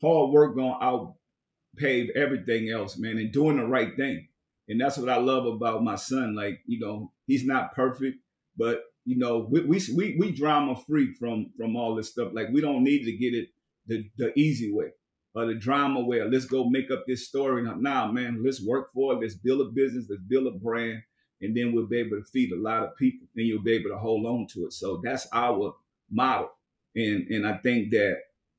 hard 0.00 0.30
work 0.30 0.54
gonna 0.54 0.78
outpay 0.80 2.10
everything 2.14 2.70
else, 2.70 2.96
man, 2.96 3.18
and 3.18 3.32
doing 3.32 3.56
the 3.56 3.66
right 3.66 3.96
thing. 3.96 4.28
And 4.68 4.80
that's 4.80 4.96
what 4.96 5.10
I 5.10 5.16
love 5.16 5.46
about 5.46 5.84
my 5.84 5.96
son. 5.96 6.34
Like, 6.34 6.60
you 6.66 6.80
know, 6.80 7.12
he's 7.26 7.44
not 7.44 7.74
perfect, 7.74 8.16
but 8.56 8.82
you 9.04 9.18
know, 9.18 9.46
we 9.50 9.60
we 9.60 9.80
we, 9.94 10.16
we 10.18 10.32
drama 10.32 10.76
free 10.86 11.14
from 11.14 11.52
from 11.56 11.76
all 11.76 11.94
this 11.94 12.10
stuff. 12.10 12.32
Like, 12.32 12.48
we 12.52 12.60
don't 12.60 12.82
need 12.82 13.04
to 13.04 13.16
get 13.16 13.34
it 13.34 13.48
the 13.86 14.08
the 14.16 14.38
easy 14.38 14.72
way 14.72 14.92
or 15.34 15.46
the 15.46 15.54
drama 15.54 16.00
way. 16.00 16.18
Or 16.20 16.30
let's 16.30 16.46
go 16.46 16.68
make 16.68 16.90
up 16.90 17.04
this 17.06 17.28
story. 17.28 17.62
Now, 17.62 17.74
nah, 17.74 18.10
man, 18.10 18.42
let's 18.44 18.64
work 18.64 18.92
for 18.94 19.12
it. 19.12 19.20
Let's 19.20 19.34
build 19.34 19.60
a 19.60 19.70
business. 19.70 20.06
Let's 20.08 20.22
build 20.22 20.46
a 20.46 20.58
brand, 20.58 21.02
and 21.42 21.54
then 21.56 21.72
we'll 21.72 21.86
be 21.86 21.98
able 21.98 22.16
to 22.18 22.24
feed 22.32 22.52
a 22.52 22.60
lot 22.60 22.84
of 22.84 22.96
people, 22.96 23.26
and 23.36 23.46
you'll 23.46 23.62
be 23.62 23.74
able 23.74 23.90
to 23.90 23.98
hold 23.98 24.24
on 24.24 24.46
to 24.54 24.66
it. 24.66 24.72
So 24.72 25.00
that's 25.04 25.26
our 25.32 25.74
model. 26.10 26.50
And 26.96 27.26
and 27.28 27.46
I 27.46 27.58
think 27.58 27.90
that 27.90 28.16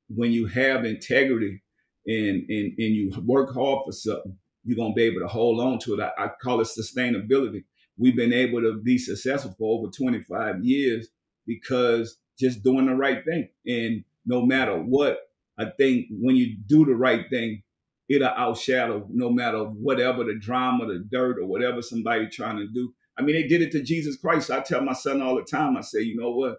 when 0.10 0.32
you 0.32 0.46
have 0.46 0.86
integrity 0.86 1.64
and, 2.06 2.48
and, 2.50 2.74
and 2.78 2.78
you 2.78 3.12
work 3.26 3.54
hard 3.54 3.80
for 3.86 3.92
something, 3.92 4.38
you're 4.66 4.76
going 4.76 4.92
to 4.92 4.96
be 4.96 5.04
able 5.04 5.22
to 5.22 5.28
hold 5.28 5.60
on 5.62 5.80
to 5.80 5.94
it. 5.94 6.00
I, 6.02 6.26
I 6.26 6.30
call 6.42 6.60
it 6.60 6.68
sustainability. 6.68 7.64
We've 7.98 8.16
been 8.16 8.34
able 8.34 8.62
to 8.62 8.82
be 8.82 8.98
successful 8.98 9.56
for 9.58 9.80
over 9.80 9.92
25 9.92 10.64
years 10.64 11.08
because 11.48 12.18
just 12.38 12.64
doing 12.64 12.88
the 12.88 12.96
right 12.96 13.24
thing. 13.24 13.50
And 13.66 14.04
no 14.26 14.46
matter 14.46 14.78
what, 14.78 15.20
I 15.58 15.66
think 15.78 16.08
when 16.10 16.36
you 16.36 16.58
do 16.66 16.86
the 16.86 16.96
right 16.96 17.30
thing, 17.30 17.64
it'll 18.10 18.28
outshadow 18.30 19.08
no 19.10 19.30
matter 19.30 19.60
whatever 19.60 20.24
the 20.24 20.38
drama, 20.38 20.86
the 20.88 21.06
dirt, 21.10 21.40
or 21.40 21.46
whatever 21.46 21.82
somebody 21.82 22.28
trying 22.28 22.58
to 22.58 22.68
do. 22.68 22.94
I 23.18 23.22
mean, 23.22 23.36
they 23.36 23.48
did 23.48 23.62
it 23.62 23.72
to 23.72 23.82
Jesus 23.82 24.18
Christ. 24.18 24.52
I 24.52 24.60
tell 24.60 24.82
my 24.82 24.94
son 24.94 25.22
all 25.22 25.36
the 25.36 25.44
time, 25.44 25.78
I 25.78 25.82
say, 25.82 26.02
you 26.02 26.18
know 26.18 26.32
what? 26.32 26.58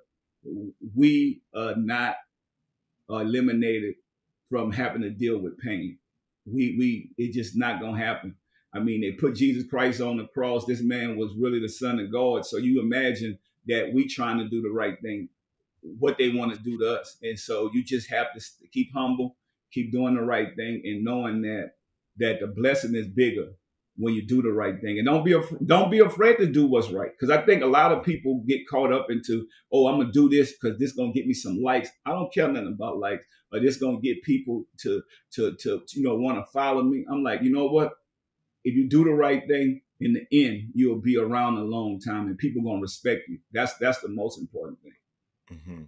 We 0.95 1.43
are 1.55 1.75
not 1.77 2.17
eliminated 3.11 3.95
from 4.49 4.73
having 4.73 5.03
to 5.03 5.11
deal 5.11 5.39
with 5.39 5.59
pain. 5.59 5.99
We 6.47 6.77
we 6.79 7.11
it's 7.19 7.37
just 7.37 7.57
not 7.57 7.81
gonna 7.81 7.99
happen. 7.99 8.37
I 8.73 8.79
mean, 8.81 9.01
they 9.01 9.13
put 9.13 9.35
Jesus 9.35 9.69
Christ 9.69 10.01
on 10.01 10.19
the 10.19 10.27
cross. 10.27 10.67
This 10.67 10.83
man 10.83 11.17
was 11.17 11.35
really 11.39 11.61
the 11.61 11.69
son 11.69 11.99
of 11.99 12.13
God. 12.13 12.45
So 12.45 12.59
you 12.59 12.81
imagine 12.81 13.39
that 13.67 13.93
we 13.93 14.07
trying 14.07 14.39
to 14.39 14.49
do 14.49 14.61
the 14.61 14.71
right 14.71 15.01
thing, 15.01 15.29
what 15.81 16.19
they 16.19 16.29
want 16.29 16.55
to 16.55 16.63
do 16.63 16.79
to 16.79 17.01
us. 17.01 17.17
And 17.23 17.39
so 17.39 17.71
you 17.73 17.83
just 17.83 18.11
have 18.11 18.29
to 18.35 18.41
keep 18.73 18.93
humble, 18.93 19.37
keep 19.73 19.93
doing 19.93 20.15
the 20.15 20.23
right 20.23 20.55
thing, 20.57 20.83
and 20.85 21.05
knowing 21.05 21.43
that 21.43 21.73
that 22.19 22.41
the 22.41 22.47
blessing 22.47 22.95
is 22.95 23.07
bigger 23.09 23.49
when 23.97 24.15
you 24.15 24.27
do 24.27 24.43
the 24.43 24.53
right 24.53 24.81
thing. 24.81 24.99
And 24.99 25.07
don't 25.07 25.25
be 25.25 25.33
af- 25.33 25.53
don't 25.65 25.91
be 25.91 26.01
afraid 26.01 26.37
to 26.39 26.47
do 26.47 26.67
what's 26.67 26.91
right. 26.91 27.11
Because 27.13 27.31
I 27.37 27.45
think 27.45 27.63
a 27.63 27.67
lot 27.67 27.93
of 27.93 28.05
people 28.05 28.43
get 28.47 28.69
caught 28.69 28.93
up 28.93 29.07
into, 29.11 29.47
oh, 29.73 29.87
I'm 29.89 29.99
gonna 29.99 30.13
do 30.13 30.29
this 30.29 30.53
because 30.53 30.79
this 30.79 30.93
gonna 30.93 31.13
get 31.13 31.27
me 31.27 31.35
some 31.35 31.63
likes. 31.63 31.89
I 32.05 32.11
don't 32.11 32.33
care 32.33 32.49
nothing 32.49 32.75
about 32.75 32.99
likes, 32.99 33.25
or 33.53 33.61
this 33.61 33.79
gonna 33.79 34.01
get 34.01 34.23
people 34.23 34.65
to 34.83 35.03
to 35.35 35.57
to 35.61 35.83
you 35.95 36.03
know 36.03 36.17
want 36.17 36.39
to 36.39 36.51
follow 36.53 36.83
me. 36.83 37.05
I'm 37.11 37.23
like, 37.23 37.43
you 37.43 37.51
know 37.53 37.67
what? 37.67 37.93
If 38.65 38.75
you 38.75 38.89
do 38.89 39.05
the 39.05 39.13
right 39.13 39.43
thing, 39.47 39.83
in 40.01 40.13
the 40.13 40.27
end, 40.33 40.71
you'll 40.75 41.01
be 41.01 41.17
around 41.17 41.57
a 41.57 41.65
long 41.65 42.01
time, 42.01 42.27
and 42.27 42.37
people 42.37 42.63
gonna 42.63 42.81
respect 42.81 43.23
you. 43.29 43.39
That's 43.53 43.75
that's 43.79 44.01
the 44.01 44.09
most 44.09 44.39
important 44.39 44.81
thing. 44.83 44.93
Mm-hmm. 45.53 45.83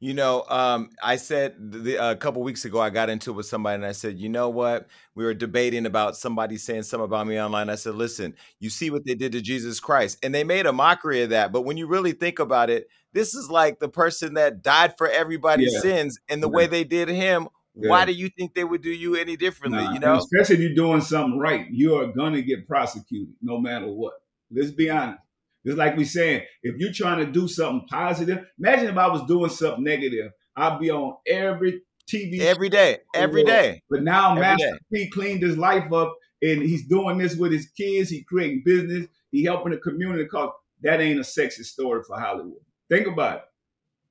You 0.00 0.14
know, 0.14 0.44
um, 0.48 0.90
I 1.02 1.16
said 1.16 1.54
the, 1.58 1.96
a 1.96 2.14
couple 2.14 2.42
weeks 2.42 2.64
ago, 2.64 2.80
I 2.80 2.90
got 2.90 3.10
into 3.10 3.30
it 3.30 3.34
with 3.34 3.46
somebody 3.46 3.76
and 3.76 3.86
I 3.86 3.92
said, 3.92 4.18
you 4.18 4.28
know 4.28 4.48
what? 4.48 4.86
We 5.14 5.24
were 5.24 5.34
debating 5.34 5.86
about 5.86 6.16
somebody 6.16 6.56
saying 6.56 6.84
something 6.84 7.04
about 7.04 7.26
me 7.26 7.40
online. 7.40 7.68
I 7.68 7.74
said, 7.74 7.94
listen, 7.94 8.34
you 8.60 8.70
see 8.70 8.90
what 8.90 9.04
they 9.04 9.14
did 9.14 9.32
to 9.32 9.40
Jesus 9.40 9.80
Christ. 9.80 10.18
And 10.22 10.34
they 10.34 10.44
made 10.44 10.66
a 10.66 10.72
mockery 10.72 11.22
of 11.22 11.30
that. 11.30 11.52
But 11.52 11.62
when 11.62 11.76
you 11.76 11.86
really 11.86 12.12
think 12.12 12.38
about 12.38 12.70
it, 12.70 12.88
this 13.12 13.34
is 13.34 13.50
like 13.50 13.80
the 13.80 13.88
person 13.88 14.34
that 14.34 14.62
died 14.62 14.96
for 14.96 15.08
everybody's 15.08 15.72
Yeah. 15.74 15.80
sins. 15.80 16.20
And 16.28 16.42
the 16.42 16.48
Yeah. 16.48 16.54
way 16.54 16.66
they 16.66 16.84
did 16.84 17.08
him, 17.08 17.48
Yeah. 17.74 17.88
why 17.88 18.04
do 18.04 18.12
you 18.12 18.28
think 18.28 18.54
they 18.54 18.64
would 18.64 18.82
do 18.82 18.90
you 18.90 19.16
any 19.16 19.36
differently? 19.36 19.82
Nah, 19.84 19.94
you 19.94 20.00
know? 20.00 20.18
especially 20.18 20.56
if 20.56 20.60
you're 20.60 20.74
doing 20.74 21.00
something 21.00 21.38
right, 21.40 21.66
you 21.70 21.96
are 21.96 22.06
gonna 22.12 22.42
get 22.42 22.68
prosecuted 22.68 23.34
no 23.42 23.58
matter 23.58 23.88
what. 23.88 24.14
Let's 24.50 24.70
be 24.70 24.90
honest. 24.90 25.20
Just 25.68 25.76
like 25.76 25.98
we 25.98 26.06
saying, 26.06 26.44
if 26.62 26.76
you're 26.78 26.94
trying 26.94 27.18
to 27.18 27.30
do 27.30 27.46
something 27.46 27.86
positive, 27.90 28.46
imagine 28.58 28.86
if 28.86 28.96
I 28.96 29.06
was 29.08 29.22
doing 29.26 29.50
something 29.50 29.84
negative. 29.84 30.32
I'd 30.56 30.80
be 30.80 30.90
on 30.90 31.16
every 31.26 31.82
TV 32.10 32.40
Every 32.40 32.70
day, 32.70 33.00
every 33.14 33.44
day. 33.44 33.82
But 33.90 34.02
now 34.02 34.30
Every 34.30 34.40
Master 34.40 34.78
P 34.90 35.10
cleaned 35.10 35.42
his 35.42 35.58
life 35.58 35.92
up 35.92 36.16
and 36.40 36.62
he's 36.62 36.88
doing 36.88 37.18
this 37.18 37.36
with 37.36 37.52
his 37.52 37.68
kids. 37.76 38.08
He 38.08 38.24
creating 38.24 38.62
business. 38.64 39.08
He 39.30 39.44
helping 39.44 39.72
the 39.72 39.78
community 39.78 40.24
cause 40.24 40.52
that 40.80 41.02
ain't 41.02 41.20
a 41.20 41.24
sexy 41.24 41.64
story 41.64 42.02
for 42.02 42.18
Hollywood. 42.18 42.62
Think 42.88 43.06
about 43.06 43.36
it. 43.36 43.42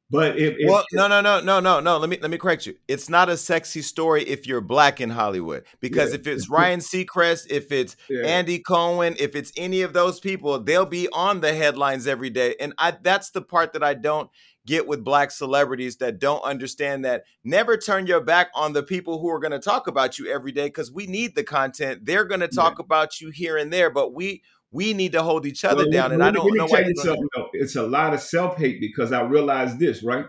But 0.10 0.40
if, 0.40 0.56
if 0.58 0.70
Well, 0.70 0.86
no, 0.94 1.08
no, 1.08 1.20
no, 1.20 1.42
no, 1.42 1.60
no, 1.60 1.80
no. 1.82 1.98
Let 1.98 2.10
me 2.10 2.18
let 2.22 2.32
me 2.32 2.38
correct 2.38 2.66
you. 2.66 2.76
It's 2.88 3.10
not 3.10 3.28
a 3.28 3.36
sexy 3.36 3.82
story 3.82 4.24
if 4.24 4.48
you're 4.48 4.62
black 4.62 5.02
in 5.02 5.10
Hollywood. 5.10 5.66
Because 5.82 6.12
Yeah. 6.12 6.20
if 6.20 6.28
it's 6.28 6.50
Ryan 6.50 6.80
Seacrest, 6.80 7.48
if 7.50 7.72
it's 7.72 7.98
yeah, 8.10 8.26
Andy 8.26 8.60
Cohen, 8.60 9.16
if 9.20 9.36
it's 9.36 9.52
any 9.58 9.82
of 9.82 9.92
those 9.94 10.20
people, 10.20 10.60
they'll 10.60 10.86
be 10.86 11.10
on 11.10 11.42
the 11.42 11.54
headlines 11.54 12.08
every 12.08 12.30
day. 12.30 12.56
And 12.60 12.74
I 12.78 12.92
that's 13.02 13.32
the 13.32 13.42
part 13.42 13.74
that 13.74 13.84
I 13.84 13.96
don't 13.96 14.30
get 14.66 14.88
with 14.88 15.04
black 15.04 15.32
celebrities 15.32 15.98
that 15.98 16.20
don't 16.20 16.44
understand 16.44 17.04
that 17.06 17.24
never 17.44 17.78
turn 17.78 18.06
your 18.06 18.22
back 18.22 18.50
on 18.54 18.74
the 18.74 18.84
people 18.84 19.20
who 19.20 19.30
are 19.30 19.40
going 19.40 19.52
to 19.52 19.60
talk 19.60 19.88
about 19.88 20.20
you 20.20 20.30
every 20.30 20.52
day 20.52 20.68
because 20.68 20.92
we 20.92 21.08
need 21.08 21.36
the 21.36 21.44
content. 21.44 22.06
They're 22.06 22.26
going 22.26 22.42
to 22.42 22.50
talk 22.50 22.78
about 22.80 23.20
you 23.22 23.30
here 23.30 23.58
and 23.58 23.72
there, 23.72 23.90
but 23.90 24.14
we 24.14 24.42
we 24.72 24.94
need 24.94 25.14
to 25.14 25.24
hold 25.24 25.46
each 25.46 25.64
other 25.64 25.84
Well, 25.84 25.92
down. 25.92 26.12
And 26.12 26.24
I 26.24 26.32
don't 26.32 26.56
know 26.56 26.66
why 26.66 26.80
you 26.80 26.86
you're 26.86 26.94
doing 26.94 27.18
something. 27.34 27.47
It's 27.60 27.76
a 27.76 27.84
lot 27.84 28.14
of 28.14 28.20
self 28.20 28.58
hate 28.58 28.80
because 28.82 29.12
I 29.12 29.22
realized 29.22 29.80
this, 29.80 30.04
right? 30.04 30.26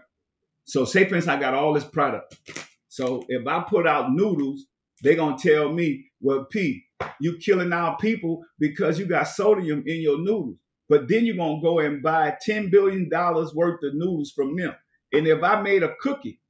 So, 0.64 0.85
say 0.85 1.09
for 1.09 1.17
instance, 1.17 1.37
I 1.37 1.41
got 1.41 1.55
all 1.55 1.73
this 1.73 1.85
product. 1.85 2.37
So, 2.88 3.25
if 3.29 3.47
I 3.47 3.64
put 3.69 3.87
out 3.87 4.12
noodles, 4.12 4.67
they're 5.03 5.17
gonna 5.17 5.38
tell 5.38 5.73
me, 5.73 6.11
"Well, 6.21 6.45
P, 6.47 6.85
you 7.21 7.38
killing 7.38 7.73
our 7.73 7.97
people 7.99 8.43
because 8.59 8.99
you 8.99 9.07
got 9.07 9.25
sodium 9.29 9.83
in 9.87 10.01
your 10.01 10.19
noodles." 10.19 10.59
But 10.88 11.09
then 11.09 11.27
you're 11.27 11.37
gonna 11.37 11.61
go 11.62 11.79
and 11.81 12.03
buy 12.03 12.37
ten 12.41 12.71
billion 12.71 13.09
dollars 13.09 13.55
worth 13.55 13.83
of 13.83 13.95
noodles 13.95 14.33
from 14.33 14.57
them. 14.57 14.75
And 15.12 15.27
if 15.27 15.43
I 15.43 15.61
made 15.62 15.83
a 15.83 15.95
cookie, 15.97 16.41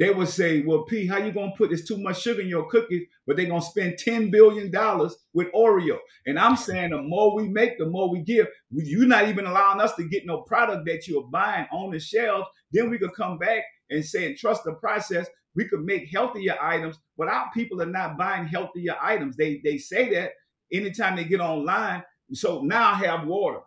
they 0.00 0.10
would 0.10 0.28
say, 0.28 0.62
"Well, 0.62 0.84
P, 0.84 1.06
how 1.06 1.18
you 1.18 1.32
gonna 1.32 1.52
put 1.56 1.70
this 1.70 1.86
too 1.86 1.98
much 1.98 2.22
sugar 2.22 2.40
in 2.40 2.48
your 2.48 2.68
cookies?" 2.68 3.06
But 3.26 3.36
they're 3.36 3.46
gonna 3.46 3.62
spend 3.62 3.98
ten 3.98 4.30
billion 4.30 4.72
dollars 4.72 5.16
with 5.34 5.52
Oreo. 5.52 5.98
And 6.26 6.38
I'm 6.40 6.56
saying 6.56 6.90
the 6.90 7.02
more 7.02 7.36
we 7.36 7.48
make, 7.48 7.78
the 7.78 7.86
more 7.86 8.10
we 8.10 8.22
give. 8.22 8.48
You're 8.70 9.06
not 9.06 9.28
even 9.28 9.46
allowing 9.46 9.80
us 9.80 9.94
to 9.96 10.08
get 10.08 10.26
no 10.26 10.42
product 10.42 10.86
that 10.86 11.06
you're 11.06 11.28
buying 11.30 11.66
on 11.72 11.92
the 11.92 12.00
shelves. 12.00 12.48
Then 12.72 12.90
we 12.90 12.98
could 12.98 13.14
come 13.14 13.38
back 13.38 13.64
and 13.90 14.04
say, 14.04 14.26
and 14.26 14.38
trust 14.38 14.64
the 14.64 14.74
process. 14.74 15.28
We 15.54 15.66
could 15.68 15.84
make 15.84 16.10
healthier 16.10 16.56
items, 16.62 16.96
but 17.18 17.28
our 17.28 17.50
people 17.52 17.82
are 17.82 17.86
not 17.86 18.16
buying 18.18 18.46
healthier 18.46 18.96
items. 19.00 19.36
They 19.36 19.60
they 19.64 19.78
say 19.78 20.10
that 20.14 20.32
anytime 20.72 21.16
they 21.16 21.24
get 21.24 21.40
online. 21.40 22.04
So 22.32 22.62
now 22.62 22.92
I 22.92 22.94
have 22.94 23.26
water. 23.26 23.60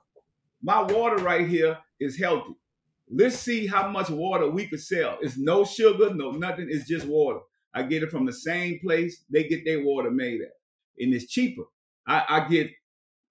My 0.64 0.82
water 0.82 1.18
right 1.24 1.48
here 1.48 1.78
is 2.00 2.18
healthy. 2.18 2.56
Let's 3.12 3.38
see 3.38 3.68
how 3.68 3.90
much 3.90 4.10
water 4.10 4.50
we 4.50 4.68
could 4.68 4.82
sell. 4.82 5.18
It's 5.22 5.38
no 5.38 5.66
sugar, 5.66 6.14
no 6.14 6.32
nothing. 6.32 6.68
It's 6.70 6.88
just 6.88 7.06
water. 7.06 7.40
I 7.74 7.84
get 7.84 8.04
it 8.04 8.12
from 8.12 8.26
the 8.26 8.34
same 8.34 8.80
place 8.80 9.24
they 9.32 9.44
get 9.48 9.66
their 9.66 9.84
water 9.84 10.12
made 10.12 10.42
at, 10.42 10.52
and 11.00 11.14
it's 11.14 11.28
cheaper. 11.28 11.64
I, 12.08 12.24
I 12.30 12.48
get 12.50 12.70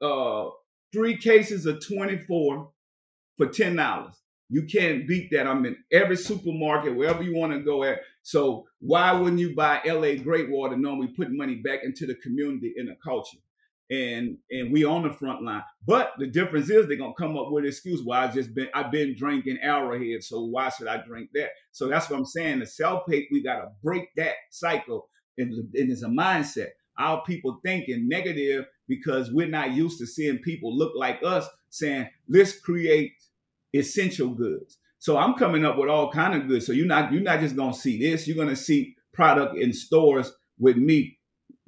uh, 0.03 0.51
three 0.93 1.17
cases 1.17 1.67
of 1.67 1.85
24 1.87 2.71
for 3.37 3.47
ten 3.47 3.77
dollars. 3.77 4.15
You 4.51 4.65
can't 4.65 5.09
beat 5.09 5.31
that. 5.33 5.47
I'm 5.47 5.65
in 5.65 5.77
every 5.93 6.17
supermarket, 6.17 6.95
wherever 6.95 7.23
you 7.23 7.35
want 7.37 7.53
to 7.53 7.61
go 7.61 7.85
at. 7.85 8.01
So 8.23 8.67
why 8.81 9.13
wouldn't 9.13 9.41
you 9.41 9.55
buy 9.57 9.81
LA 9.87 10.17
Great 10.23 10.51
Water 10.51 10.77
knowing 10.77 10.99
we 10.99 11.09
put 11.09 11.33
money 11.33 11.57
back 11.57 11.81
into 11.85 12.07
the 12.07 12.15
community 12.17 12.75
and 12.77 12.89
the 12.89 12.97
culture? 13.03 13.39
And 13.93 14.39
and 14.51 14.73
we 14.73 14.85
on 14.85 15.03
the 15.03 15.13
front 15.13 15.43
line. 15.43 15.63
But 15.87 16.13
the 16.19 16.27
difference 16.27 16.71
is 16.71 16.87
they're 16.87 16.97
gonna 16.97 17.13
come 17.19 17.37
up 17.37 17.51
with 17.51 17.65
an 17.65 17.69
excuse 17.69 18.01
why 18.03 18.25
I 18.25 18.29
just 18.29 18.55
been 18.55 18.69
I've 18.75 18.91
been 18.91 19.15
drinking 19.17 19.59
arrowhead, 19.61 20.25
so 20.25 20.45
why 20.45 20.71
should 20.71 20.87
I 20.87 21.03
drink 21.07 21.31
that? 21.35 21.51
So 21.73 21.89
that's 21.89 22.09
what 22.09 22.19
I'm 22.19 22.25
saying. 22.25 22.61
The 22.61 22.67
self-hate, 22.67 23.29
we 23.31 23.43
gotta 23.43 23.69
break 23.83 24.09
that 24.17 24.35
cycle. 24.51 25.09
And, 25.39 25.53
and 25.53 25.91
it's 25.91 26.03
a 26.03 26.09
mindset. 26.09 26.69
Our 26.99 27.23
people 27.25 27.61
thinking 27.65 28.09
negative 28.09 28.67
because 28.87 29.33
we're 29.33 29.49
not 29.49 29.73
used 29.73 29.99
to 29.99 30.07
seeing 30.07 30.39
people 30.39 30.77
look 30.77 30.93
like 30.95 31.21
us 31.25 31.49
saying, 31.71 32.09
let's 32.29 32.59
create 32.59 33.13
essential 33.75 34.29
goods. 34.29 34.79
So 34.99 35.17
I'm 35.17 35.35
coming 35.35 35.65
up 35.65 35.79
with 35.79 35.89
all 35.89 36.13
kind 36.13 36.35
of 36.35 36.47
goods. 36.47 36.67
So 36.67 36.73
you're 36.73 36.87
not 36.87 37.13
you're 37.13 37.23
not 37.23 37.41
just 37.41 37.57
gonna 37.57 37.75
see 37.75 37.99
this. 37.99 38.29
You're 38.29 38.37
gonna 38.37 38.57
see 38.57 38.95
product 39.13 39.59
in 39.59 39.73
stores 39.73 40.33
with 40.59 40.77
me. 40.77 41.19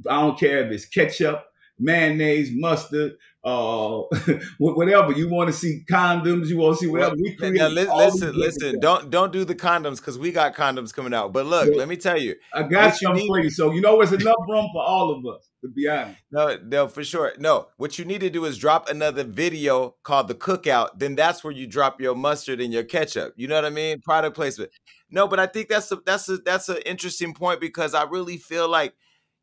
I 0.08 0.20
don't 0.20 0.38
care 0.38 0.64
if 0.64 0.72
it's 0.72 0.86
ketchup, 0.86 1.44
mayonnaise, 1.78 2.50
mustard, 2.52 3.12
uh, 3.44 4.00
whatever. 4.58 5.12
You 5.12 5.28
want 5.28 5.48
to 5.48 5.52
see 5.52 5.82
condoms. 5.90 6.46
You 6.48 6.58
want 6.58 6.78
to 6.78 6.84
see 6.84 6.90
whatever. 6.90 7.14
We 7.16 7.34
create 7.36 7.54
Now, 7.54 7.68
li- 7.68 7.86
all 7.86 7.98
listen, 7.98 8.32
listen. 8.38 8.80
Don't 8.80 9.10
don't 9.10 9.32
do 9.32 9.44
the 9.44 9.54
condoms 9.54 9.96
because 9.98 10.18
we 10.18 10.32
got 10.32 10.54
condoms 10.54 10.94
coming 10.94 11.12
out. 11.14 11.32
But 11.32 11.46
look, 11.46 11.68
Yeah. 11.70 11.76
let 11.76 11.88
me 11.88 11.96
tell 11.96 12.18
you, 12.18 12.36
I 12.52 12.62
got 12.62 13.00
you 13.00 13.26
for 13.26 13.40
you. 13.40 13.50
So 13.50 13.72
you 13.72 13.80
know, 13.80 13.98
there's 13.98 14.12
enough 14.12 14.36
room 14.48 14.68
for 14.72 14.82
all 14.82 15.10
of 15.10 15.24
us. 15.34 15.50
To 15.62 15.70
be 15.70 15.88
honest. 15.88 16.18
no, 16.30 16.58
no, 16.62 16.88
for 16.88 17.02
sure. 17.02 17.32
No, 17.38 17.68
what 17.78 17.98
you 17.98 18.04
need 18.04 18.20
to 18.20 18.28
do 18.28 18.44
is 18.44 18.58
drop 18.58 18.90
another 18.90 19.24
video 19.24 19.94
called 20.02 20.28
the 20.28 20.34
cookout. 20.34 20.98
Then 20.98 21.14
that's 21.14 21.42
where 21.42 21.54
you 21.54 21.66
drop 21.66 22.02
your 22.02 22.14
mustard 22.14 22.60
and 22.60 22.70
your 22.70 22.82
ketchup. 22.84 23.32
You 23.36 23.48
know 23.48 23.54
what 23.54 23.64
I 23.64 23.70
mean? 23.70 24.00
Product 24.02 24.36
placement. 24.36 24.70
No, 25.10 25.26
but 25.26 25.40
I 25.40 25.46
think 25.46 25.68
that's 25.68 25.90
a 25.90 25.96
that's 26.04 26.28
a 26.28 26.36
that's 26.38 26.68
an 26.68 26.78
interesting 26.84 27.32
point 27.34 27.60
because 27.60 27.94
I 27.94 28.04
really 28.04 28.36
feel 28.36 28.68
like, 28.68 28.92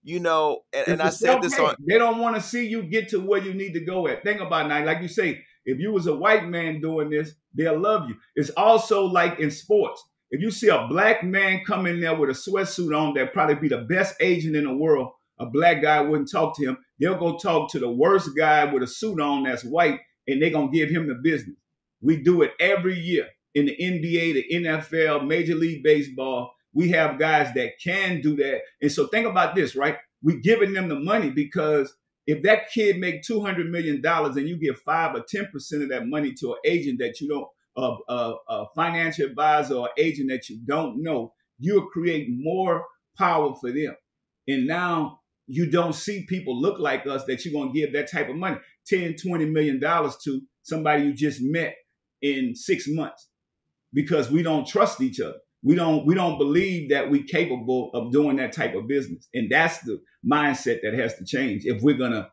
you 0.03 0.19
know, 0.19 0.61
and, 0.73 0.87
and 0.87 1.01
I 1.01 1.09
said 1.09 1.41
this 1.41 1.57
on 1.59 1.75
They 1.87 1.97
don't 1.97 2.19
want 2.19 2.35
to 2.35 2.41
see 2.41 2.67
you 2.67 2.83
get 2.83 3.09
to 3.09 3.19
where 3.19 3.41
you 3.41 3.53
need 3.53 3.73
to 3.73 3.85
go 3.85 4.07
at. 4.07 4.23
Think 4.23 4.41
about 4.41 4.71
it 4.71 4.85
like 4.85 5.01
you 5.01 5.07
say, 5.07 5.43
if 5.65 5.79
you 5.79 5.91
was 5.91 6.07
a 6.07 6.15
white 6.15 6.47
man 6.47 6.81
doing 6.81 7.09
this, 7.09 7.33
they'll 7.53 7.79
love 7.79 8.09
you. 8.09 8.15
It's 8.35 8.49
also 8.51 9.05
like 9.05 9.39
in 9.39 9.51
sports. 9.51 10.03
If 10.31 10.41
you 10.41 10.49
see 10.49 10.69
a 10.69 10.87
black 10.87 11.23
man 11.23 11.63
come 11.65 11.85
in 11.85 11.99
there 11.99 12.15
with 12.15 12.29
a 12.29 12.33
sweatsuit 12.33 12.97
on, 12.97 13.13
that 13.15 13.33
probably 13.33 13.55
be 13.55 13.67
the 13.67 13.81
best 13.81 14.15
agent 14.21 14.55
in 14.55 14.63
the 14.63 14.73
world. 14.73 15.11
A 15.39 15.45
black 15.45 15.81
guy 15.81 15.99
wouldn't 16.01 16.31
talk 16.31 16.55
to 16.57 16.63
him. 16.63 16.77
They'll 16.99 17.17
go 17.17 17.37
talk 17.37 17.69
to 17.71 17.79
the 17.79 17.91
worst 17.91 18.29
guy 18.37 18.65
with 18.71 18.83
a 18.83 18.87
suit 18.87 19.19
on 19.19 19.43
that's 19.43 19.63
white, 19.63 19.99
and 20.27 20.41
they're 20.41 20.51
gonna 20.51 20.71
give 20.71 20.89
him 20.89 21.07
the 21.07 21.15
business. 21.15 21.57
We 22.01 22.17
do 22.17 22.41
it 22.43 22.53
every 22.59 22.97
year 22.97 23.27
in 23.53 23.65
the 23.65 23.75
NBA, 23.75 24.33
the 24.33 24.65
NFL, 24.65 25.27
Major 25.27 25.55
League 25.55 25.83
Baseball. 25.83 26.53
We 26.73 26.89
have 26.89 27.19
guys 27.19 27.53
that 27.55 27.73
can 27.83 28.21
do 28.21 28.35
that. 28.37 28.61
And 28.81 28.91
so 28.91 29.07
think 29.07 29.27
about 29.27 29.55
this, 29.55 29.75
right? 29.75 29.97
We're 30.23 30.39
giving 30.39 30.73
them 30.73 30.87
the 30.89 30.99
money 30.99 31.29
because 31.29 31.93
if 32.27 32.43
that 32.43 32.69
kid 32.73 32.97
make 32.97 33.23
two 33.23 33.41
hundred 33.41 33.69
million 33.71 34.01
dollars 34.01 34.37
and 34.37 34.47
you 34.47 34.57
give 34.57 34.79
five 34.79 35.15
or 35.15 35.23
ten 35.27 35.47
percent 35.51 35.83
of 35.83 35.89
that 35.89 36.07
money 36.07 36.33
to 36.39 36.51
an 36.53 36.59
agent 36.65 36.99
that 36.99 37.19
you 37.19 37.27
don't, 37.27 37.47
a, 37.77 38.13
a, 38.13 38.35
a 38.49 38.65
financial 38.75 39.25
advisor 39.25 39.75
or 39.75 39.89
agent 39.97 40.29
that 40.29 40.49
you 40.49 40.59
don't 40.65 41.01
know, 41.01 41.33
you'll 41.59 41.87
create 41.87 42.27
more 42.29 42.85
power 43.17 43.55
for 43.55 43.71
them. 43.71 43.95
And 44.47 44.67
now 44.67 45.21
you 45.47 45.69
don't 45.69 45.93
see 45.93 46.25
people 46.27 46.59
look 46.59 46.79
like 46.79 47.05
us 47.07 47.25
that 47.25 47.43
you're 47.43 47.53
going 47.53 47.73
to 47.73 47.79
give 47.79 47.93
that 47.93 48.09
type 48.09 48.29
of 48.29 48.35
money 48.35 48.57
10 48.87 49.15
20 49.15 49.45
million 49.45 49.79
dollars 49.79 50.15
to 50.23 50.41
somebody 50.63 51.03
you 51.03 51.13
just 51.13 51.41
met 51.41 51.75
in 52.21 52.55
six 52.55 52.87
months 52.87 53.29
because 53.93 54.31
we 54.31 54.43
don't 54.43 54.67
trust 54.67 55.01
each 55.01 55.19
other 55.19 55.39
we 55.63 55.75
don't 55.75 56.05
we 56.05 56.15
don't 56.15 56.37
believe 56.37 56.89
that 56.89 57.09
we're 57.09 57.23
capable 57.23 57.91
of 57.93 58.11
doing 58.11 58.37
that 58.37 58.51
type 58.51 58.75
of 58.75 58.87
business 58.87 59.27
and 59.33 59.49
that's 59.51 59.79
the 59.79 60.01
mindset 60.25 60.79
that 60.81 60.93
has 60.93 61.15
to 61.15 61.25
change 61.25 61.63
if 61.65 61.81
we're 61.81 61.97
gonna 61.97 62.29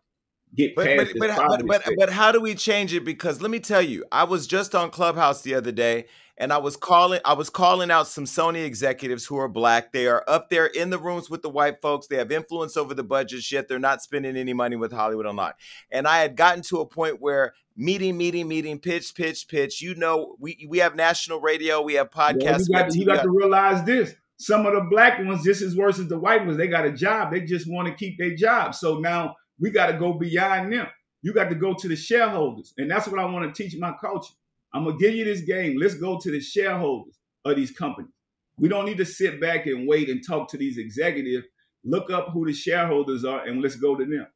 get 0.57 0.75
but, 0.75 0.87
past 0.87 1.15
but, 1.19 1.29
but, 1.29 1.67
but, 1.67 1.67
but, 1.67 1.95
but 1.99 2.11
how 2.11 2.33
do 2.33 2.41
we 2.41 2.55
change 2.55 2.95
it 2.95 3.05
because 3.05 3.43
let 3.43 3.51
me 3.51 3.61
tell 3.61 3.83
you 3.83 4.05
i 4.11 4.25
was 4.25 4.47
just 4.47 4.75
on 4.75 4.91
clubhouse 4.91 5.43
the 5.43 5.55
other 5.55 5.73
day 5.73 6.07
and 6.39 6.53
I 6.53 6.59
was 6.59 6.77
calling 6.77 7.21
I 7.25 7.35
was 7.35 7.51
calling 7.51 7.91
out 7.91 8.07
some 8.07 8.25
Sony 8.25 8.65
executives 8.65 9.27
who 9.27 9.37
are 9.37 9.49
black. 9.49 9.93
They 9.93 10.07
are 10.07 10.25
up 10.27 10.49
there 10.51 10.67
in 10.67 10.91
the 10.91 10.99
rooms 10.99 11.29
with 11.29 11.43
the 11.43 11.51
white 11.51 11.83
folks. 11.83 12.07
They 12.07 12.17
have 12.17 12.31
influence 12.33 12.77
over 12.77 12.95
the 12.95 13.03
budgets, 13.03 13.51
yet 13.51 13.69
they're 13.69 13.79
not 13.79 14.03
spending 14.03 14.37
any 14.37 14.55
money 14.55 14.77
with 14.77 14.93
Hollywood 14.93 15.27
Unlocked. 15.27 15.61
And 15.91 16.07
I 16.07 16.21
had 16.21 16.37
gotten 16.37 16.63
to 16.63 16.79
a 16.79 16.87
point 16.87 17.21
where 17.21 17.55
meeting, 17.79 18.17
meeting, 18.19 18.49
meeting, 18.49 18.79
pitch, 18.79 19.15
pitch, 19.15 19.49
pitch. 19.49 19.81
You 19.81 19.95
know, 19.95 20.37
we 20.39 20.67
we 20.69 20.79
have 20.79 20.97
national 20.97 21.41
radio, 21.41 21.81
we 21.81 21.95
have 21.95 22.11
podcasts. 22.11 22.67
Well, 22.69 22.83
you 22.83 22.85
got, 22.85 22.95
you 22.95 23.07
got 23.07 23.23
to 23.23 23.31
realize 23.31 23.85
this. 23.85 24.15
Some 24.41 24.67
of 24.67 24.75
the 24.75 24.83
black 24.91 25.19
ones, 25.25 25.45
just 25.45 25.63
as 25.63 25.75
worse 25.75 25.99
as 25.99 26.09
the 26.09 26.19
white 26.19 26.45
ones, 26.45 26.59
they 26.59 26.69
got 26.69 26.85
a 26.85 26.93
job. 26.93 27.33
They 27.33 27.41
just 27.41 27.69
want 27.69 27.89
to 27.89 27.95
keep 27.95 28.19
their 28.19 28.37
job. 28.37 28.75
So 28.75 28.99
now 28.99 29.35
we 29.59 29.71
got 29.71 29.87
to 29.87 29.95
go 29.95 30.13
beyond 30.13 30.73
them. 30.73 30.87
You 31.23 31.33
got 31.33 31.49
to 31.49 31.57
go 31.57 31.75
to 31.75 31.89
the 31.89 31.97
shareholders. 31.97 32.75
And 32.79 32.91
that's 32.91 33.09
what 33.09 33.19
I 33.19 33.25
want 33.25 33.53
to 33.53 33.63
teach 33.63 33.77
my 33.79 33.95
culture. 34.01 34.35
I'm 34.75 34.85
gonna 34.85 34.99
give 34.99 35.15
you 35.15 35.25
this 35.25 35.41
game. 35.41 35.79
Let's 35.79 35.95
go 35.95 36.19
to 36.19 36.31
the 36.31 36.41
shareholders 36.41 37.19
of 37.45 37.57
these 37.57 37.71
companies. 37.71 38.13
We 38.59 38.69
don't 38.69 38.85
need 38.87 38.99
to 38.99 39.05
sit 39.05 39.41
back 39.41 39.67
and 39.67 39.89
wait 39.89 40.09
and 40.09 40.21
talk 40.27 40.51
to 40.51 40.59
these 40.59 40.79
executives. 40.79 41.47
Look 41.85 42.11
up 42.11 42.31
who 42.33 42.45
the 42.45 42.53
shareholders 42.53 43.25
are 43.25 43.45
and 43.45 43.63
let's 43.63 43.77
go 43.77 43.97
to 43.97 44.05
them. 44.05 44.27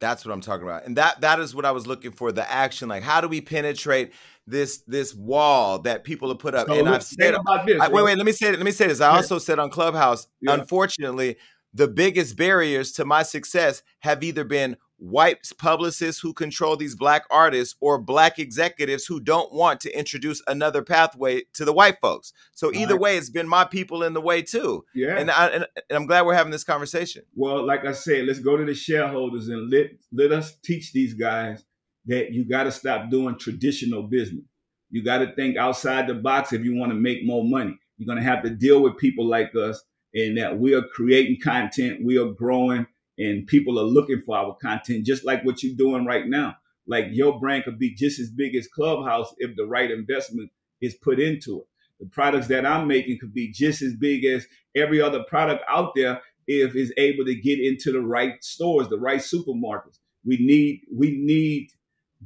That's 0.00 0.24
what 0.24 0.32
I'm 0.32 0.40
talking 0.40 0.64
about. 0.64 0.86
And 0.86 0.96
that 0.96 1.20
that 1.22 1.40
is 1.40 1.54
what 1.54 1.64
I 1.64 1.72
was 1.72 1.86
looking 1.86 2.12
for, 2.12 2.32
the 2.32 2.50
action. 2.50 2.88
Like 2.88 3.02
how 3.02 3.20
do 3.20 3.28
we 3.28 3.40
penetrate 3.40 4.12
this 4.46 4.78
this 4.86 5.14
wall 5.14 5.80
that 5.80 6.04
people 6.04 6.28
have 6.28 6.38
put 6.38 6.54
up? 6.54 6.68
So 6.68 6.74
and 6.78 6.88
I've 6.88 7.02
said 7.02 7.34
about 7.34 7.66
this. 7.66 7.80
I, 7.80 7.88
wait, 7.88 8.04
wait, 8.04 8.16
let 8.16 8.26
me 8.26 8.32
say 8.32 8.48
it. 8.48 8.56
Let 8.56 8.64
me 8.64 8.70
say 8.70 8.86
this. 8.88 9.00
I 9.00 9.16
also 9.16 9.38
said 9.38 9.58
on 9.58 9.70
Clubhouse, 9.70 10.26
Yeah. 10.40 10.54
unfortunately, 10.54 11.36
the 11.78 11.88
biggest 11.88 12.36
barriers 12.36 12.90
to 12.92 13.04
my 13.04 13.22
success 13.22 13.82
have 14.00 14.22
either 14.24 14.44
been 14.44 14.76
white 14.96 15.48
publicists 15.58 16.20
who 16.20 16.32
control 16.32 16.76
these 16.76 16.96
black 16.96 17.22
artists 17.30 17.76
or 17.80 18.02
black 18.02 18.40
executives 18.40 19.06
who 19.06 19.20
don't 19.20 19.52
want 19.52 19.80
to 19.80 19.96
introduce 19.96 20.42
another 20.48 20.82
pathway 20.82 21.40
to 21.54 21.64
the 21.64 21.72
white 21.72 22.00
folks. 22.00 22.32
So 22.52 22.72
either 22.74 22.96
way, 22.96 23.16
it's 23.16 23.30
been 23.30 23.48
my 23.48 23.64
people 23.64 24.02
in 24.02 24.12
the 24.12 24.20
way 24.20 24.42
too. 24.42 24.84
Yeah. 24.92 25.16
And, 25.16 25.30
I, 25.30 25.46
and, 25.46 25.66
and 25.88 25.96
I'm 25.96 26.06
glad 26.06 26.26
we're 26.26 26.34
having 26.34 26.50
this 26.50 26.64
conversation. 26.64 27.22
Well, 27.36 27.64
like 27.64 27.84
I 27.84 27.92
said, 27.92 28.26
let's 28.26 28.40
go 28.40 28.56
to 28.56 28.64
the 28.64 28.74
shareholders 28.74 29.48
and 29.48 29.70
let 29.70 29.90
let 30.12 30.32
us 30.32 30.56
teach 30.64 30.92
these 30.92 31.14
guys 31.14 31.64
that 32.06 32.32
you 32.32 32.44
got 32.44 32.64
to 32.64 32.72
stop 32.72 33.08
doing 33.08 33.38
traditional 33.38 34.02
business. 34.02 34.44
You 34.90 35.04
got 35.04 35.18
to 35.18 35.32
think 35.36 35.56
outside 35.56 36.08
the 36.08 36.14
box 36.14 36.52
if 36.52 36.64
you 36.64 36.74
want 36.74 36.90
to 36.90 36.96
make 36.96 37.24
more 37.24 37.44
money. 37.44 37.78
You're 37.98 38.06
going 38.06 38.18
to 38.18 38.28
have 38.28 38.42
to 38.42 38.50
deal 38.50 38.80
with 38.80 38.96
people 38.96 39.26
like 39.26 39.54
us, 39.54 39.82
and 40.14 40.38
that 40.38 40.58
we 40.58 40.74
are 40.74 40.82
creating 40.94 41.38
content, 41.42 42.04
we 42.04 42.18
are 42.18 42.32
growing, 42.32 42.86
and 43.18 43.46
people 43.46 43.78
are 43.78 43.84
looking 43.84 44.22
for 44.24 44.36
our 44.36 44.56
content, 44.62 45.06
just 45.06 45.24
like 45.24 45.44
what 45.44 45.62
you're 45.62 45.76
doing 45.76 46.06
right 46.06 46.26
now. 46.26 46.56
Like 46.86 47.06
your 47.10 47.38
brand 47.40 47.64
could 47.64 47.78
be 47.78 47.94
just 47.94 48.20
as 48.20 48.30
big 48.30 48.56
as 48.56 48.68
Clubhouse 48.68 49.34
if 49.38 49.56
the 49.56 49.66
right 49.66 49.90
investment 49.90 50.50
is 50.80 50.94
put 50.94 51.20
into 51.20 51.60
it. 51.60 51.66
The 52.00 52.06
products 52.06 52.48
that 52.48 52.66
I'm 52.66 52.88
making 52.88 53.18
could 53.20 53.34
be 53.34 53.52
just 53.52 53.82
as 53.82 53.94
big 53.94 54.24
as 54.24 54.46
every 54.76 55.00
other 55.00 55.24
product 55.24 55.64
out 55.68 55.92
there 55.96 56.22
if 56.48 56.74
it's 56.76 56.92
able 56.98 57.24
to 57.26 57.34
get 57.34 57.60
into 57.60 57.92
the 57.92 58.00
right 58.00 58.42
stores, 58.44 58.88
the 58.88 58.98
right 58.98 59.20
supermarkets. 59.20 59.98
We 60.24 60.38
need 60.38 60.82
we 60.94 61.12
need 61.18 61.70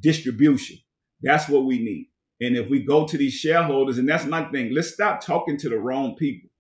distribution. 0.01 0.79
That's 1.23 1.49
what 1.49 1.67
we 1.67 1.79
need. 1.81 2.09
And 2.41 2.57
if 2.57 2.71
we 2.71 2.85
go 2.85 3.07
to 3.07 3.19
these 3.19 3.35
shareholders, 3.35 3.99
and 3.99 4.09
that's 4.09 4.27
my 4.27 4.45
thing, 4.51 4.73
let's 4.75 4.95
stop 4.95 5.25
talking 5.25 5.59
to 5.59 5.71
the 5.71 5.79
wrong 5.79 6.17
people. 6.17 6.51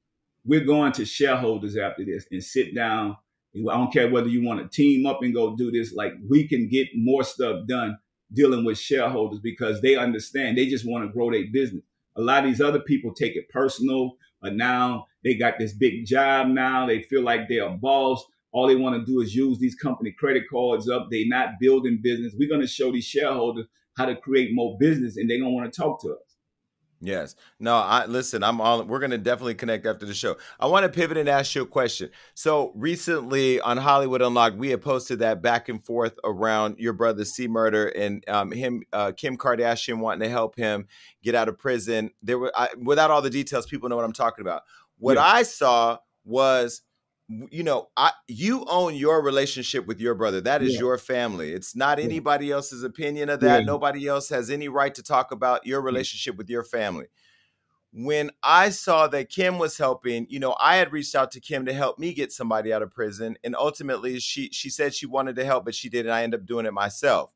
We're 0.45 0.65
going 0.65 0.93
to 0.93 1.05
shareholders 1.05 1.77
after 1.77 2.05
this 2.05 2.27
and 2.31 2.43
sit 2.43 2.75
down. 2.75 3.17
I 3.55 3.75
don't 3.75 3.93
care 3.93 4.11
whether 4.11 4.29
you 4.29 4.45
want 4.45 4.61
to 4.61 4.69
team 4.69 5.07
up 5.07 5.23
and 5.23 5.35
go 5.35 5.57
do 5.57 5.71
this. 5.71 5.93
Like 5.93 6.15
we 6.29 6.49
can 6.49 6.69
get 6.69 6.89
more 6.95 7.23
stuff 7.23 7.67
done 7.69 7.99
dealing 8.33 8.65
with 8.65 8.79
shareholders 8.79 9.41
because 9.41 9.81
they 9.83 9.95
understand. 9.97 10.57
They 10.57 10.67
just 10.67 10.89
want 10.89 11.05
to 11.05 11.13
grow 11.13 11.31
their 11.31 11.45
business. 11.53 11.85
A 12.17 12.23
lot 12.23 12.45
of 12.45 12.51
these 12.51 12.61
other 12.61 12.81
people 12.81 13.15
take 13.15 13.37
it 13.37 13.49
personal. 13.51 14.17
But 14.41 14.55
now 14.55 15.07
they 15.23 15.35
got 15.35 15.59
this 15.59 15.73
big 15.73 16.05
job 16.05 16.49
now. 16.49 16.87
They 16.87 17.03
feel 17.03 17.23
like 17.23 17.49
they're 17.49 17.67
a 17.67 17.71
boss. 17.71 18.25
All 18.51 18.67
they 18.67 18.77
want 18.77 18.99
to 18.99 19.07
do 19.07 19.21
is 19.21 19.35
use 19.35 19.59
these 19.59 19.77
company 19.77 20.13
credit 20.19 20.45
cards 20.51 20.89
up. 20.89 21.09
They're 21.11 21.27
not 21.27 21.61
building 21.61 22.01
business. 22.03 22.35
We're 22.37 22.49
going 22.49 22.61
to 22.61 22.67
show 22.67 22.91
these 22.91 23.05
shareholders 23.05 23.67
how 23.97 24.07
to 24.07 24.17
create 24.17 24.51
more 24.53 24.77
business 24.79 25.17
and 25.17 25.31
they're 25.31 25.39
going 25.39 25.53
to 25.53 25.55
want 25.55 25.73
to 25.73 25.81
talk 25.81 26.03
to 26.03 26.09
us. 26.09 26.32
Yes. 27.05 27.35
No, 27.59 27.75
I 27.75 28.07
listen, 28.07 28.45
I'm 28.45 28.61
all 28.61 28.85
we're 28.85 29.01
gonna 29.01 29.19
definitely 29.19 29.57
connect 29.57 29.87
after 29.87 30.07
the 30.07 30.15
show. 30.15 30.37
I 30.61 30.67
want 30.67 30.85
to 30.85 30.89
pivot 30.89 31.17
and 31.19 31.29
ask 31.29 31.53
you 31.53 31.63
a 31.63 31.67
question. 31.67 32.11
So 32.35 32.71
recently 32.77 33.61
on 33.61 33.77
Hollywood 33.77 34.23
Unlocked, 34.23 34.57
we 34.57 34.71
had 34.71 34.83
posted 34.83 35.19
that 35.19 35.43
back 35.43 35.69
and 35.69 35.85
forth 35.85 36.17
around 36.23 36.79
your 36.79 36.93
brother 36.93 37.25
C-Murder 37.25 37.89
and 37.89 38.25
um, 38.29 38.53
him 38.53 38.85
uh, 38.93 39.11
Kim 39.17 39.37
Kardashian 39.37 39.99
wanting 39.99 40.21
to 40.21 40.29
help 40.31 40.57
him 40.57 40.87
get 41.25 41.35
out 41.35 41.49
of 41.49 41.59
prison. 41.59 42.11
There 42.23 42.39
were 42.39 42.53
I, 42.55 42.69
without 42.81 43.11
all 43.11 43.21
the 43.21 43.31
details, 43.31 43.67
people 43.67 43.89
know 43.89 43.97
what 43.97 44.05
I'm 44.05 44.13
talking 44.13 44.43
about. 44.43 44.63
What 44.99 45.17
Yeah. 45.17 45.25
I 45.25 45.43
saw 45.43 45.99
was 46.25 46.83
you 47.51 47.63
know, 47.63 47.89
I 47.97 48.13
you 48.29 48.65
own 48.69 48.95
your 48.95 49.23
relationship 49.23 49.87
with 49.87 50.01
your 50.01 50.15
brother. 50.15 50.41
That 50.41 50.63
is 50.63 50.75
Yeah. 50.75 50.81
your 50.81 50.99
family. 50.99 51.53
It's 51.53 51.75
not 51.77 51.99
Yeah. 51.99 52.05
anybody 52.05 52.51
else's 52.51 52.83
opinion 52.83 53.29
of 53.29 53.41
that. 53.41 53.61
Yeah. 53.61 53.67
Nobody 53.67 54.07
else 54.07 54.29
has 54.31 54.51
any 54.51 54.69
right 54.69 54.95
to 54.95 55.03
talk 55.03 55.31
about 55.33 55.67
your 55.67 55.81
relationship 55.81 56.37
with 56.37 56.51
your 56.51 56.65
family. 56.65 57.07
When 57.95 58.31
I 58.43 58.71
saw 58.71 59.07
that 59.09 59.29
Kim 59.29 59.59
was 59.59 59.77
helping, 59.77 60.27
you 60.31 60.41
know, 60.41 60.57
I 60.59 60.77
had 60.77 60.93
reached 60.93 61.15
out 61.15 61.31
to 61.33 61.41
Kim 61.41 61.67
to 61.67 61.75
help 61.75 61.99
me 61.99 62.15
get 62.15 62.33
somebody 62.33 62.73
out 62.73 62.83
of 62.83 62.91
prison, 62.91 63.37
and 63.45 63.55
ultimately 63.55 64.19
she 64.19 64.49
she 64.51 64.71
said 64.71 64.95
she 64.95 65.07
wanted 65.07 65.37
to 65.37 65.45
help, 65.45 65.65
but 65.67 65.75
she 65.75 65.89
didn't. 65.91 66.13
I 66.13 66.23
ended 66.23 66.41
up 66.41 66.47
doing 66.47 66.65
it 66.67 66.73
myself. 66.73 67.35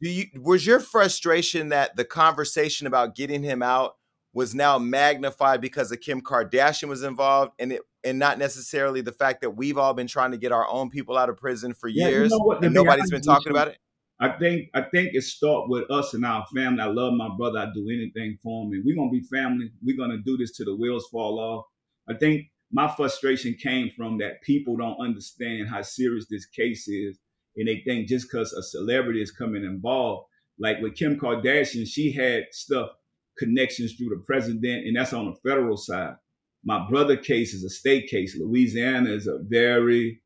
Do 0.00 0.10
you 0.10 0.26
was 0.36 0.66
your 0.66 0.78
frustration 0.80 1.68
that 1.70 1.96
the 1.96 2.04
conversation 2.04 2.86
about 2.86 3.14
getting 3.14 3.42
him 3.42 3.62
out 3.62 3.96
was 4.34 4.54
now 4.54 4.78
magnified 4.78 5.60
because 5.60 5.92
of 5.92 6.00
Kim 6.00 6.20
Kardashian 6.20 6.88
was 6.88 7.02
involved 7.02 7.52
and 7.58 7.72
it 7.72 7.82
and 8.04 8.18
not 8.18 8.38
necessarily 8.38 9.00
the 9.00 9.12
fact 9.12 9.42
that 9.42 9.50
we've 9.50 9.78
all 9.78 9.94
been 9.94 10.06
trying 10.06 10.32
to 10.32 10.36
get 10.36 10.50
our 10.50 10.68
own 10.68 10.90
people 10.90 11.16
out 11.16 11.28
of 11.28 11.36
prison 11.36 11.72
for 11.72 11.88
Yeah, 11.88 12.06
you 12.06 12.10
years 12.10 12.30
know 12.32 12.38
what, 12.38 12.64
and 12.64 12.74
nobody's 12.74 13.10
been 13.10 13.22
talking 13.22 13.50
about 13.50 13.68
it? 13.68 13.78
I 14.20 14.30
think 14.38 14.68
I 14.74 14.82
think 14.82 15.10
it 15.14 15.22
start 15.22 15.68
with 15.68 15.90
us 15.90 16.14
and 16.14 16.24
our 16.24 16.44
family. 16.54 16.80
I 16.80 16.86
love 16.86 17.12
my 17.14 17.28
brother. 17.36 17.58
I 17.58 17.66
do 17.74 17.88
anything 17.88 18.38
for 18.42 18.64
him, 18.64 18.72
and 18.72 18.84
we're 18.84 18.96
gonna 18.96 19.10
be 19.10 19.22
family. 19.22 19.70
We're 19.82 19.96
gonna 19.96 20.22
do 20.24 20.36
this 20.36 20.56
till 20.56 20.66
the 20.66 20.76
wheels 20.76 21.08
fall 21.10 21.38
off. 21.38 21.66
I 22.08 22.14
think 22.18 22.46
my 22.70 22.88
frustration 22.88 23.54
came 23.60 23.90
from 23.96 24.18
that 24.18 24.42
people 24.42 24.76
don't 24.76 25.00
understand 25.00 25.68
how 25.68 25.82
serious 25.82 26.26
this 26.30 26.46
case 26.46 26.88
is, 26.88 27.18
and 27.56 27.68
they 27.68 27.82
think 27.84 28.08
just 28.08 28.30
because 28.30 28.52
a 28.52 28.62
celebrity 28.62 29.22
is 29.22 29.30
coming 29.30 29.64
involved, 29.64 30.26
like 30.58 30.80
with 30.80 30.94
Kim 30.96 31.18
Kardashian, 31.18 31.86
she 31.86 32.12
had 32.12 32.44
stuff 32.52 32.90
connections 33.38 33.94
through 33.94 34.10
the 34.10 34.22
president, 34.26 34.86
and 34.86 34.96
that's 34.96 35.12
on 35.12 35.26
the 35.26 35.48
federal 35.48 35.76
side. 35.76 36.14
My 36.64 36.86
brother 36.88 37.16
case 37.16 37.54
is 37.54 37.64
a 37.64 37.70
state 37.70 38.08
case. 38.08 38.36
Louisiana 38.38 39.10
is 39.10 39.26
a 39.26 39.38
very 39.42 40.20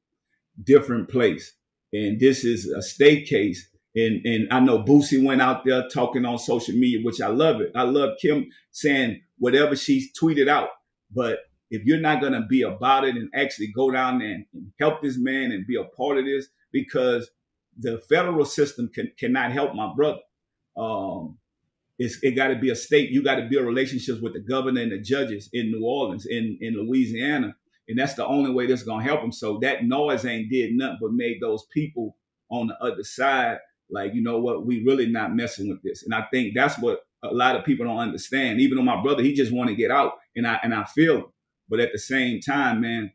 different 0.63 1.09
place, 1.09 1.55
and 1.93 2.21
this 2.21 2.45
is 2.45 2.67
a 2.67 2.83
state 2.83 3.27
case. 3.27 3.69
And 3.95 4.25
and 4.27 4.49
I 4.51 4.61
know 4.61 4.83
Boosie 4.83 5.25
went 5.25 5.41
out 5.41 5.65
there 5.65 5.89
talking 5.89 6.25
on 6.25 6.39
social 6.39 6.75
media, 6.75 7.01
which 7.03 7.21
I 7.21 7.29
love 7.29 7.61
it. 7.61 7.73
I 7.75 7.85
love 7.85 8.19
Kim 8.21 8.47
saying 8.71 9.23
whatever 9.39 9.75
she's 9.75 10.11
tweeted 10.19 10.49
out. 10.49 10.69
But 11.15 11.39
if 11.71 11.85
you're 11.85 12.01
not 12.01 12.21
gonna 12.21 12.47
be 12.47 12.63
about 12.63 13.05
it 13.05 13.17
and 13.17 13.31
actually 13.35 13.69
go 13.75 13.91
down 13.91 14.19
there 14.19 14.29
and, 14.29 14.47
and 14.53 14.73
help 14.79 15.03
this 15.03 15.19
man 15.19 15.53
and 15.53 15.67
be 15.67 15.77
a 15.77 15.85
part 15.85 16.19
of 16.19 16.27
this, 16.27 16.49
because 16.73 17.31
the 17.79 17.99
federal 18.09 18.45
system 18.45 18.91
can, 18.95 19.11
cannot 19.19 19.53
help 19.53 19.75
my 19.75 19.93
brother. 19.95 20.21
Um, 20.77 21.39
it's, 21.99 22.19
it 22.23 22.33
got 22.33 22.49
to 22.49 22.57
be 22.57 22.71
a 22.71 22.77
state. 22.77 23.11
You 23.11 23.23
got 23.23 23.37
to 23.37 23.49
build 23.49 23.67
relationships 23.67 24.21
with 24.21 24.35
the 24.35 24.41
governor 24.41 24.83
and 24.83 24.93
the 24.93 24.99
judges 24.99 25.49
in 25.53 25.71
New 25.71 25.85
Orleans, 25.85 26.27
in 26.27 26.59
in 26.61 26.75
Louisiana, 26.75 27.55
and 27.89 27.99
that's 27.99 28.15
the 28.15 28.27
only 28.27 28.51
way 28.51 28.67
that's 28.67 28.83
gonna 28.83 29.05
help 29.05 29.21
them. 29.21 29.33
So 29.33 29.59
that 29.63 29.85
noise 29.85 30.25
ain't 30.25 30.51
did 30.51 30.73
nothing 30.75 30.99
but 31.01 31.13
made 31.13 31.39
those 31.41 31.67
people 31.73 32.17
on 32.51 32.69
the 32.69 32.77
other 32.83 33.03
side 33.03 33.59
like, 33.91 34.15
you 34.15 34.23
know 34.23 34.39
what, 34.39 34.67
we 34.67 34.85
really 34.85 35.07
not 35.07 35.35
messing 35.35 35.69
with 35.69 35.83
this. 35.83 36.03
And 36.03 36.15
I 36.15 36.27
think 36.33 36.55
that's 36.55 36.79
what 36.79 37.01
a 37.23 37.33
lot 37.33 37.57
of 37.57 37.65
people 37.65 37.87
don't 37.87 37.99
understand. 37.99 38.61
Even 38.61 38.77
though 38.77 38.85
my 38.85 39.01
brother, 39.03 39.23
he 39.23 39.33
just 39.33 39.53
want 39.53 39.69
to 39.71 39.77
get 39.77 39.91
out, 39.91 40.13
and 40.35 40.47
I 40.47 40.59
and 40.63 40.75
I 40.75 40.85
feel. 40.85 41.33
But 41.69 41.81
at 41.81 41.93
the 41.93 41.99
same 41.99 42.41
time, 42.41 42.81
man, 42.81 43.13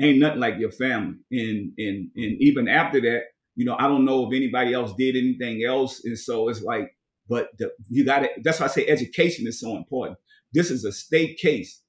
ain't 0.00 0.18
nothing 0.18 0.40
like 0.40 0.58
your 0.58 0.70
family. 0.70 1.16
And 1.30 1.72
and 1.78 2.10
and 2.16 2.36
even 2.40 2.68
after 2.68 3.00
that, 3.00 3.22
you 3.54 3.64
know, 3.64 3.76
I 3.78 3.88
don't 3.88 4.04
know 4.04 4.28
if 4.28 4.34
anybody 4.34 4.72
else 4.72 4.92
did 4.96 5.16
anything 5.16 5.64
else. 5.64 6.04
And 6.04 6.18
so 6.18 6.48
it's 6.48 6.62
like, 6.62 6.94
but 7.28 7.48
the, 7.58 7.70
you 7.88 8.04
got 8.04 8.20
to. 8.20 8.28
That's 8.42 8.60
why 8.60 8.66
I 8.66 8.68
say 8.68 8.86
education 8.86 9.46
is 9.46 9.60
so 9.60 9.76
important. 9.76 10.18
This 10.52 10.70
is 10.70 10.84
a 10.84 10.92
state 10.92 11.38
case. 11.38 11.80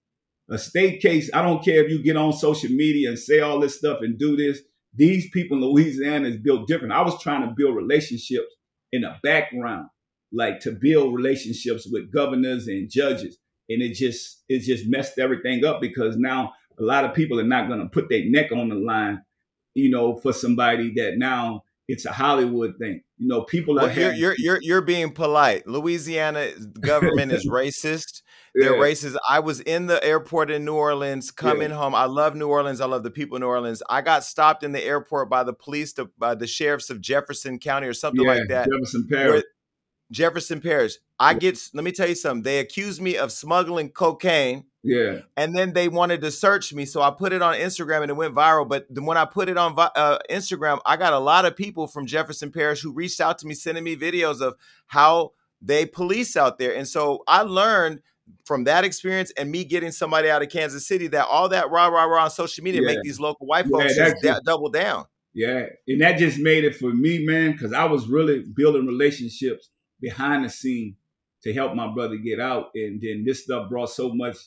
A 0.50 0.58
state 0.58 1.02
case. 1.02 1.30
I 1.34 1.42
don't 1.42 1.64
care 1.64 1.84
if 1.84 1.92
you 1.92 2.04
get 2.04 2.18
on 2.18 2.34
social 2.34 2.70
media 2.70 3.10
and 3.10 3.20
say 3.20 3.40
all 3.40 3.60
this 3.60 3.78
stuff 3.78 4.00
and 4.02 4.18
do 4.18 4.36
this. 4.36 4.62
These 4.94 5.30
people 5.32 5.58
in 5.58 5.64
Louisiana 5.64 6.28
is 6.28 6.38
built 6.38 6.68
different. 6.68 6.94
I 6.94 7.02
was 7.02 7.22
trying 7.22 7.48
to 7.48 7.54
build 7.56 7.76
relationships 7.76 8.54
in 8.92 9.02
the 9.02 9.16
background, 9.24 9.88
like 10.32 10.60
to 10.62 10.72
build 10.72 11.16
relationships 11.16 11.88
with 11.92 12.14
governors 12.14 12.68
and 12.68 12.90
judges, 12.92 13.38
and 13.70 13.82
it 13.82 13.96
just 13.96 14.44
it 14.50 14.60
just 14.60 14.88
messed 14.88 15.18
everything 15.18 15.66
up 15.66 15.82
because 15.82 16.16
now 16.18 16.54
a 16.80 16.84
lot 16.84 17.06
of 17.06 17.14
people 17.14 17.40
are 17.40 17.46
not 17.46 17.68
going 17.68 17.80
to 17.80 17.88
put 17.88 18.10
their 18.10 18.24
neck 18.26 18.52
on 18.52 18.70
the 18.70 18.76
line, 18.76 19.22
you 19.74 19.90
know, 19.90 20.16
for 20.16 20.34
somebody 20.34 20.94
that 20.96 21.14
now 21.18 21.64
it's 21.88 22.06
a 22.06 22.12
Hollywood 22.12 22.76
thing. 22.80 23.02
You 23.24 23.30
know, 23.30 23.44
people 23.44 23.80
are. 23.80 23.88
Well, 23.88 23.98
you're, 23.98 24.14
you're 24.14 24.36
you're 24.38 24.60
you're 24.62 24.82
being 24.82 25.14
polite. 25.14 25.66
Louisiana 25.66 26.50
government 26.82 27.32
is 27.32 27.48
racist. 27.50 28.22
They're 28.54 28.76
Yeah. 28.76 28.82
racist. 28.84 29.16
I 29.30 29.40
was 29.40 29.62
in 29.62 29.88
the 29.88 30.04
airport 30.04 30.52
in 30.52 30.66
New 30.66 30.74
Orleans 30.76 31.32
coming 31.32 31.72
home. 31.72 31.96
I 31.96 32.04
love 32.04 32.36
New 32.36 32.50
Orleans. 32.50 32.82
I 32.82 32.86
love 32.86 33.04
the 33.04 33.12
people 33.12 33.38
in 33.38 33.42
New 33.42 33.48
Orleans. 33.48 33.82
I 33.90 34.02
got 34.02 34.26
stopped 34.26 34.62
in 34.62 34.74
the 34.74 34.84
airport 34.84 35.30
by 35.30 35.46
the 35.46 35.54
police, 35.54 35.94
to, 35.94 36.10
by 36.18 36.36
the 36.36 36.46
sheriffs 36.46 36.90
of 36.90 37.00
Jefferson 37.00 37.60
County 37.60 37.88
or 37.88 37.94
something 37.94 38.26
yeah, 38.26 38.34
like 38.34 38.50
that. 38.50 38.68
Jefferson 38.70 39.08
Parish. 39.10 39.44
Jefferson 40.14 40.61
Parish. 40.61 40.93
I 41.20 41.34
get. 41.34 41.59
Let 41.74 41.84
me 41.84 41.91
tell 41.91 42.07
you 42.07 42.16
something. 42.16 42.43
They 42.43 42.59
accused 42.59 43.01
me 43.01 43.18
of 43.18 43.32
smuggling 43.32 43.89
cocaine. 43.89 44.66
Yeah, 44.86 45.20
and 45.38 45.55
then 45.55 45.74
they 45.74 45.88
wanted 45.88 46.20
to 46.22 46.30
search 46.30 46.74
me 46.74 46.84
so 46.84 47.01
i 47.01 47.09
put 47.09 47.32
it 47.32 47.41
on 47.41 47.53
instagram 47.55 48.01
and 48.01 48.09
it 48.09 48.18
went 48.18 48.36
viral 48.36 48.68
but 48.68 48.86
then 48.89 49.05
when 49.05 49.16
i 49.16 49.24
put 49.24 49.47
it 49.47 49.57
on 49.57 49.74
uh, 49.80 50.18
instagram 50.30 50.82
i 50.86 50.97
got 50.97 51.14
a 51.14 51.20
lot 51.20 51.45
of 51.45 51.55
people 51.55 51.88
from 51.88 52.05
jefferson 52.05 52.51
parish 52.51 52.82
who 52.82 52.91
reached 52.91 53.22
out 53.22 53.38
to 53.38 53.47
me 53.47 53.53
sending 53.53 53.82
me 53.86 53.95
videos 53.95 54.41
of 54.41 54.55
how 54.88 55.32
they 55.61 55.86
police 55.86 56.36
out 56.36 56.59
there 56.59 56.76
and 56.76 56.86
so 56.86 57.24
i 57.30 57.41
learned 57.43 58.01
from 58.43 58.66
that 58.66 58.84
experience 58.84 59.32
and 59.38 59.49
me 59.49 59.64
getting 59.64 59.89
somebody 59.93 60.30
out 60.30 60.41
of 60.41 60.49
kansas 60.49 60.86
city 60.86 61.07
that 61.07 61.26
all 61.30 61.47
that 61.47 61.72
rah 61.72 61.88
rah 61.88 62.03
rah 62.03 62.26
on 62.26 62.30
social 62.30 62.61
media 62.61 62.82
Yeah. 62.82 62.88
make 62.88 63.03
these 63.03 63.22
local 63.22 63.47
white 63.47 63.64
Yeah, 63.64 63.72
folks 63.84 63.95
that 63.95 64.11
just 64.16 64.24
just- 64.24 64.43
double 64.43 64.68
down 64.70 65.05
yeah, 65.34 65.68
and 65.88 66.01
that 66.01 66.18
just 66.20 66.38
made 66.38 66.64
it 66.64 66.76
for 66.76 66.93
me, 66.93 67.26
man, 67.26 67.53
because 67.53 67.74
I 67.74 67.86
was 67.86 68.07
really 68.07 68.43
building 68.55 68.86
relationships 68.86 69.70
behind 70.04 70.43
the 70.43 70.49
scene 70.49 70.97
to 71.43 71.54
help 71.54 71.74
my 71.74 71.91
brother 71.91 72.18
get 72.18 72.39
out, 72.39 72.72
and 72.76 73.01
then 73.01 73.24
this 73.26 73.43
stuff 73.43 73.70
brought 73.70 73.89
so 73.89 74.14
much 74.14 74.38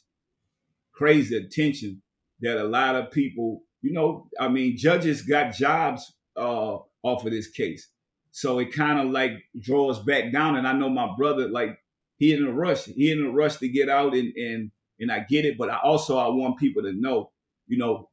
crazy 0.93 1.37
attention 1.37 2.03
that 2.41 2.59
a 2.59 2.65
lot 2.65 2.95
of 2.95 3.11
people, 3.11 3.63
you 3.83 3.93
know, 3.93 4.29
I 4.39 4.49
mean, 4.49 4.77
judges 4.77 5.23
got 5.23 5.55
jobs 5.55 6.13
uh, 6.37 6.77
off 7.03 7.25
of 7.25 7.33
this 7.33 7.49
case. 7.49 7.89
So 8.31 8.59
it 8.59 8.73
kind 8.73 9.01
of 9.01 9.11
like 9.11 9.33
draws 9.59 9.99
back 9.99 10.31
down. 10.31 10.57
And 10.57 10.69
I 10.69 10.73
know 10.73 10.91
my 10.91 11.09
brother, 11.17 11.49
like, 11.49 11.79
he 12.19 12.35
in 12.35 12.47
a 12.47 12.53
rush. 12.53 12.85
He 12.85 13.11
in 13.11 13.25
a 13.25 13.31
rush 13.31 13.57
to 13.57 13.69
get 13.69 13.89
out 13.89 14.15
and 14.15 14.35
and 14.37 14.71
and 15.01 15.13
I 15.13 15.21
get 15.21 15.45
it. 15.45 15.59
But 15.59 15.71
I 15.71 15.79
also 15.83 16.19
I 16.19 16.29
want 16.29 16.59
people 16.59 16.83
to 16.83 16.93
know, 16.93 17.31
you 17.67 17.79
know, 17.79 18.09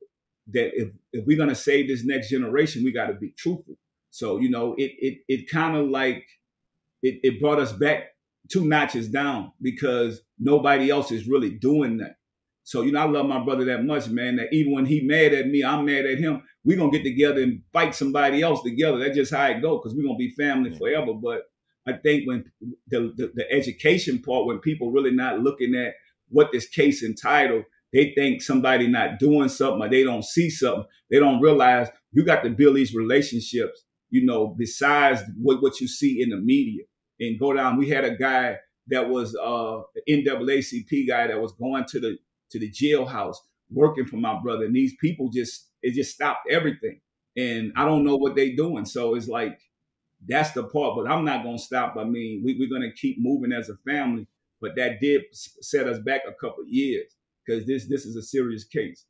that 0.53 0.71
if 0.81 0.89
if 1.13 1.25
we're 1.25 1.37
gonna 1.37 1.55
save 1.55 1.87
this 1.87 2.03
next 2.05 2.29
generation, 2.29 2.83
we 2.83 2.91
gotta 2.91 3.13
be 3.13 3.31
truthful. 3.31 3.75
So, 4.11 4.39
you 4.39 4.49
know, 4.49 4.75
it 4.77 4.91
it 4.99 5.19
it 5.27 5.49
kind 5.49 5.77
of 5.77 5.89
like 5.89 6.25
it, 7.03 7.19
it 7.23 7.39
brought 7.39 7.59
us 7.59 7.71
back 7.71 8.05
two 8.51 8.65
notches 8.65 9.07
down 9.09 9.51
because 9.61 10.21
nobody 10.39 10.89
else 10.89 11.11
is 11.11 11.27
really 11.27 11.51
doing 11.51 11.97
that. 11.97 12.15
So, 12.65 12.81
you 12.81 12.93
know, 12.93 13.01
I 13.01 13.05
love 13.05 13.25
my 13.25 13.43
brother 13.43 13.65
that 13.65 13.83
much, 13.83 14.07
man, 14.07 14.37
that 14.37 14.53
even 14.53 14.73
when 14.73 14.85
he 14.85 15.01
mad 15.01 15.33
at 15.33 15.47
me, 15.47 15.63
I'm 15.63 15.85
mad 15.85 16.05
at 16.05 16.17
him. 16.17 16.43
We're 16.63 16.77
gonna 16.77 16.91
get 16.91 17.03
together 17.03 17.41
and 17.41 17.61
fight 17.73 17.93
somebody 17.93 18.41
else 18.41 18.63
together. 18.63 18.99
That's 18.99 19.15
just 19.17 19.33
how 19.33 19.47
it 19.47 19.61
go, 19.61 19.77
because 19.77 19.93
we're 19.95 20.05
gonna 20.05 20.17
be 20.17 20.31
family 20.31 20.75
forever. 20.77 21.13
But 21.13 21.43
I 21.85 21.93
think 21.93 22.25
when 22.25 22.45
the, 22.87 23.13
the 23.17 23.31
the 23.35 23.51
education 23.51 24.21
part, 24.21 24.45
when 24.45 24.59
people 24.59 24.91
really 24.91 25.11
not 25.11 25.41
looking 25.41 25.75
at 25.75 25.95
what 26.29 26.53
this 26.53 26.67
case 26.67 27.03
entitled, 27.03 27.65
they 27.91 28.13
think 28.15 28.41
somebody 28.41 28.87
not 28.87 29.19
doing 29.19 29.49
something 29.49 29.81
or 29.81 29.89
they 29.89 30.03
don't 30.03 30.23
see 30.23 30.49
something. 30.49 30.85
They 31.11 31.19
don't 31.19 31.41
realize 31.41 31.89
you 32.13 32.23
got 32.25 32.43
to 32.43 32.49
build 32.49 32.77
these 32.77 32.95
relationships, 32.95 33.83
you 34.09 34.25
know, 34.25 34.55
besides 34.57 35.21
what, 35.37 35.61
what 35.61 35.79
you 35.81 35.87
see 35.87 36.21
in 36.21 36.29
the 36.29 36.37
media. 36.37 36.83
And 37.19 37.39
go 37.39 37.53
down. 37.53 37.77
We 37.77 37.89
had 37.89 38.05
a 38.05 38.15
guy 38.15 38.57
that 38.87 39.09
was 39.09 39.35
uh 39.35 39.81
NAACP 40.09 41.07
guy 41.07 41.27
that 41.27 41.41
was 41.41 41.53
going 41.53 41.85
to 41.85 41.99
the 41.99 42.17
to 42.51 42.59
the 42.59 42.71
jailhouse 42.71 43.37
working 43.69 44.05
for 44.05 44.17
my 44.17 44.39
brother. 44.41 44.65
And 44.65 44.75
these 44.75 44.95
people 44.99 45.29
just 45.29 45.69
it 45.81 45.93
just 45.93 46.13
stopped 46.13 46.49
everything. 46.49 47.01
And 47.35 47.73
I 47.75 47.85
don't 47.85 48.03
know 48.03 48.15
what 48.15 48.35
they're 48.35 48.55
doing. 48.55 48.85
So 48.85 49.15
it's 49.15 49.27
like 49.27 49.59
that's 50.27 50.51
the 50.51 50.63
part, 50.63 50.95
but 50.95 51.09
I'm 51.09 51.25
not 51.25 51.43
gonna 51.43 51.57
stop. 51.57 51.95
I 51.97 52.03
mean, 52.03 52.41
we, 52.43 52.57
we're 52.57 52.69
gonna 52.69 52.93
keep 52.93 53.17
moving 53.19 53.51
as 53.51 53.69
a 53.69 53.75
family, 53.85 54.27
but 54.61 54.75
that 54.75 54.99
did 55.01 55.23
set 55.31 55.87
us 55.87 55.99
back 55.99 56.21
a 56.27 56.33
couple 56.33 56.63
years 56.67 57.15
because 57.45 57.65
this 57.65 57.87
this 57.87 58.05
is 58.05 58.15
a 58.15 58.21
serious 58.21 58.63
case. 58.63 59.05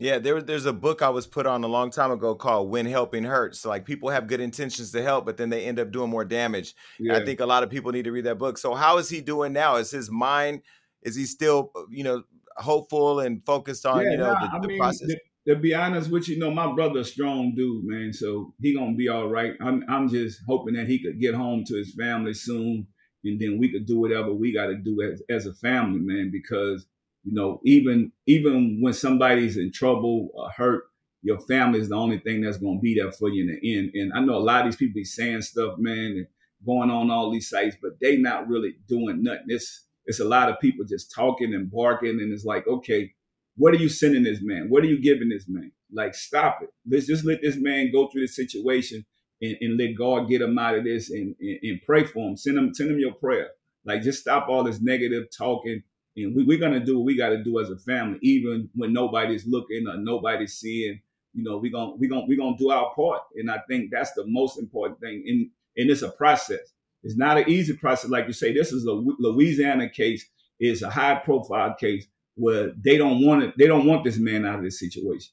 Yeah, 0.00 0.18
there, 0.18 0.40
there's 0.40 0.66
a 0.66 0.72
book 0.72 1.02
I 1.02 1.08
was 1.08 1.26
put 1.26 1.46
on 1.46 1.64
a 1.64 1.66
long 1.66 1.90
time 1.90 2.12
ago 2.12 2.36
called 2.36 2.70
When 2.70 2.86
Helping 2.86 3.24
Hurts. 3.24 3.60
So 3.60 3.68
Like 3.68 3.84
people 3.84 4.10
have 4.10 4.28
good 4.28 4.40
intentions 4.40 4.92
to 4.92 5.02
help, 5.02 5.26
but 5.26 5.36
then 5.36 5.50
they 5.50 5.64
end 5.64 5.80
up 5.80 5.90
doing 5.90 6.08
more 6.08 6.24
damage. 6.24 6.74
Yeah. 7.00 7.16
I 7.16 7.24
think 7.24 7.40
a 7.40 7.46
lot 7.46 7.64
of 7.64 7.70
people 7.70 7.90
need 7.90 8.04
to 8.04 8.12
read 8.12 8.24
that 8.26 8.38
book. 8.38 8.58
So 8.58 8.74
how 8.74 8.98
is 8.98 9.08
he 9.08 9.20
doing 9.20 9.52
now? 9.52 9.76
Is 9.76 9.90
his 9.90 10.10
mind, 10.10 10.62
is 11.02 11.16
he 11.16 11.24
still, 11.24 11.72
uh, 11.74 11.82
you 11.90 12.04
know, 12.04 12.22
hopeful 12.56 13.20
and 13.20 13.44
focused 13.44 13.86
on, 13.86 14.02
you 14.04 14.16
know, 14.16 14.32
nah, 14.32 14.40
the, 14.40 14.56
I 14.56 14.60
the 14.60 14.68
mean, 14.68 14.78
process? 14.78 15.08
To, 15.08 15.18
to 15.48 15.56
be 15.56 15.74
honest 15.74 16.10
with 16.10 16.28
you, 16.28 16.34
you 16.34 16.40
know, 16.40 16.50
my 16.50 16.72
brother's 16.72 17.08
a 17.08 17.10
strong 17.10 17.54
dude, 17.56 17.84
man. 17.84 18.12
So 18.12 18.54
he 18.60 18.74
gonna 18.74 18.94
be 18.94 19.08
all 19.08 19.28
right. 19.28 19.54
I'm 19.60 19.82
I'm 19.88 20.08
just 20.08 20.40
hoping 20.46 20.74
that 20.74 20.86
he 20.86 21.02
could 21.02 21.20
get 21.20 21.34
home 21.34 21.64
to 21.66 21.74
his 21.74 21.94
family 21.98 22.34
soon, 22.34 22.86
and 23.24 23.40
then 23.40 23.58
we 23.58 23.72
could 23.72 23.86
do 23.86 23.98
whatever 23.98 24.32
we 24.34 24.52
got 24.52 24.66
to 24.66 24.76
do 24.76 25.00
as 25.00 25.22
as 25.30 25.46
a 25.46 25.54
family, 25.54 26.00
man. 26.00 26.30
Because 26.30 26.86
you 27.24 27.34
know, 27.34 27.60
even 27.64 28.12
even 28.26 28.78
when 28.80 28.92
somebody's 28.94 29.56
in 29.56 29.72
trouble 29.72 30.30
or 30.34 30.50
hurt, 30.50 30.84
your 31.22 31.40
family 31.40 31.80
is 31.80 31.88
the 31.88 31.96
only 31.96 32.18
thing 32.18 32.40
that's 32.42 32.58
gonna 32.58 32.80
be 32.80 32.94
there 32.94 33.12
for 33.12 33.28
you 33.28 33.42
in 33.42 33.58
the 33.60 33.78
end. 33.78 33.90
And 33.94 34.12
I 34.14 34.20
know 34.20 34.36
a 34.36 34.40
lot 34.40 34.60
of 34.60 34.66
these 34.72 34.76
people 34.76 34.94
be 34.94 35.04
saying 35.04 35.42
stuff, 35.42 35.74
man, 35.78 35.98
and 35.98 36.26
going 36.66 36.90
on 36.90 37.10
all 37.10 37.30
these 37.30 37.48
sites, 37.48 37.76
but 37.80 38.00
they 38.00 38.16
not 38.16 38.48
really 38.48 38.74
doing 38.88 39.22
nothing. 39.22 39.46
It's 39.48 39.86
it's 40.06 40.20
a 40.20 40.24
lot 40.24 40.48
of 40.48 40.58
people 40.60 40.84
just 40.86 41.12
talking 41.14 41.54
and 41.54 41.70
barking, 41.70 42.20
and 42.20 42.32
it's 42.32 42.44
like, 42.44 42.66
okay, 42.66 43.12
what 43.56 43.74
are 43.74 43.78
you 43.78 43.88
sending 43.88 44.22
this 44.22 44.40
man? 44.40 44.66
What 44.70 44.84
are 44.84 44.86
you 44.86 45.00
giving 45.02 45.28
this 45.28 45.46
man? 45.48 45.72
Like, 45.92 46.14
stop 46.14 46.60
it. 46.62 46.70
Let's 46.88 47.06
just 47.06 47.24
let 47.24 47.42
this 47.42 47.56
man 47.56 47.90
go 47.92 48.08
through 48.08 48.22
the 48.22 48.28
situation 48.28 49.04
and, 49.42 49.56
and 49.60 49.76
let 49.76 49.96
God 49.98 50.28
get 50.28 50.40
him 50.40 50.58
out 50.58 50.76
of 50.76 50.84
this 50.84 51.10
and, 51.10 51.34
and, 51.40 51.58
and 51.62 51.80
pray 51.84 52.04
for 52.04 52.28
him. 52.28 52.36
Send 52.36 52.56
him, 52.56 52.72
send 52.72 52.90
him 52.90 52.98
your 52.98 53.14
prayer. 53.14 53.48
Like, 53.84 54.02
just 54.02 54.20
stop 54.20 54.48
all 54.48 54.64
this 54.64 54.80
negative 54.80 55.26
talking. 55.36 55.82
And 56.24 56.34
we, 56.34 56.44
we're 56.44 56.58
gonna 56.58 56.84
do 56.84 56.98
what 56.98 57.06
we 57.06 57.16
gotta 57.16 57.42
do 57.42 57.60
as 57.60 57.70
a 57.70 57.78
family, 57.78 58.18
even 58.22 58.68
when 58.74 58.92
nobody's 58.92 59.46
looking 59.46 59.86
or 59.86 59.96
nobody's 59.96 60.54
seeing. 60.54 61.00
You 61.34 61.44
know, 61.44 61.58
we're 61.58 61.72
gonna 61.72 61.92
we're 61.96 62.10
gonna 62.10 62.26
we're 62.26 62.38
gonna 62.38 62.56
do 62.56 62.70
our 62.70 62.92
part. 62.94 63.22
And 63.36 63.50
I 63.50 63.60
think 63.68 63.90
that's 63.90 64.12
the 64.12 64.24
most 64.26 64.58
important 64.58 65.00
thing. 65.00 65.24
And 65.26 65.50
and 65.76 65.90
it's 65.90 66.02
a 66.02 66.10
process. 66.10 66.72
It's 67.02 67.16
not 67.16 67.38
an 67.38 67.48
easy 67.48 67.74
process, 67.74 68.10
like 68.10 68.26
you 68.26 68.32
say. 68.32 68.52
This 68.52 68.72
is 68.72 68.84
a 68.86 68.92
Louisiana 68.92 69.88
case. 69.88 70.28
It's 70.58 70.82
a 70.82 70.90
high 70.90 71.16
profile 71.16 71.74
case 71.78 72.06
where 72.34 72.72
they 72.76 72.96
don't 72.96 73.24
want 73.24 73.44
it. 73.44 73.54
They 73.56 73.66
don't 73.66 73.86
want 73.86 74.04
this 74.04 74.18
man 74.18 74.44
out 74.44 74.58
of 74.58 74.64
this 74.64 74.80
situation, 74.80 75.32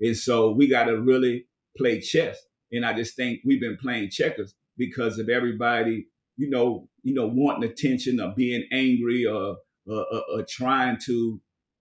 and 0.00 0.16
so 0.16 0.50
we 0.50 0.68
got 0.68 0.84
to 0.84 1.00
really 1.00 1.46
play 1.76 2.00
chess. 2.00 2.38
And 2.72 2.84
I 2.84 2.92
just 2.92 3.14
think 3.14 3.40
we've 3.44 3.60
been 3.60 3.76
playing 3.76 4.10
checkers 4.10 4.54
because 4.76 5.18
of 5.18 5.28
everybody, 5.28 6.06
you 6.36 6.50
know, 6.50 6.88
you 7.02 7.14
know, 7.14 7.26
wanting 7.26 7.70
attention 7.70 8.20
or 8.20 8.34
being 8.36 8.66
angry 8.72 9.26
or 9.26 9.58
or, 9.86 10.04
or, 10.12 10.22
or 10.34 10.44
trying 10.48 10.98
to, 11.06 11.40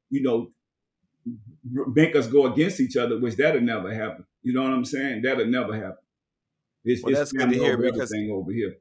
you 0.10 0.22
know, 0.22 0.52
make 1.94 2.16
us 2.16 2.28
go 2.28 2.52
against 2.52 2.80
each 2.80 2.98
other, 2.98 3.20
which 3.20 3.36
that'll 3.36 3.62
never 3.62 3.94
happen. 3.94 4.26
You 4.42 4.54
know 4.54 4.64
what 4.64 4.74
I'm 4.74 4.86
saying? 4.86 5.22
That'll 5.22 5.46
never 5.46 5.74
happen. 5.74 5.98
It's, 6.84 7.02
Well, 7.02 7.12
it's 7.12 7.20
that's 7.20 7.32
good 7.32 7.50
to 7.52 7.58
hear 7.58 7.78
because- 7.78 8.14
over 8.32 8.52
here. 8.52 8.76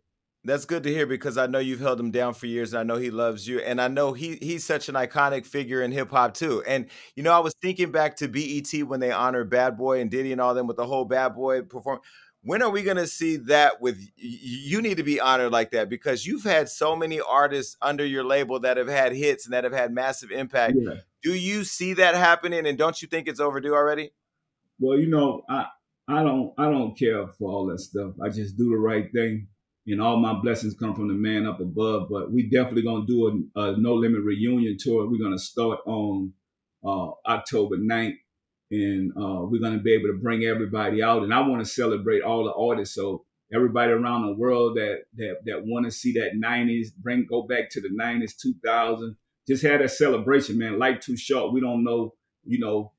That's 0.44 0.64
good 0.64 0.82
to 0.82 0.90
hear 0.90 1.06
because 1.06 1.38
I 1.38 1.46
know 1.46 1.60
you've 1.60 1.78
held 1.78 2.00
him 2.00 2.10
down 2.10 2.34
for 2.34 2.46
years 2.46 2.72
and 2.72 2.80
I 2.80 2.82
know 2.82 3.00
he 3.00 3.12
loves 3.12 3.46
you. 3.46 3.60
And 3.60 3.80
I 3.80 3.86
know 3.86 4.12
he 4.12 4.34
he's 4.42 4.64
such 4.64 4.88
an 4.88 4.96
iconic 4.96 5.46
figure 5.46 5.82
in 5.82 5.92
hip 5.92 6.10
hop 6.10 6.34
too. 6.34 6.64
And 6.66 6.86
you 7.14 7.22
know, 7.22 7.32
I 7.32 7.38
was 7.38 7.54
thinking 7.62 7.92
back 7.92 8.16
to 8.16 8.26
BET 8.26 8.72
when 8.88 8.98
they 8.98 9.12
honored 9.12 9.50
Bad 9.50 9.76
Boy 9.76 10.00
and 10.00 10.10
Diddy 10.10 10.32
and 10.32 10.40
all 10.40 10.52
them 10.52 10.66
with 10.66 10.78
the 10.78 10.84
whole 10.86 11.04
Bad 11.04 11.36
Boy 11.36 11.62
perform. 11.62 12.00
When 12.44 12.60
are 12.62 12.70
we 12.70 12.82
gonna 12.82 13.06
see 13.06 13.36
that 13.36 13.80
with 13.80 14.04
you 14.16 14.82
need 14.82 14.96
to 14.96 15.04
be 15.04 15.20
honored 15.20 15.52
like 15.52 15.70
that 15.70 15.88
because 15.88 16.26
you've 16.26 16.42
had 16.44 16.68
so 16.68 16.96
many 16.96 17.20
artists 17.20 17.76
under 17.80 18.04
your 18.04 18.24
label 18.24 18.58
that 18.60 18.76
have 18.76 18.88
had 18.88 19.12
hits 19.12 19.46
and 19.46 19.52
that 19.54 19.62
have 19.64 19.72
had 19.72 19.92
massive 19.92 20.30
impact. 20.32 20.74
Yeah. 20.76 20.94
Do 21.22 21.34
you 21.34 21.62
see 21.62 21.94
that 21.94 22.16
happening 22.16 22.66
and 22.66 22.76
don't 22.76 23.00
you 23.00 23.06
think 23.06 23.28
it's 23.28 23.38
overdue 23.38 23.74
already? 23.74 24.12
Well, 24.80 24.98
you 24.98 25.08
know, 25.08 25.42
I 25.48 25.66
I 26.08 26.22
don't 26.24 26.52
I 26.58 26.64
don't 26.64 26.98
care 26.98 27.28
for 27.28 27.50
all 27.50 27.66
that 27.66 27.78
stuff. 27.78 28.14
I 28.20 28.28
just 28.28 28.56
do 28.56 28.70
the 28.70 28.76
right 28.76 29.06
thing. 29.12 29.46
and 29.86 30.00
all 30.02 30.16
my 30.16 30.34
blessings 30.34 30.74
come 30.74 30.94
from 30.94 31.08
the 31.08 31.14
man 31.14 31.46
up 31.46 31.60
above. 31.60 32.08
But 32.10 32.32
we 32.32 32.48
definitely 32.50 32.82
gonna 32.82 33.06
do 33.06 33.48
a, 33.56 33.60
a 33.60 33.76
No 33.78 33.94
Limit 33.94 34.22
reunion 34.22 34.76
tour. 34.78 35.08
We're 35.08 35.22
gonna 35.22 35.38
start 35.38 35.78
on 35.86 36.32
uh, 36.84 37.10
October 37.26 37.76
9th, 37.76 38.16
and 38.72 39.12
uh, 39.18 39.44
we're 39.44 39.60
gonna 39.60 39.78
be 39.78 39.92
able 39.92 40.08
to 40.08 40.18
bring 40.18 40.44
everybody 40.44 41.02
out. 41.02 41.22
And 41.22 41.32
I 41.32 41.46
want 41.46 41.62
to 41.62 41.70
celebrate 41.70 42.22
all 42.22 42.44
the 42.44 42.54
artists. 42.54 42.94
So 42.94 43.24
everybody 43.54 43.92
around 43.92 44.26
the 44.26 44.34
world 44.34 44.76
that 44.78 45.02
that 45.16 45.36
that 45.44 45.66
want 45.66 45.84
to 45.84 45.90
see 45.90 46.12
that 46.14 46.32
90s, 46.34 46.88
bring 46.96 47.26
go 47.28 47.42
back 47.42 47.68
to 47.70 47.80
the 47.80 47.90
90s, 47.90 48.36
2000. 48.36 49.14
Just 49.46 49.62
had 49.62 49.82
a 49.82 49.88
celebration, 49.88 50.56
man. 50.56 50.78
Life 50.78 51.00
too 51.00 51.16
short. 51.16 51.52
We 51.52 51.60
don't 51.60 51.84
know, 51.84 52.14
you 52.44 52.60
know, 52.60 52.92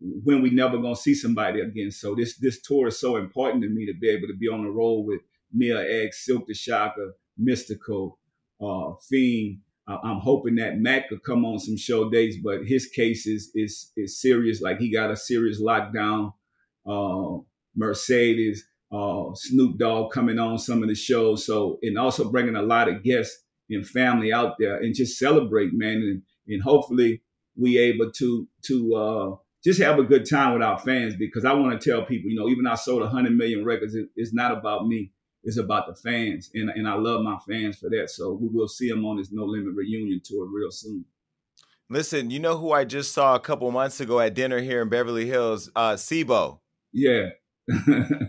when 0.00 0.42
we 0.42 0.50
never 0.50 0.78
gonna 0.78 0.96
see 0.96 1.14
somebody 1.14 1.60
again. 1.60 1.92
So 1.92 2.16
this 2.16 2.36
this 2.38 2.60
tour 2.60 2.88
is 2.88 2.98
so 2.98 3.16
important 3.16 3.62
to 3.62 3.68
me 3.68 3.86
to 3.86 3.94
be 3.94 4.08
able 4.08 4.26
to 4.26 4.36
be 4.36 4.48
on 4.48 4.64
the 4.64 4.70
road 4.70 5.02
with 5.02 5.20
Mia 5.52 6.04
X, 6.04 6.26
Silk 6.26 6.46
the 6.48 6.54
Shocker, 6.54 7.14
Mystikal, 7.40 8.16
uh, 8.60 8.94
Fiend. 9.08 9.60
Uh, 9.88 9.98
I'm 10.04 10.18
hoping 10.18 10.56
that 10.56 10.78
Mac 10.78 11.08
could 11.08 11.22
come 11.24 11.44
on 11.44 11.58
some 11.58 11.76
show 11.76 12.10
days, 12.10 12.36
but 12.42 12.66
his 12.66 12.86
case 12.86 13.26
is 13.26 13.50
is 13.54 13.92
is 13.96 14.20
serious. 14.20 14.60
Like 14.60 14.78
he 14.78 14.92
got 14.92 15.10
a 15.10 15.16
serious 15.16 15.60
lockdown. 15.60 16.32
Uh, 16.86 17.42
Mercedes, 17.76 18.64
uh, 18.92 19.24
Snoop 19.34 19.78
Dogg 19.78 20.12
coming 20.12 20.38
on 20.38 20.58
some 20.58 20.82
of 20.82 20.88
the 20.88 20.94
shows. 20.94 21.46
So 21.46 21.78
and 21.82 21.98
also 21.98 22.30
bringing 22.30 22.56
a 22.56 22.62
lot 22.62 22.88
of 22.88 23.02
guests 23.02 23.44
and 23.68 23.86
family 23.86 24.32
out 24.32 24.56
there 24.58 24.76
and 24.76 24.94
just 24.94 25.18
celebrate, 25.18 25.72
man. 25.72 25.96
And, 25.96 26.22
and 26.48 26.62
hopefully 26.62 27.22
we 27.56 27.78
able 27.78 28.10
to 28.12 28.48
to 28.66 28.94
uh, 28.94 29.36
just 29.62 29.80
have 29.80 29.98
a 29.98 30.04
good 30.04 30.28
time 30.28 30.54
with 30.54 30.62
our 30.62 30.78
fans 30.78 31.14
because 31.16 31.44
I 31.44 31.52
want 31.52 31.78
to 31.78 31.90
tell 31.90 32.04
people, 32.04 32.30
you 32.30 32.36
know, 32.36 32.48
even 32.48 32.66
I 32.66 32.74
sold 32.74 33.02
100 33.02 33.36
million 33.36 33.64
records, 33.64 33.94
it, 33.94 34.08
it's 34.16 34.34
not 34.34 34.56
about 34.56 34.86
me. 34.86 35.12
It's 35.42 35.58
about 35.58 35.86
the 35.86 35.94
fans. 35.94 36.50
And, 36.54 36.70
and 36.70 36.86
I 36.88 36.94
love 36.94 37.22
my 37.22 37.38
fans 37.48 37.78
for 37.78 37.88
that. 37.90 38.10
So 38.10 38.32
we 38.32 38.48
will 38.48 38.68
see 38.68 38.88
them 38.88 39.04
on 39.06 39.16
this 39.16 39.32
No 39.32 39.44
Limit 39.44 39.74
reunion 39.74 40.20
tour 40.24 40.46
real 40.52 40.70
soon. 40.70 41.04
Listen, 41.88 42.30
you 42.30 42.38
know 42.38 42.56
who 42.56 42.72
I 42.72 42.84
just 42.84 43.12
saw 43.12 43.34
a 43.34 43.40
couple 43.40 43.70
months 43.72 44.00
ago 44.00 44.20
at 44.20 44.34
dinner 44.34 44.60
here 44.60 44.80
in 44.82 44.88
Beverly 44.88 45.26
Hills? 45.26 45.70
Uh 45.74 45.96
C-Bo. 45.96 46.60
Yeah. 46.92 47.30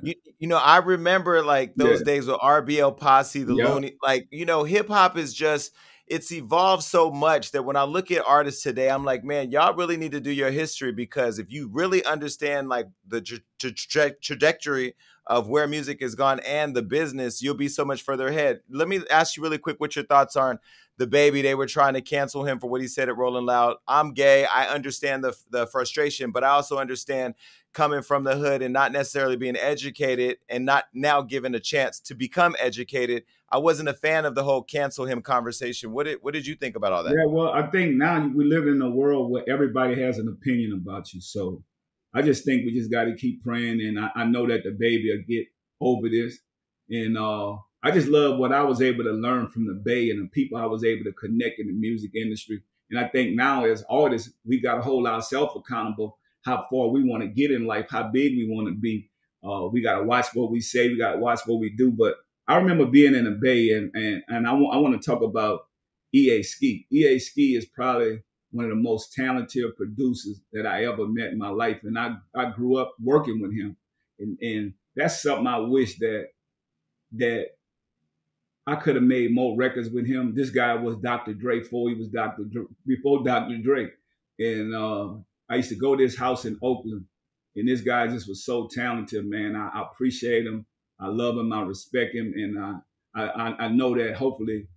you, 0.03 0.13
you 0.39 0.47
know, 0.47 0.57
I 0.57 0.77
remember 0.77 1.43
like 1.43 1.73
those 1.75 1.99
Yeah. 1.99 2.05
days 2.05 2.27
with 2.27 2.37
RBL 2.37 2.97
Posse, 2.97 3.43
the. 3.43 3.53
Looney. 3.53 3.97
Like, 4.01 4.27
you 4.31 4.45
know, 4.45 4.63
hip 4.63 4.87
hop 4.87 5.17
is 5.17 5.33
just 5.33 5.73
it's 6.11 6.29
evolved 6.33 6.83
so 6.83 7.09
much 7.09 7.51
that 7.51 7.63
when 7.63 7.77
I 7.77 7.83
look 7.83 8.11
at 8.11 8.21
artists 8.27 8.61
today, 8.61 8.89
I'm 8.89 9.05
like, 9.05 9.23
man, 9.23 9.49
y'all 9.49 9.73
really 9.73 9.95
need 9.95 10.11
to 10.11 10.19
do 10.19 10.29
your 10.29 10.51
history 10.51 10.91
because 10.91 11.39
if 11.39 11.49
you 11.49 11.69
really 11.71 12.03
understand 12.03 12.67
like 12.67 12.87
the 13.07 13.21
tra- 13.21 13.39
tra- 13.57 13.71
tra- 13.71 14.15
trajectory 14.19 14.95
of 15.25 15.47
where 15.47 15.69
music 15.69 16.01
has 16.01 16.13
gone 16.13 16.41
and 16.41 16.75
the 16.75 16.81
business, 16.81 17.41
you'll 17.41 17.55
be 17.55 17.69
so 17.69 17.85
much 17.85 18.01
further 18.01 18.27
ahead. 18.27 18.59
Let 18.69 18.89
me 18.89 18.99
ask 19.09 19.37
you 19.37 19.43
really 19.43 19.57
quick 19.57 19.79
what 19.79 19.95
your 19.95 20.03
thoughts 20.03 20.35
are 20.35 20.49
on 20.49 20.59
DaBaby. 20.99 21.43
They 21.43 21.55
were 21.55 21.65
trying 21.65 21.93
to 21.93 22.01
cancel 22.01 22.43
him 22.43 22.59
for 22.59 22.69
what 22.69 22.81
he 22.81 22.89
said 22.89 23.07
at 23.07 23.15
Rolling 23.15 23.45
Loud. 23.45 23.77
I'm 23.87 24.13
gay. 24.13 24.45
I 24.45 24.67
understand 24.67 25.23
the 25.23 25.33
the 25.49 25.65
frustration, 25.65 26.31
but 26.31 26.43
I 26.43 26.49
also 26.49 26.77
understand 26.77 27.35
coming 27.71 28.01
from 28.01 28.25
the 28.25 28.35
hood 28.35 28.61
and 28.61 28.73
not 28.73 28.91
necessarily 28.91 29.37
being 29.37 29.55
educated 29.55 30.39
and 30.49 30.65
not 30.65 30.85
now 30.93 31.21
given 31.21 31.55
a 31.55 31.59
chance 31.61 32.01
to 32.01 32.15
become 32.15 32.53
educated. 32.59 33.23
I 33.51 33.57
wasn't 33.57 33.89
a 33.89 33.93
fan 33.93 34.25
of 34.25 34.33
the 34.33 34.43
whole 34.43 34.63
cancel 34.63 35.05
him 35.05 35.21
conversation. 35.21 35.91
What 35.91 36.05
did 36.05 36.19
what 36.21 36.33
did 36.33 36.47
you 36.47 36.55
think 36.55 36.75
about 36.75 36.93
all 36.93 37.03
that? 37.03 37.11
Yeah, 37.11 37.25
well, 37.27 37.51
I 37.51 37.67
think 37.67 37.95
now 37.95 38.25
we 38.33 38.45
live 38.45 38.67
in 38.67 38.81
a 38.81 38.89
world 38.89 39.29
where 39.29 39.43
everybody 39.49 40.01
has 40.01 40.17
an 40.19 40.29
opinion 40.29 40.73
about 40.81 41.13
you. 41.13 41.19
So 41.19 41.63
I 42.13 42.21
just 42.21 42.45
think 42.45 42.65
we 42.65 42.73
just 42.73 42.91
got 42.91 43.05
to 43.05 43.15
keep 43.15 43.43
praying. 43.43 43.81
And 43.81 43.99
I, 43.99 44.09
I 44.15 44.23
know 44.25 44.47
that 44.47 44.65
DaBaby 44.65 45.05
will 45.09 45.23
get 45.27 45.47
over 45.81 46.09
this. 46.09 46.39
And 46.89 47.17
uh, 47.17 47.53
I 47.83 47.91
just 47.91 48.07
love 48.07 48.37
what 48.37 48.53
I 48.53 48.63
was 48.63 48.81
able 48.81 49.03
to 49.03 49.11
learn 49.11 49.47
from 49.49 49.65
the 49.65 49.73
Bay 49.73 50.09
and 50.11 50.21
the 50.21 50.29
people 50.29 50.57
I 50.57 50.65
was 50.65 50.83
able 50.83 51.03
to 51.05 51.13
connect 51.13 51.59
in 51.59 51.67
the 51.67 51.73
music 51.73 52.11
industry. 52.15 52.61
And 52.89 52.99
I 52.99 53.07
think 53.07 53.35
now 53.35 53.65
as 53.65 53.83
artists, 53.89 54.33
we 54.45 54.61
got 54.61 54.75
to 54.75 54.81
hold 54.81 55.07
ourselves 55.07 55.53
accountable 55.55 56.17
how 56.45 56.65
far 56.71 56.89
we 56.89 57.03
want 57.03 57.23
to 57.23 57.29
get 57.29 57.51
in 57.51 57.65
life, 57.65 57.87
how 57.89 58.09
big 58.11 58.33
we 58.33 58.47
want 58.49 58.67
to 58.67 58.75
be. 58.75 59.09
Uh, 59.43 59.67
we 59.67 59.81
got 59.81 59.99
to 59.99 60.03
watch 60.03 60.27
what 60.33 60.51
we 60.51 60.59
say. 60.59 60.89
We 60.89 60.97
got 60.97 61.13
to 61.13 61.19
watch 61.19 61.41
what 61.45 61.59
we 61.59 61.69
do. 61.75 61.91
But 61.91 62.15
I 62.47 62.57
remember 62.57 62.85
being 62.85 63.15
in 63.15 63.25
the 63.25 63.31
Bay, 63.31 63.71
and 63.71 63.91
and 63.95 64.23
and 64.27 64.47
I 64.47 64.53
want 64.53 65.01
to 65.01 65.05
talk 65.05 65.21
about 65.21 65.67
EA 66.13 66.43
Ski. 66.43 66.87
EA 66.91 67.19
Ski 67.19 67.55
is 67.55 67.65
probably 67.65 68.21
one 68.51 68.65
of 68.65 68.71
the 68.71 68.75
most 68.75 69.13
talented 69.13 69.75
producers 69.77 70.41
that 70.51 70.65
I 70.65 70.85
ever 70.85 71.07
met 71.07 71.31
in 71.31 71.37
my 71.37 71.49
life, 71.49 71.79
and 71.83 71.97
I 71.97 72.15
I 72.35 72.51
grew 72.51 72.77
up 72.77 72.93
working 73.01 73.41
with 73.41 73.53
him, 73.53 73.77
and 74.19 74.37
and 74.41 74.73
that's 74.95 75.21
something 75.21 75.47
I 75.47 75.59
wish 75.59 75.97
that 75.99 76.27
that 77.13 77.47
I 78.67 78.75
could 78.75 78.95
have 78.95 79.03
made 79.03 79.33
more 79.33 79.57
records 79.57 79.89
with 79.89 80.05
him. 80.05 80.33
This 80.35 80.49
guy 80.49 80.75
was 80.75 80.97
Dr. 80.97 81.33
Dre 81.33 81.59
before 81.59 81.89
he 81.89 81.95
was 81.95 82.09
Dr. 82.09 82.43
Before 82.85 83.23
Dr. 83.23 83.57
Dre, 83.57 83.89
and 84.39 84.75
uh, 84.75 85.13
I 85.49 85.55
used 85.57 85.69
to 85.69 85.75
go 85.75 85.95
to 85.95 86.03
his 86.03 86.17
house 86.17 86.45
in 86.45 86.59
Oakland, 86.61 87.05
and 87.55 87.67
this 87.67 87.81
guy 87.81 88.07
just 88.07 88.27
was 88.27 88.45
so 88.45 88.67
talented, 88.67 89.25
man. 89.25 89.55
I, 89.55 89.69
I 89.79 89.83
appreciate 89.91 90.45
him. 90.45 90.65
I 91.01 91.07
love 91.07 91.37
him. 91.37 91.51
I 91.53 91.61
respect 91.63 92.15
him, 92.15 92.33
and 92.35 92.59
I, 92.59 93.23
I 93.23 93.65
I 93.65 93.67
know 93.69 93.95
that 93.95 94.15
hopefully 94.15 94.67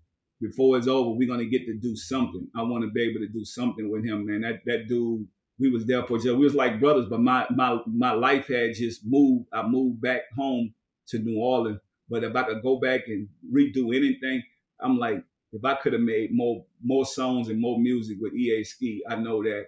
before 0.41 0.77
it's 0.79 0.89
over, 0.89 1.11
we're 1.11 1.29
gonna 1.29 1.45
get 1.47 1.67
to 1.67 1.75
do 1.75 1.97
something. 1.97 2.49
I 2.57 2.63
want 2.63 2.85
to 2.85 2.91
be 2.91 3.03
able 3.03 3.21
to 3.21 3.29
do 3.33 3.45
something 3.45 3.91
with 3.91 4.05
him, 4.05 4.27
man. 4.27 4.43
That 4.43 4.61
that 4.67 4.89
dude, 4.89 5.27
we 5.59 5.71
was 5.71 5.87
there 5.87 6.05
for 6.05 6.19
each 6.19 6.27
other. 6.27 6.37
We 6.37 6.45
was 6.45 6.55
like 6.55 6.81
brothers, 6.81 7.07
but 7.09 7.21
my 7.21 7.47
my 7.51 7.79
my 7.87 8.13
life 8.13 8.49
had 8.49 8.75
just 8.75 9.03
moved. 9.05 9.47
I 9.53 9.67
moved 9.67 10.01
back 10.01 10.23
home 10.37 10.75
to 11.09 11.19
New 11.19 11.39
Orleans. 11.41 11.81
But 12.09 12.25
if 12.25 12.37
I 12.37 12.43
could 12.45 12.63
go 12.63 12.79
back 12.79 13.03
and 13.09 13.29
redo 13.53 13.95
anything, 13.97 14.43
I'm 14.81 14.99
like, 14.99 15.25
if 15.53 15.65
I 15.65 15.75
could 15.77 15.95
have 15.95 16.03
made 16.03 16.31
more 16.33 16.67
more 16.83 17.07
songs 17.07 17.49
and 17.49 17.61
more 17.61 17.79
music 17.79 18.19
with 18.21 18.35
EA 18.35 18.65
Ski, 18.65 19.03
I 19.09 19.17
know 19.17 19.43
that 19.43 19.67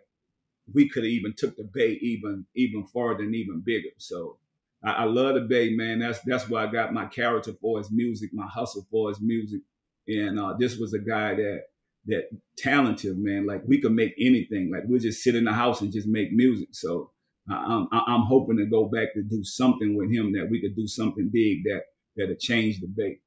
we 0.73 0.89
could 0.89 1.05
have 1.05 1.11
even 1.11 1.35
took 1.37 1.57
the 1.57 1.65
Bay 1.65 1.99
even 2.03 2.47
even 2.55 2.87
farther 2.87 3.23
and 3.25 3.35
even 3.35 3.63
bigger. 3.65 3.91
So 3.99 4.39
I, 4.85 4.93
I 4.93 5.05
love 5.05 5.35
the 5.35 5.43
Bay, 5.43 5.75
man. 5.75 5.99
That's 5.99 6.21
that's 6.21 6.49
why 6.49 6.65
I 6.65 6.73
got 6.73 6.93
my 6.93 7.07
character 7.07 7.53
for 7.61 7.79
his 7.79 7.91
music, 7.91 8.31
my 8.33 8.47
hustle 8.47 8.87
for 8.91 9.09
his 9.09 9.21
music. 9.21 9.61
And 10.09 10.39
uh, 10.39 10.55
this 10.59 10.77
was 10.77 10.95
a 10.95 10.99
guy 10.99 11.35
that 11.35 11.61
that 12.07 12.29
talented, 12.59 13.19
man. 13.19 13.47
Like 13.47 13.63
we 13.67 13.81
could 13.81 13.93
make 13.93 14.15
anything. 14.21 14.71
Like 14.73 14.85
we 14.89 14.99
just 14.99 15.23
sit 15.23 15.35
in 15.35 15.45
the 15.45 15.53
house 15.53 15.81
and 15.81 15.93
just 15.93 16.09
make 16.09 16.33
music. 16.33 16.69
So 16.73 17.11
I'm 17.51 17.89
I'm 17.93 18.23
hoping 18.23 18.57
to 18.59 18.67
go 18.67 18.87
back 18.87 19.15
to 19.15 19.23
do 19.23 19.43
something 19.45 19.97
with 19.97 20.13
him 20.13 20.33
that 20.33 20.49
we 20.51 20.61
could 20.61 20.77
do 20.77 20.87
something 20.87 21.31
big 21.33 21.65
that 21.65 21.83
that'll 22.17 22.37
change 22.37 22.81
the 22.81 22.89
Bay. 22.89 23.19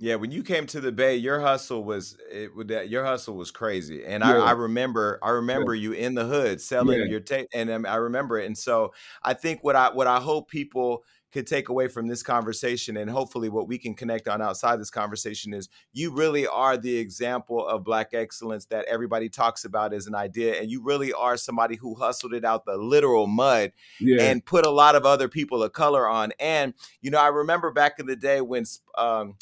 Yeah, 0.00 0.14
when 0.14 0.30
you 0.30 0.44
came 0.44 0.66
to 0.68 0.80
the 0.80 0.92
Bay, 0.92 1.16
your 1.16 1.40
hustle 1.40 1.82
was 1.82 2.16
it 2.30 2.54
would 2.54 2.68
that 2.68 2.88
your 2.88 3.04
hustle 3.04 3.34
was 3.34 3.50
crazy, 3.50 4.04
and 4.04 4.22
Yeah. 4.22 4.24
I, 4.24 4.36
I 4.36 4.50
remember 4.52 5.18
I 5.24 5.30
remember 5.30 5.74
you 5.74 5.90
in 5.90 6.14
the 6.14 6.24
hood 6.24 6.60
selling 6.60 7.04
Yeah. 7.04 7.08
your 7.08 7.18
tape, 7.18 7.48
and 7.52 7.68
um, 7.68 7.84
I 7.84 7.96
remember 7.96 8.38
it. 8.38 8.46
And 8.46 8.56
so 8.56 8.94
I 9.24 9.34
think 9.34 9.64
what 9.64 9.74
I 9.74 9.90
what 9.90 10.06
I 10.06 10.20
hope 10.20 10.48
people 10.50 11.04
could 11.32 11.48
take 11.48 11.68
away 11.68 11.88
from 11.88 12.06
this 12.06 12.22
conversation, 12.22 12.96
and 12.96 13.10
hopefully 13.10 13.48
what 13.48 13.66
we 13.66 13.76
can 13.76 13.92
connect 13.92 14.28
on 14.28 14.40
outside 14.40 14.78
this 14.80 14.88
conversation 14.90 15.52
is 15.52 15.68
you 15.92 16.14
really 16.14 16.46
are 16.46 16.76
the 16.76 16.96
example 16.98 17.66
of 17.66 17.82
Black 17.82 18.14
excellence 18.14 18.66
that 18.66 18.84
everybody 18.86 19.28
talks 19.28 19.64
about 19.64 19.92
as 19.92 20.06
an 20.06 20.14
idea, 20.14 20.60
and 20.60 20.70
you 20.70 20.80
really 20.80 21.12
are 21.12 21.36
somebody 21.36 21.74
who 21.74 21.96
hustled 21.96 22.34
it 22.34 22.44
out 22.44 22.64
the 22.66 22.76
literal 22.76 23.26
mud 23.26 23.72
Yeah, 24.00 24.30
and 24.30 24.44
put 24.46 24.64
a 24.64 24.70
lot 24.70 24.94
of 24.94 25.04
other 25.04 25.28
people 25.28 25.60
of 25.62 25.72
color 25.72 26.08
on. 26.08 26.32
And 26.38 26.72
you 27.00 27.10
know, 27.10 27.20
I 27.20 27.28
remember 27.28 27.72
back 27.72 27.98
in 27.98 28.06
the 28.06 28.16
day 28.16 28.40
when 28.40 28.64
um, 28.96 29.34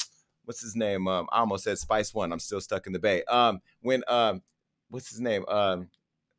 what's 0.47 0.61
his 0.63 0.75
name? 0.75 1.07
Um, 1.07 1.29
I 1.31 1.41
almost 1.41 1.65
said 1.65 1.79
Spice 1.79 2.15
One. 2.15 2.33
I'm 2.33 2.39
still 2.41 2.61
stuck 2.61 2.87
in 2.87 2.95
the 2.95 2.99
Bay. 2.99 3.23
Um, 3.25 3.61
when 3.83 4.03
um, 4.09 4.43
what's 4.89 5.11
his 5.11 5.21
name? 5.21 5.45
Um, 5.49 5.89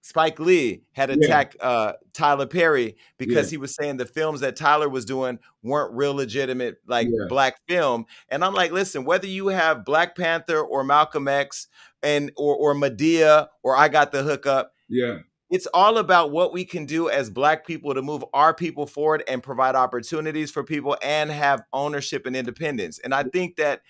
Spike 0.02 0.40
Lee 0.40 0.84
had 0.94 1.10
Yeah. 1.10 1.16
attacked 1.26 1.58
uh, 1.60 1.94
Tyler 2.14 2.46
Perry 2.46 2.96
because 3.18 3.48
Yeah. 3.48 3.56
he 3.56 3.58
was 3.58 3.76
saying 3.76 3.98
the 3.98 4.06
films 4.06 4.40
that 4.40 4.56
Tyler 4.56 4.88
was 4.88 5.04
doing 5.04 5.38
weren't 5.64 5.94
real 5.94 6.14
legitimate, 6.16 6.78
like 6.88 7.08
Yeah. 7.08 7.26
black 7.28 7.58
film. 7.68 8.06
And 8.30 8.44
I'm 8.46 8.54
like, 8.54 8.72
listen, 8.72 9.04
whether 9.04 9.28
you 9.28 9.48
have 9.48 9.84
Black 9.84 10.16
Panther 10.16 10.62
or 10.62 10.84
Malcolm 10.86 11.28
X 11.28 11.68
and 12.02 12.32
or 12.38 12.56
or 12.56 12.74
Madea 12.74 13.50
or 13.64 13.76
I 13.76 13.90
Got 13.90 14.14
the 14.14 14.24
Hookup, 14.24 14.72
yeah, 14.88 15.20
it's 15.50 15.68
all 15.74 15.98
about 15.98 16.32
what 16.32 16.54
we 16.54 16.64
can 16.64 16.86
do 16.86 17.10
as 17.10 17.30
black 17.30 17.66
people 17.68 17.94
to 17.94 18.02
move 18.02 18.24
our 18.34 18.54
people 18.54 18.86
forward 18.86 19.24
and 19.28 19.44
provide 19.44 19.76
opportunities 19.76 20.52
for 20.52 20.64
people 20.64 20.96
and 21.02 21.32
have 21.32 21.64
ownership 21.74 22.26
and 22.26 22.36
independence. 22.36 23.00
And 23.00 23.14
I 23.14 23.24
think 23.24 23.58
that 23.58 23.82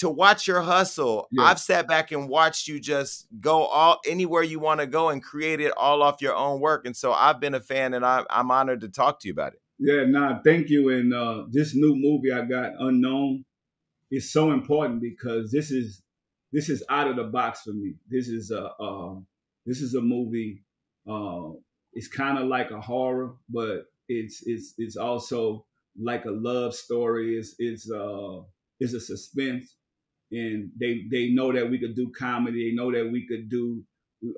to 0.00 0.10
watch 0.10 0.46
your 0.46 0.60
hustle, 0.60 1.28
Yeah. 1.30 1.44
I've 1.44 1.60
sat 1.60 1.88
back 1.88 2.12
and 2.12 2.28
watched 2.28 2.68
you 2.68 2.78
just 2.80 3.26
go 3.40 3.64
all 3.64 4.00
anywhere 4.06 4.42
you 4.42 4.58
want 4.60 4.80
to 4.80 4.86
go 4.86 5.08
and 5.08 5.22
create 5.22 5.60
it 5.60 5.72
all 5.76 6.02
off 6.02 6.20
your 6.20 6.34
own 6.34 6.60
work. 6.60 6.84
And 6.86 6.96
so 6.96 7.12
I've 7.12 7.40
been 7.40 7.54
a 7.54 7.60
fan 7.60 7.94
and 7.94 8.04
I, 8.04 8.24
I'm 8.28 8.50
honored 8.50 8.80
to 8.82 8.88
talk 8.88 9.20
to 9.20 9.28
you 9.28 9.32
about 9.32 9.54
it. 9.54 9.60
yeah. 9.78 10.04
Nah, 10.04 10.40
thank 10.44 10.68
you. 10.68 10.90
And 10.90 11.14
uh, 11.14 11.44
this 11.50 11.74
new 11.74 11.94
movie 11.96 12.32
I 12.32 12.44
got, 12.44 12.72
Unknown, 12.78 13.44
is 14.10 14.32
so 14.32 14.50
important 14.52 15.00
because 15.00 15.50
this 15.52 15.70
is 15.70 16.02
this 16.52 16.68
is 16.68 16.82
out 16.90 17.06
of 17.06 17.16
the 17.16 17.24
box 17.24 17.62
for 17.62 17.72
me. 17.72 17.94
This 18.08 18.26
is 18.28 18.50
a 18.50 18.64
uh, 18.82 19.14
this 19.66 19.80
is 19.80 19.94
a 19.94 20.00
movie. 20.00 20.64
Uh, 21.08 21.52
it's 21.92 22.08
kind 22.08 22.38
of 22.38 22.46
like 22.48 22.70
a 22.72 22.80
horror, 22.80 23.34
but 23.48 23.84
it's 24.08 24.42
it's 24.46 24.74
it's 24.78 24.96
also 24.96 25.64
like 26.00 26.24
a 26.24 26.30
love 26.30 26.74
story. 26.74 27.36
It's 27.38 27.54
it's 27.58 27.90
uh 27.90 28.40
is 28.80 28.94
a 28.94 29.00
suspense, 29.00 29.76
and 30.32 30.70
they 30.78 31.02
they 31.10 31.28
know 31.30 31.52
that 31.52 31.70
we 31.70 31.78
could 31.78 31.94
do 31.96 32.10
comedy. 32.16 32.70
They 32.70 32.76
know 32.76 32.92
that 32.92 33.10
we 33.10 33.26
could 33.26 33.48
do, 33.48 33.82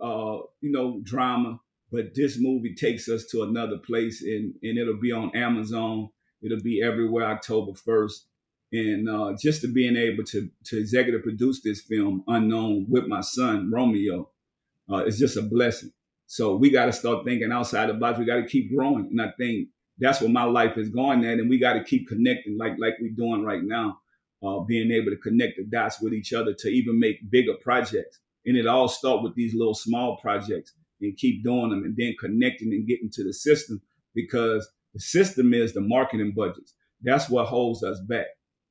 uh, 0.02 0.38
you 0.60 0.70
know, 0.72 1.00
drama. 1.02 1.60
But 1.90 2.14
this 2.14 2.38
movie 2.40 2.74
takes 2.74 3.08
us 3.08 3.26
to 3.32 3.42
another 3.42 3.78
place, 3.78 4.22
and 4.22 4.54
and 4.62 4.78
it'll 4.78 5.00
be 5.00 5.12
on 5.12 5.34
Amazon. 5.36 6.08
It'll 6.42 6.62
be 6.62 6.82
everywhere 6.82 7.26
October 7.26 7.72
first, 7.74 8.26
and 8.72 9.08
uh, 9.08 9.34
just 9.40 9.60
to 9.62 9.68
being 9.68 9.96
able 9.96 10.24
to 10.24 10.48
to 10.66 10.78
executive 10.78 11.22
produce 11.22 11.60
this 11.62 11.82
film, 11.82 12.24
Unknown, 12.26 12.86
with 12.88 13.06
my 13.06 13.20
son 13.20 13.70
Romeo, 13.70 14.30
uh, 14.90 15.04
is 15.04 15.18
just 15.18 15.36
a 15.36 15.42
blessing. 15.42 15.92
So 16.26 16.56
we 16.56 16.70
got 16.70 16.86
to 16.86 16.92
start 16.92 17.26
thinking 17.26 17.52
outside 17.52 17.90
the 17.90 17.94
box. 17.94 18.18
We 18.18 18.24
got 18.24 18.36
to 18.36 18.46
keep 18.46 18.74
growing, 18.74 19.08
and 19.10 19.20
I 19.20 19.32
think 19.38 19.68
that's 19.98 20.20
where 20.22 20.30
my 20.30 20.44
life 20.44 20.78
is 20.78 20.88
going 20.88 21.24
at, 21.26 21.38
and 21.38 21.50
we 21.50 21.58
got 21.58 21.74
to 21.74 21.84
keep 21.84 22.08
connecting, 22.08 22.56
like 22.56 22.72
like 22.78 22.94
we're 23.00 23.12
doing 23.14 23.44
right 23.44 23.62
now, 23.62 23.98
uh, 24.42 24.60
being 24.60 24.90
able 24.90 25.10
to 25.10 25.16
connect 25.16 25.56
the 25.56 25.64
dots 25.64 26.00
with 26.00 26.12
each 26.12 26.32
other 26.32 26.52
to 26.54 26.68
even 26.68 26.98
make 26.98 27.30
bigger 27.30 27.54
projects. 27.54 28.18
And 28.44 28.56
it 28.56 28.66
all 28.66 28.88
start 28.88 29.22
with 29.22 29.34
these 29.34 29.54
little 29.54 29.74
small 29.74 30.16
projects 30.16 30.72
and 31.00 31.16
keep 31.16 31.44
doing 31.44 31.70
them, 31.70 31.84
and 31.84 31.96
then 31.96 32.14
connecting 32.18 32.72
and 32.72 32.86
getting 32.86 33.10
to 33.10 33.24
the 33.24 33.32
system 33.32 33.80
because 34.14 34.68
the 34.94 35.00
system 35.00 35.54
is 35.54 35.72
the 35.72 35.80
marketing 35.80 36.32
budgets. 36.36 36.74
That's 37.02 37.28
what 37.28 37.46
holds 37.46 37.82
us 37.82 38.00
back. 38.00 38.26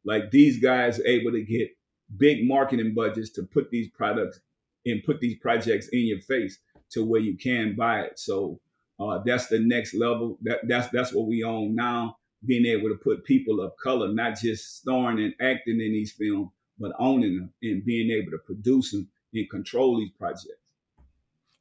Like 0.06 0.32
these 0.32 0.62
guys 0.62 1.00
are 1.00 1.08
able 1.08 1.32
to 1.32 1.44
get 1.44 1.70
big 2.18 2.48
marketing 2.48 2.94
budgets 2.94 3.30
to 3.32 3.44
put 3.44 3.70
these 3.72 3.90
products 3.90 4.40
and 4.86 5.04
put 5.04 5.20
these 5.20 5.38
projects 5.40 5.88
in 5.90 6.08
your 6.08 6.22
face 6.22 6.60
to 6.92 7.06
where 7.06 7.22
you 7.22 7.38
can 7.38 7.76
buy 7.76 8.02
it. 8.02 8.20
So 8.20 8.60
uh, 9.00 9.20
that's 9.26 9.48
the 9.48 9.60
next 9.60 9.94
level. 9.94 10.38
That 10.42 10.68
that's 10.68 10.90
that's 10.90 11.14
what 11.14 11.28
we 11.28 11.44
own 11.44 11.76
now. 11.76 12.18
Being 12.46 12.66
able 12.66 12.90
to 12.90 12.96
put 12.96 13.24
people 13.24 13.62
of 13.62 13.72
color, 13.78 14.12
not 14.12 14.40
just 14.40 14.78
starring 14.78 15.20
and 15.20 15.34
acting 15.40 15.80
in 15.80 15.92
these 15.92 16.12
films, 16.12 16.50
but 16.80 16.92
owning 17.00 17.36
them 17.38 17.54
and 17.62 17.86
being 17.86 18.10
able 18.10 18.32
to 18.32 18.40
produce 18.40 18.92
them 18.92 19.08
and 19.34 19.50
control 19.50 19.98
these 20.00 20.12
projects. 20.18 20.48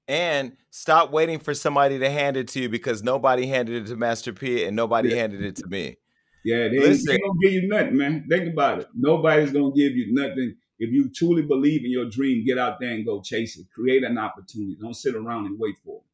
And 0.09 0.57
stop 0.71 1.11
waiting 1.13 1.39
for 1.39 1.55
somebody 1.55 1.99
to 1.99 2.11
hand 2.11 2.37
it 2.37 2.49
to 2.49 2.61
you 2.61 2.69
because 2.69 3.03
nobody 3.03 3.47
handed 3.47 3.85
it 3.85 3.91
to 3.91 3.97
Master 3.97 4.33
P 4.33 4.65
and 4.65 4.75
nobody 4.75 5.11
Yeah. 5.11 5.17
handed 5.17 5.45
it 5.45 5.57
to 5.57 5.67
me. 5.69 5.97
Yeah, 6.45 6.69
they 6.69 6.79
Listen. 6.79 7.13
ain't 7.13 7.23
gonna 7.23 7.39
give 7.43 7.53
you 7.53 7.69
nothing, 7.69 7.97
man. 7.97 8.27
Think 8.29 8.53
about 8.53 8.81
it. 8.81 8.89
Nobody's 8.95 9.53
gonna 9.53 9.75
give 9.75 9.93
you 9.95 10.13
nothing. 10.13 10.57
If 10.79 10.91
you 10.91 11.11
truly 11.11 11.43
believe 11.43 11.85
in 11.85 11.91
your 11.91 12.09
dream, 12.09 12.45
get 12.45 12.57
out 12.59 12.81
there 12.81 12.93
and 12.95 13.05
go 13.05 13.21
chase 13.21 13.59
it. 13.59 13.67
Create 13.71 14.03
an 14.03 14.17
opportunity. 14.17 14.77
Don't 14.81 14.95
sit 14.95 15.15
around 15.15 15.45
and 15.47 15.59
wait 15.59 15.77
for 15.85 15.99
it. 15.99 16.10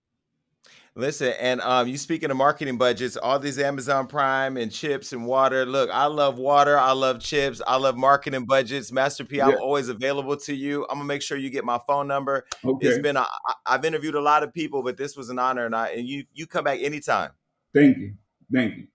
Listen, 0.98 1.34
and 1.38 1.60
um, 1.60 1.88
you 1.88 1.98
speaking 1.98 2.30
of 2.30 2.38
marketing 2.38 2.78
budgets, 2.78 3.18
all 3.18 3.38
these 3.38 3.58
Amazon 3.58 4.06
Prime 4.06 4.56
and 4.56 4.72
chips 4.72 5.12
and 5.12 5.26
water. 5.26 5.66
Look, 5.66 5.90
I 5.92 6.06
love 6.06 6.38
water. 6.38 6.78
I 6.78 6.92
love 6.92 7.20
chips. 7.20 7.60
I 7.66 7.76
love 7.76 7.98
marketing 7.98 8.46
budgets. 8.46 8.90
Master 8.90 9.22
P, 9.22 9.42
I'm 9.42 9.50
Yeah. 9.50 9.56
always 9.56 9.90
available 9.90 10.38
to 10.38 10.54
you. 10.54 10.84
I'm 10.84 10.96
gonna 10.96 11.04
make 11.04 11.20
sure 11.20 11.36
you 11.36 11.50
get 11.50 11.66
my 11.66 11.78
phone 11.86 12.08
number. 12.08 12.46
Okay. 12.64 12.88
It's 12.88 12.98
been 12.98 13.18
a, 13.18 13.26
I've 13.66 13.84
interviewed 13.84 14.14
a 14.14 14.22
lot 14.22 14.42
of 14.42 14.54
people, 14.54 14.82
but 14.82 14.96
this 14.96 15.18
was 15.18 15.28
an 15.28 15.38
honor, 15.38 15.66
and 15.66 15.76
I 15.76 15.88
and 15.88 16.08
you 16.08 16.24
you 16.32 16.46
come 16.46 16.64
back 16.64 16.80
anytime. 16.80 17.32
Thank 17.74 17.98
you. 17.98 18.14
Thank 18.50 18.76
you. 18.78 18.86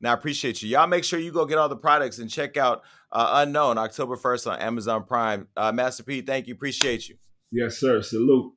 Now 0.00 0.12
I 0.12 0.14
appreciate 0.14 0.62
you. 0.62 0.70
Y'all 0.70 0.86
make 0.86 1.04
sure 1.04 1.18
you 1.18 1.30
go 1.30 1.44
get 1.44 1.58
all 1.58 1.68
the 1.68 1.76
products 1.76 2.18
and 2.20 2.30
check 2.30 2.56
out 2.56 2.84
uh, 3.12 3.42
Unknown 3.46 3.76
October 3.76 4.16
1st 4.16 4.52
on 4.52 4.60
Amazon 4.60 5.04
Prime. 5.04 5.48
Uh, 5.56 5.72
Master 5.72 6.04
P, 6.04 6.22
thank 6.22 6.46
you. 6.46 6.54
Appreciate 6.54 7.08
you. 7.08 7.16
Yes, 7.50 7.76
sir. 7.78 8.00
Salute. 8.00 8.54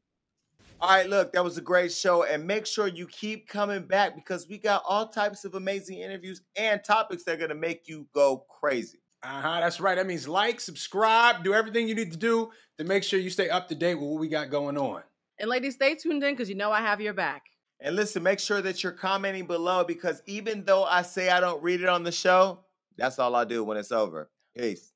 All 0.82 0.90
right, 0.90 1.08
look, 1.08 1.32
that 1.34 1.44
was 1.44 1.60
a 1.60 1.62
great 1.62 1.92
show. 1.92 2.24
And 2.24 2.48
make 2.48 2.66
sure 2.66 2.88
you 2.88 3.06
keep 3.06 3.48
coming 3.48 3.84
back 3.84 4.16
because 4.16 4.48
we 4.48 4.58
got 4.58 4.82
all 4.88 5.08
types 5.08 5.46
of 5.46 5.54
amazing 5.54 6.00
interviews 6.00 6.42
and 6.56 6.84
topics 6.84 7.24
that 7.24 7.34
are 7.34 7.38
going 7.38 7.50
to 7.50 7.56
make 7.56 7.88
you 7.88 8.08
go 8.16 8.46
crazy. 8.50 8.98
Uh 9.22 9.42
huh. 9.42 9.60
That's 9.60 9.80
right. 9.80 9.94
That 9.94 10.08
means 10.08 10.28
like, 10.28 10.60
subscribe, 10.60 11.44
do 11.44 11.54
everything 11.54 11.88
you 11.88 11.94
need 11.94 12.12
to 12.12 12.18
do 12.18 12.50
to 12.80 12.84
make 12.84 13.04
sure 13.04 13.20
you 13.20 13.30
stay 13.30 13.48
up 13.48 13.68
to 13.68 13.76
date 13.76 13.94
with 13.94 14.10
what 14.10 14.20
we 14.20 14.28
got 14.28 14.50
going 14.50 14.76
on. 14.76 15.04
And 15.38 15.52
ladies, 15.52 15.76
stay 15.76 15.94
tuned 15.94 16.24
in 16.24 16.34
because 16.34 16.50
you 16.50 16.56
know 16.56 16.72
I 16.72 16.80
have 16.80 17.00
your 17.00 17.14
back. 17.14 17.44
And 17.80 17.96
listen, 17.96 18.24
make 18.24 18.40
sure 18.40 18.62
that 18.64 18.82
you're 18.82 18.92
commenting 18.92 19.46
below 19.46 19.84
because 19.84 20.24
even 20.26 20.66
though 20.66 20.84
I 20.84 21.04
say 21.04 21.30
I 21.30 21.40
don't 21.40 21.62
read 21.62 21.82
it 21.82 21.90
on 21.90 22.04
the 22.04 22.12
show, 22.12 22.60
that's 22.98 23.20
all 23.20 23.36
I 23.36 23.46
do 23.46 23.64
when 23.64 23.78
it's 23.78 23.92
over. 23.92 24.32
Peace. 24.58 24.91